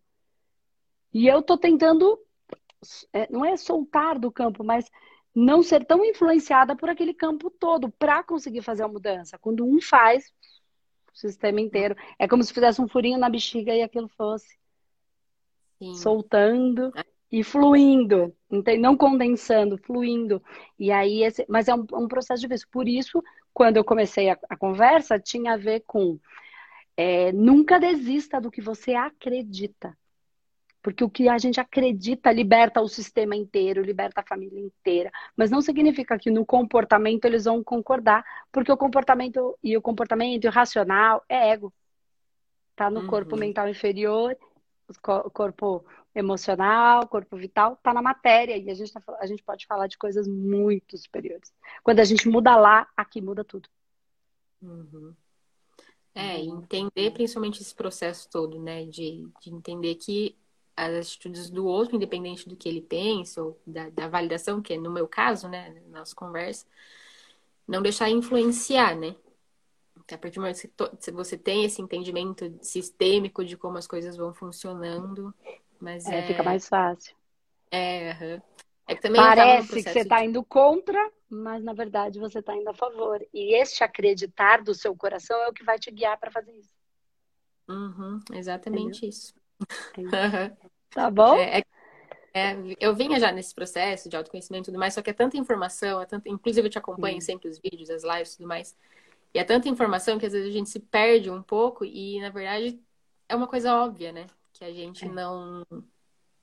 E 1.14 1.28
eu 1.28 1.40
estou 1.40 1.58
tentando, 1.58 2.20
é, 3.14 3.32
não 3.32 3.46
é 3.46 3.56
soltar 3.56 4.20
do 4.20 4.32
campo, 4.32 4.64
mas 4.64 4.90
não 5.40 5.62
ser 5.62 5.86
tão 5.86 6.04
influenciada 6.04 6.76
por 6.76 6.90
aquele 6.90 7.14
campo 7.14 7.52
todo 7.52 7.92
para 7.92 8.24
conseguir 8.24 8.64
fazer 8.64 8.82
a 8.82 8.88
mudança. 8.88 9.38
Quando 9.38 9.64
um 9.64 9.80
faz, 9.80 10.34
o 11.14 11.18
sistema 11.18 11.62
inteiro. 11.62 11.96
É 12.18 12.28
como 12.28 12.44
se 12.44 12.52
fizesse 12.52 12.82
um 12.82 12.88
furinho 12.88 13.20
na 13.20 13.30
bexiga 13.30 13.72
e 13.76 13.84
aquilo 13.84 14.08
fosse 14.08 14.58
Sim. 15.78 15.94
soltando 15.94 16.92
e 17.32 17.44
fluindo, 17.44 18.34
não 18.80 18.98
condensando, 18.98 19.78
fluindo. 19.78 20.42
E 20.80 20.92
aí, 20.92 21.24
esse... 21.24 21.46
mas 21.48 21.68
é 21.68 21.76
um, 21.76 21.86
um 21.94 22.08
processo 22.08 22.42
difícil. 22.42 22.68
Por 22.72 22.88
isso, 22.88 23.24
quando 23.54 23.78
eu 23.78 23.84
comecei 23.84 24.32
a, 24.32 24.40
a 24.50 24.58
conversa, 24.58 25.20
tinha 25.20 25.54
a 25.54 25.58
ver 25.58 25.84
com 25.86 26.20
é, 26.96 27.32
nunca 27.32 27.80
desista 27.80 28.42
do 28.42 28.50
que 28.50 28.60
você 28.60 28.96
acredita. 28.96 29.96
Porque 30.88 31.04
o 31.04 31.10
que 31.10 31.28
a 31.28 31.38
gente 31.38 31.60
acredita 31.60 32.32
liberta 32.32 32.80
o 32.80 32.88
sistema 32.88 33.36
inteiro, 33.36 33.82
liberta 33.82 34.22
a 34.22 34.26
família 34.26 34.58
inteira. 34.58 35.12
Mas 35.36 35.52
não 35.52 35.62
significa 35.62 36.18
que 36.18 36.32
no 36.32 36.46
comportamento 36.46 37.26
eles 37.26 37.44
vão 37.44 37.62
concordar, 37.62 38.24
porque 38.54 38.72
o 38.72 38.78
comportamento 38.78 39.60
e 39.62 39.76
o 39.76 39.82
comportamento 39.82 40.46
e 40.46 40.48
o 40.48 40.52
racional 40.52 41.26
é 41.28 41.50
ego. 41.50 41.74
Tá 42.74 42.90
no 42.90 43.02
uhum. 43.02 43.08
corpo 43.08 43.36
mental 43.36 43.68
inferior, 43.68 44.38
o 44.88 45.30
corpo 45.30 45.86
emocional, 46.16 47.06
corpo 47.06 47.36
vital, 47.36 47.78
tá 47.84 47.94
na 47.94 48.02
matéria. 48.02 48.56
E 48.56 48.72
a 48.72 48.74
gente, 48.74 48.94
tá, 48.94 49.02
a 49.20 49.26
gente 49.26 49.44
pode 49.44 49.66
falar 49.66 49.88
de 49.88 49.98
coisas 49.98 50.26
muito 50.26 50.98
superiores. 50.98 51.54
Quando 51.84 52.00
a 52.00 52.06
gente 52.06 52.30
muda 52.30 52.56
lá, 52.56 52.88
aqui 52.96 53.20
muda 53.20 53.44
tudo. 53.44 53.68
Uhum. 54.62 55.14
É, 56.16 56.40
entender 56.40 57.12
principalmente 57.12 57.62
esse 57.62 57.76
processo 57.76 58.30
todo, 58.30 58.58
né? 58.58 58.86
De, 58.86 59.28
de 59.42 59.54
entender 59.54 59.96
que 59.96 60.38
as 60.78 61.08
atitudes 61.08 61.50
do 61.50 61.66
outro, 61.66 61.96
independente 61.96 62.48
do 62.48 62.56
que 62.56 62.70
ele 62.70 62.82
pensa, 62.82 63.42
ou 63.42 63.60
da, 63.66 63.90
da 63.90 64.08
validação, 64.08 64.62
que 64.62 64.74
é 64.74 64.78
no 64.78 64.92
meu 64.92 65.08
caso, 65.08 65.50
né, 65.50 65.76
na 65.88 66.00
nossa 66.00 66.16
conversa, 66.16 66.68
não 67.68 67.82
deixar 67.82 68.10
influenciar, 68.10 68.96
né? 68.96 69.16
A 70.10 70.18
partir 70.18 70.36
do 70.36 70.42
momento 70.42 70.70
que 71.02 71.12
você 71.12 71.36
tem 71.36 71.66
esse 71.66 71.82
entendimento 71.82 72.58
sistêmico 72.62 73.44
de 73.44 73.58
como 73.58 73.78
as 73.78 73.88
coisas 73.88 74.16
vão 74.16 74.34
funcionando, 74.34 75.34
mas 75.80 76.06
é... 76.06 76.20
é... 76.20 76.28
fica 76.28 76.44
mais 76.44 76.70
fácil. 76.70 77.16
É, 77.70 78.14
uhum. 78.14 78.42
é 78.88 78.96
que 78.96 79.02
também 79.02 79.20
Parece 79.20 79.74
que 79.74 79.82
você 79.82 80.00
está 80.00 80.20
de... 80.20 80.26
indo 80.28 80.44
contra, 80.46 81.12
mas 81.30 81.62
na 81.62 81.74
verdade 81.74 82.20
você 82.20 82.40
está 82.40 82.56
indo 82.56 82.70
a 82.70 82.74
favor. 82.74 83.20
E 83.34 83.56
este 83.56 83.84
acreditar 83.84 84.62
do 84.62 84.74
seu 84.74 84.96
coração 84.96 85.38
é 85.42 85.50
o 85.50 85.54
que 85.54 85.64
vai 85.64 85.78
te 85.78 85.92
guiar 85.92 86.18
para 86.18 86.32
fazer 86.32 86.54
isso. 86.54 86.78
Uhum, 87.68 88.22
exatamente 88.32 89.00
Entendeu? 89.00 89.10
isso. 89.10 89.34
Tá 90.90 91.12
bom? 91.12 91.36
É, 91.36 91.62
é, 92.34 92.56
eu 92.80 92.96
vinha 92.96 93.20
já 93.20 93.32
nesse 93.32 93.54
processo 93.54 94.10
de 94.10 94.16
autoconhecimento 94.16 94.66
e 94.66 94.72
tudo 94.72 94.80
mais, 94.80 94.94
só 94.94 95.02
que 95.02 95.10
é 95.10 95.14
tanta 95.14 95.38
informação, 95.38 96.02
é 96.02 96.06
tanta, 96.06 96.30
inclusive 96.30 96.68
eu 96.68 96.72
te 96.72 96.78
acompanho 96.78 97.20
Sim. 97.20 97.34
sempre 97.34 97.50
os 97.50 97.60
vídeos, 97.60 97.90
as 97.90 98.04
lives 98.04 98.34
e 98.34 98.38
tudo 98.38 98.48
mais. 98.48 98.76
E 99.34 99.40
é 99.40 99.44
tanta 99.44 99.68
informação 99.68 100.18
que 100.18 100.26
às 100.26 100.34
vezes 100.34 100.50
a 100.50 100.52
gente 100.52 100.70
se 100.70 100.80
perde 100.80 101.30
um 101.30 101.42
pouco 101.42 101.84
e, 101.84 102.20
na 102.22 102.30
verdade, 102.30 102.80
é 103.28 103.36
uma 103.36 103.48
coisa 103.48 103.76
óbvia, 103.76 104.12
né? 104.12 104.28
Que 104.54 104.64
a 104.64 104.72
gente 104.72 105.06
é. 105.06 105.10
não. 105.10 105.66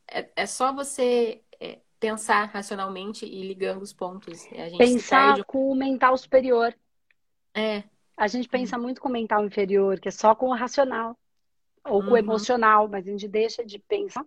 É, 0.07 0.29
é 0.37 0.47
só 0.47 0.73
você 0.73 1.43
é, 1.59 1.79
pensar 1.99 2.45
racionalmente 2.47 3.25
e 3.25 3.47
ligando 3.47 3.83
os 3.83 3.93
pontos. 3.93 4.47
pensar 4.77 5.43
com 5.45 5.71
o 5.71 5.75
mental 5.75 6.17
superior. 6.17 6.75
É. 7.55 7.85
A 8.17 8.29
gente 8.29 8.49
pensa 8.49 8.79
muito 8.79 9.01
com 9.01 9.09
o 9.09 9.13
mental 9.13 9.45
inferior, 9.45 9.99
que 9.99 10.09
é 10.09 10.13
só 10.13 10.35
com 10.35 10.47
o 10.47 10.55
racional 10.55 11.19
ou 11.85 12.01
com 12.01 12.09
o 12.09 12.11
uhum. 12.13 12.17
emocional, 12.17 12.89
mas 12.89 13.07
a 13.07 13.11
gente 13.11 13.29
deixa 13.29 13.65
de 13.65 13.79
pensar, 13.79 14.25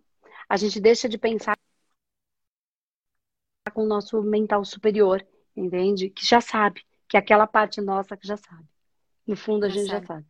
a 0.48 0.58
gente 0.58 0.80
deixa 0.80 1.10
de 1.10 1.18
pensar 1.18 1.58
com 3.74 3.84
o 3.84 3.88
nosso 3.88 4.22
mental 4.22 4.64
superior, 4.64 5.26
entende? 5.56 6.10
Que 6.10 6.26
já 6.26 6.40
sabe, 6.40 6.86
que 7.08 7.18
é 7.18 7.20
aquela 7.20 7.48
parte 7.48 7.82
nossa 7.82 8.16
que 8.16 8.28
já 8.28 8.38
sabe. 8.38 8.66
No 9.26 9.36
fundo, 9.36 9.66
a 9.66 9.70
gente 9.70 9.88
já 9.88 10.02
sabe. 10.04 10.26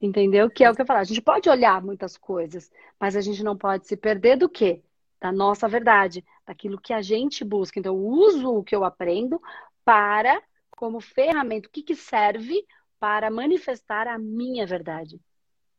Entendeu? 0.00 0.50
Que 0.50 0.64
é 0.64 0.70
o 0.70 0.74
que 0.74 0.82
eu 0.82 0.86
falo. 0.86 1.00
A 1.00 1.04
gente 1.04 1.22
pode 1.22 1.48
olhar 1.48 1.82
muitas 1.82 2.16
coisas, 2.16 2.70
mas 3.00 3.16
a 3.16 3.20
gente 3.20 3.42
não 3.42 3.56
pode 3.56 3.86
se 3.86 3.96
perder 3.96 4.36
do 4.36 4.48
quê? 4.48 4.82
Da 5.20 5.32
nossa 5.32 5.66
verdade, 5.66 6.24
daquilo 6.46 6.80
que 6.80 6.92
a 6.92 7.02
gente 7.02 7.44
busca. 7.44 7.80
Então, 7.80 7.94
eu 7.96 8.00
uso 8.00 8.48
o 8.50 8.62
que 8.62 8.76
eu 8.76 8.84
aprendo 8.84 9.40
para, 9.84 10.40
como 10.70 11.00
ferramenta, 11.00 11.66
o 11.66 11.70
que, 11.70 11.82
que 11.82 11.96
serve 11.96 12.64
para 13.00 13.30
manifestar 13.30 14.06
a 14.06 14.18
minha 14.18 14.66
verdade 14.66 15.20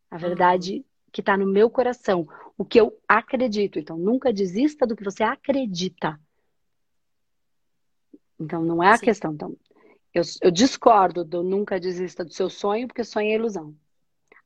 a 0.09 0.17
verdade 0.17 0.85
que 1.11 1.21
está 1.21 1.35
no 1.35 1.45
meu 1.45 1.69
coração, 1.69 2.27
o 2.57 2.65
que 2.65 2.79
eu 2.79 2.97
acredito. 3.07 3.79
Então, 3.79 3.97
nunca 3.97 4.31
desista 4.31 4.85
do 4.85 4.95
que 4.95 5.03
você 5.03 5.23
acredita. 5.23 6.19
Então, 8.39 8.63
não 8.63 8.81
é 8.81 8.89
a 8.89 8.97
Sim. 8.97 9.05
questão. 9.05 9.33
Então, 9.33 9.57
eu, 10.13 10.23
eu, 10.41 10.51
discordo 10.51 11.23
do 11.23 11.43
nunca 11.43 11.79
desista 11.79 12.23
do 12.23 12.33
seu 12.33 12.49
sonho, 12.49 12.87
porque 12.87 13.03
sonho 13.03 13.31
é 13.31 13.35
ilusão. 13.35 13.75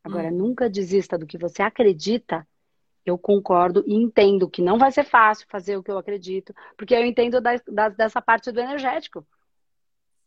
Agora, 0.03 0.30
uhum. 0.30 0.38
nunca 0.38 0.70
desista 0.70 1.18
do 1.18 1.26
que 1.26 1.38
você 1.38 1.61
acredita. 1.61 2.47
Eu 3.05 3.18
concordo 3.18 3.84
e 3.86 3.93
entendo 3.93 4.49
que 4.49 4.61
não 4.61 4.78
vai 4.78 4.91
ser 4.91 5.03
fácil 5.03 5.45
fazer 5.49 5.78
o 5.78 5.84
que 5.84 5.91
eu 5.91 5.97
acredito, 5.97 6.53
porque 6.78 6.95
eu 6.95 7.05
entendo 7.05 7.41
da, 7.41 7.51
da, 7.68 7.89
dessa 7.89 8.22
parte 8.22 8.51
do 8.51 8.59
energético. 8.59 9.26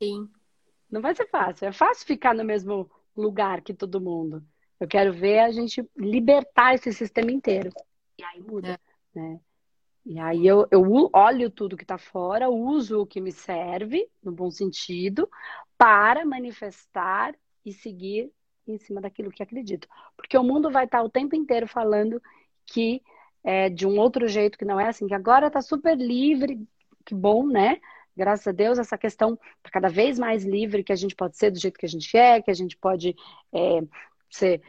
Sim. 0.03 0.29
Não 0.91 1.01
vai 1.01 1.15
ser 1.15 1.27
fácil. 1.29 1.67
É 1.67 1.73
fácil 1.73 2.07
ficar 2.07 2.35
no 2.35 2.45
mesmo 2.45 2.91
lugar 3.17 3.63
que 3.63 3.73
todo 3.73 4.01
mundo. 4.01 4.45
Eu 4.79 4.87
quero 4.87 5.13
ver 5.13 5.41
a 5.41 5.51
gente 5.51 5.85
libertar 5.97 6.75
esse 6.75 6.93
sistema 6.93 7.31
inteiro. 7.31 7.71
E 8.19 8.25
aí 8.25 8.41
muda, 8.41 8.79
é. 9.15 9.19
né? 9.19 9.41
E 10.05 10.21
aí 10.21 10.47
eu, 10.47 10.69
eu 10.71 11.11
olho 11.13 11.51
tudo 11.51 11.77
que 11.77 11.83
está 11.83 11.99
fora, 11.99 12.49
uso 12.49 13.01
o 13.01 13.07
que 13.07 13.21
me 13.21 13.33
serve, 13.33 14.09
no 14.23 14.31
bom 14.31 14.51
sentido, 14.53 15.29
para 15.77 16.25
manifestar 16.25 17.35
e 17.65 17.73
seguir 17.73 18.31
em 18.69 18.79
cima 18.79 19.01
daquilo 19.01 19.33
que 19.33 19.43
acredito. 19.43 19.89
Porque 20.17 20.39
o 20.39 20.45
mundo 20.45 20.71
vai 20.71 20.85
estar 20.85 20.99
tá 20.99 21.05
o 21.05 21.11
tempo 21.11 21.35
inteiro 21.35 21.67
falando 21.67 22.23
que 22.65 23.03
é 23.43 23.69
de 23.69 23.87
um 23.87 23.99
outro 23.99 24.29
jeito 24.29 24.57
que 24.57 24.65
não 24.65 24.79
é 24.79 24.89
assim, 24.89 25.09
que 25.09 25.15
agora 25.15 25.49
está 25.49 25.61
super 25.61 25.97
livre, 25.97 26.65
que 27.05 27.15
bom, 27.15 27.45
né? 27.47 27.81
Graças 28.17 28.47
a 28.47 28.53
Deus, 28.53 28.79
essa 28.79 28.97
questão 28.97 29.39
está 29.57 29.71
cada 29.71 29.89
vez 29.89 30.19
mais 30.19 30.45
livre, 30.45 30.85
que 30.85 30.93
a 30.93 30.97
gente 30.97 31.15
pode 31.15 31.37
ser 31.37 31.51
do 31.51 31.59
jeito 31.59 31.79
que 31.79 31.87
a 31.87 31.89
gente 31.89 32.17
é, 32.17 32.41
que 32.41 32.51
a 32.51 32.55
gente 32.55 32.77
pode 32.77 33.15
é, 33.53 33.81
ser, 34.31 34.61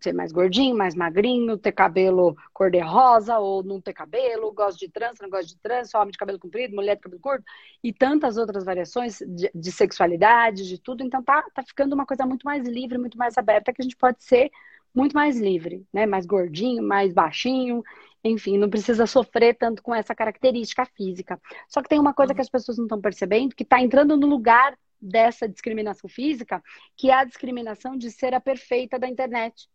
ser 0.00 0.12
mais 0.12 0.32
gordinho, 0.32 0.76
mais 0.76 0.94
magrinho, 0.94 1.56
ter 1.56 1.72
cabelo 1.72 2.36
cor-de-rosa 2.52 3.38
ou 3.38 3.62
não 3.62 3.80
ter 3.80 3.92
cabelo, 3.92 4.52
gosto 4.52 4.78
de 4.78 4.88
trans, 4.88 5.18
não 5.20 5.30
gosto 5.30 5.48
de 5.48 5.58
trans, 5.58 5.94
homem 5.94 6.10
de 6.10 6.18
cabelo 6.18 6.38
comprido, 6.38 6.74
mulher 6.74 6.96
de 6.96 7.02
cabelo 7.02 7.20
curto, 7.20 7.44
e 7.82 7.92
tantas 7.92 8.36
outras 8.36 8.64
variações 8.64 9.18
de, 9.26 9.50
de, 9.54 9.72
sexualidade, 9.72 10.68
de 10.68 10.78
tudo. 10.78 11.02
Então 11.02 11.22
tá, 11.22 11.44
tá 11.54 11.62
ficando 11.62 11.94
uma 11.94 12.06
coisa 12.06 12.26
muito 12.26 12.44
mais 12.44 12.66
livre, 12.66 12.98
muito 12.98 13.18
mais 13.18 13.36
aberta, 13.38 13.72
que 13.72 13.82
a 13.82 13.84
gente 13.84 13.96
pode 13.96 14.22
ser 14.22 14.50
muito 14.94 15.12
mais 15.12 15.38
livre, 15.38 15.84
né? 15.92 16.06
Mais 16.06 16.24
gordinho, 16.24 16.82
mais 16.82 17.12
baixinho, 17.12 17.82
enfim, 18.22 18.56
não 18.56 18.70
precisa 18.70 19.06
sofrer 19.06 19.54
tanto 19.54 19.82
com 19.82 19.94
essa 19.94 20.14
característica 20.14 20.86
física. 20.86 21.38
Só 21.68 21.82
que 21.82 21.88
tem 21.88 21.98
uma 22.00 22.14
coisa 22.14 22.34
que 22.34 22.40
as 22.40 22.48
pessoas 22.48 22.78
não 22.78 22.86
estão 22.86 23.00
percebendo, 23.00 23.54
que 23.54 23.64
está 23.64 23.80
entrando 23.80 24.16
no 24.16 24.26
lugar 24.26 24.78
dessa 25.04 25.46
discriminação 25.46 26.08
física, 26.08 26.62
que 26.96 27.10
é 27.10 27.14
a 27.14 27.24
discriminação 27.24 27.96
de 27.96 28.10
ser 28.10 28.32
a 28.32 28.40
perfeita 28.40 28.98
da 28.98 29.06
internet, 29.06 29.68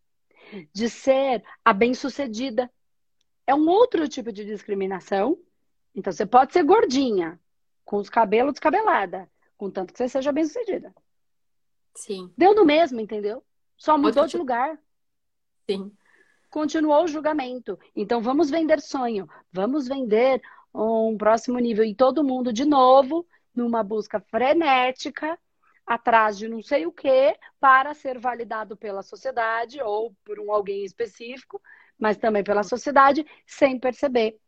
de 0.72 0.88
ser 0.90 1.44
a 1.64 1.72
bem-sucedida. 1.72 2.70
É 3.46 3.54
um 3.54 3.68
outro 3.68 4.08
tipo 4.08 4.32
de 4.32 4.44
discriminação. 4.44 5.38
Então, 5.94 6.12
você 6.12 6.26
pode 6.26 6.52
ser 6.52 6.64
gordinha, 6.64 7.38
com 7.84 7.96
os 7.96 8.08
cabelos 8.08 8.54
descabelada, 8.54 9.30
contanto 9.56 9.92
que 9.92 9.98
você 9.98 10.08
seja 10.08 10.32
bem-sucedida. 10.32 10.94
Sim. 11.94 12.32
Deu 12.36 12.54
no 12.54 12.64
mesmo, 12.64 13.00
entendeu? 13.00 13.42
Só 13.76 13.96
mudou 13.96 14.26
de 14.26 14.36
lugar. 14.36 14.78
Sim. 15.68 15.92
Continuou 16.50 17.04
o 17.04 17.08
julgamento. 17.08 17.78
Então, 17.94 18.20
vamos 18.20 18.50
vender 18.50 18.80
sonho. 18.80 19.28
Vamos 19.52 19.86
vender 19.86 20.42
um 20.74 21.16
próximo 21.16 21.58
nível. 21.58 21.84
E 21.84 21.94
todo 21.94 22.24
mundo, 22.24 22.52
de 22.52 22.64
novo, 22.64 23.26
numa 23.60 23.82
busca 23.82 24.18
frenética, 24.20 25.38
atrás 25.86 26.38
de 26.38 26.48
não 26.48 26.62
sei 26.62 26.86
o 26.86 26.92
que, 26.92 27.36
para 27.58 27.94
ser 27.94 28.18
validado 28.18 28.76
pela 28.76 29.02
sociedade 29.02 29.80
ou 29.82 30.14
por 30.24 30.38
um 30.38 30.52
alguém 30.52 30.84
específico, 30.84 31.60
mas 31.98 32.16
também 32.16 32.42
pela 32.42 32.62
sociedade, 32.62 33.26
sem 33.46 33.78
perceber, 33.78 34.38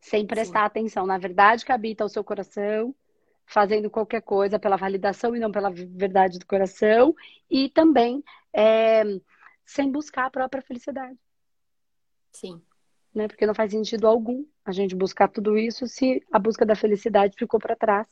sem 0.00 0.26
prestar 0.26 0.60
Sim. 0.60 0.66
atenção 0.66 1.06
na 1.06 1.18
verdade 1.18 1.64
que 1.64 1.72
habita 1.72 2.04
o 2.04 2.08
seu 2.08 2.24
coração, 2.24 2.94
fazendo 3.44 3.90
qualquer 3.90 4.22
coisa 4.22 4.58
pela 4.58 4.76
validação 4.76 5.36
e 5.36 5.38
não 5.38 5.52
pela 5.52 5.70
verdade 5.70 6.38
do 6.38 6.46
coração, 6.46 7.14
e 7.50 7.68
também 7.68 8.22
é, 8.52 9.02
sem 9.64 9.90
buscar 9.90 10.26
a 10.26 10.30
própria 10.30 10.62
felicidade. 10.62 11.18
Sim. 12.32 12.62
Né? 13.16 13.26
Porque 13.28 13.46
não 13.46 13.54
faz 13.54 13.70
sentido 13.70 14.06
algum 14.06 14.44
a 14.62 14.72
gente 14.72 14.94
buscar 14.94 15.26
tudo 15.26 15.56
isso 15.56 15.86
se 15.86 16.22
a 16.30 16.38
busca 16.38 16.66
da 16.66 16.76
felicidade 16.76 17.34
ficou 17.34 17.58
para 17.58 17.74
trás. 17.74 18.06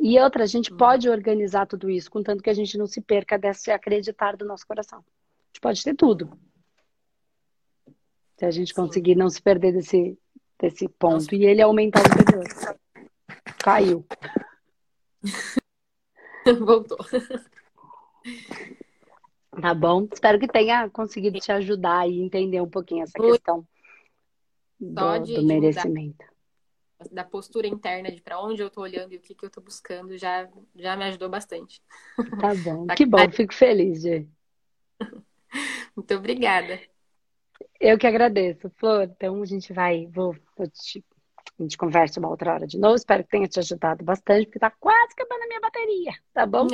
E 0.00 0.18
outra, 0.18 0.44
a 0.44 0.46
gente 0.46 0.72
hum. 0.72 0.76
pode 0.78 1.06
organizar 1.06 1.66
tudo 1.66 1.90
isso, 1.90 2.10
contanto 2.10 2.42
que 2.42 2.48
a 2.48 2.54
gente 2.54 2.78
não 2.78 2.86
se 2.86 3.02
perca 3.02 3.38
desse 3.38 3.70
acreditar 3.70 4.34
do 4.34 4.46
nosso 4.46 4.66
coração. 4.66 5.00
A 5.00 5.48
gente 5.48 5.60
pode 5.60 5.84
ter 5.84 5.94
tudo. 5.94 6.32
Se 8.38 8.46
a 8.46 8.50
gente 8.50 8.68
Sim. 8.68 8.74
conseguir 8.74 9.14
não 9.14 9.28
se 9.28 9.42
perder 9.42 9.72
desse, 9.72 10.18
desse 10.58 10.88
ponto. 10.88 11.12
Nossa. 11.16 11.34
E 11.34 11.44
ele 11.44 11.60
aumentar 11.60 12.00
o 12.00 12.22
interior. 12.22 12.78
Caiu. 13.62 14.06
Voltou. 16.58 16.98
Tá 19.60 19.74
bom? 19.74 20.08
Espero 20.10 20.40
que 20.40 20.48
tenha 20.48 20.88
conseguido 20.88 21.38
te 21.38 21.52
ajudar 21.52 22.08
e 22.08 22.18
entender 22.18 22.62
um 22.62 22.70
pouquinho 22.70 23.02
essa 23.02 23.12
questão 23.12 23.62
do, 24.82 25.20
do 25.20 25.42
merecimento. 25.44 26.24
Da 27.10 27.24
postura 27.24 27.66
interna 27.66 28.10
de 28.10 28.20
para 28.20 28.40
onde 28.40 28.62
eu 28.62 28.70
tô 28.70 28.80
olhando 28.82 29.12
e 29.12 29.16
o 29.16 29.20
que, 29.20 29.34
que 29.34 29.44
eu 29.44 29.50
tô 29.50 29.60
buscando 29.60 30.16
já, 30.16 30.48
já 30.76 30.96
me 30.96 31.04
ajudou 31.04 31.28
bastante. 31.28 31.80
Tá 32.40 32.54
bom, 32.54 32.86
tá 32.86 32.94
que 32.94 33.06
bom, 33.06 33.30
fico 33.30 33.54
feliz, 33.54 34.02
Gê. 34.02 34.26
Muito 35.96 36.14
obrigada. 36.14 36.80
Eu 37.80 37.98
que 37.98 38.06
agradeço, 38.06 38.70
Flor. 38.76 39.04
Então 39.04 39.42
a 39.42 39.46
gente 39.46 39.72
vai, 39.72 40.06
vou, 40.06 40.36
vou 40.56 40.68
te, 40.68 41.04
a 41.58 41.62
gente 41.62 41.76
conversa 41.76 42.20
uma 42.20 42.28
outra 42.28 42.54
hora 42.54 42.66
de 42.66 42.78
novo. 42.78 42.94
Espero 42.94 43.24
que 43.24 43.30
tenha 43.30 43.48
te 43.48 43.58
ajudado 43.58 44.04
bastante, 44.04 44.46
porque 44.46 44.58
tá 44.58 44.70
quase 44.70 45.12
acabando 45.12 45.42
a 45.42 45.48
minha 45.48 45.60
bateria, 45.60 46.12
tá 46.32 46.46
bom? 46.46 46.68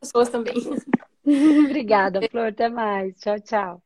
Pessoas 0.00 0.28
também. 0.28 0.54
Obrigada, 1.66 2.20
Flor. 2.30 2.48
Até 2.48 2.68
mais. 2.68 3.18
Tchau, 3.18 3.40
tchau. 3.40 3.85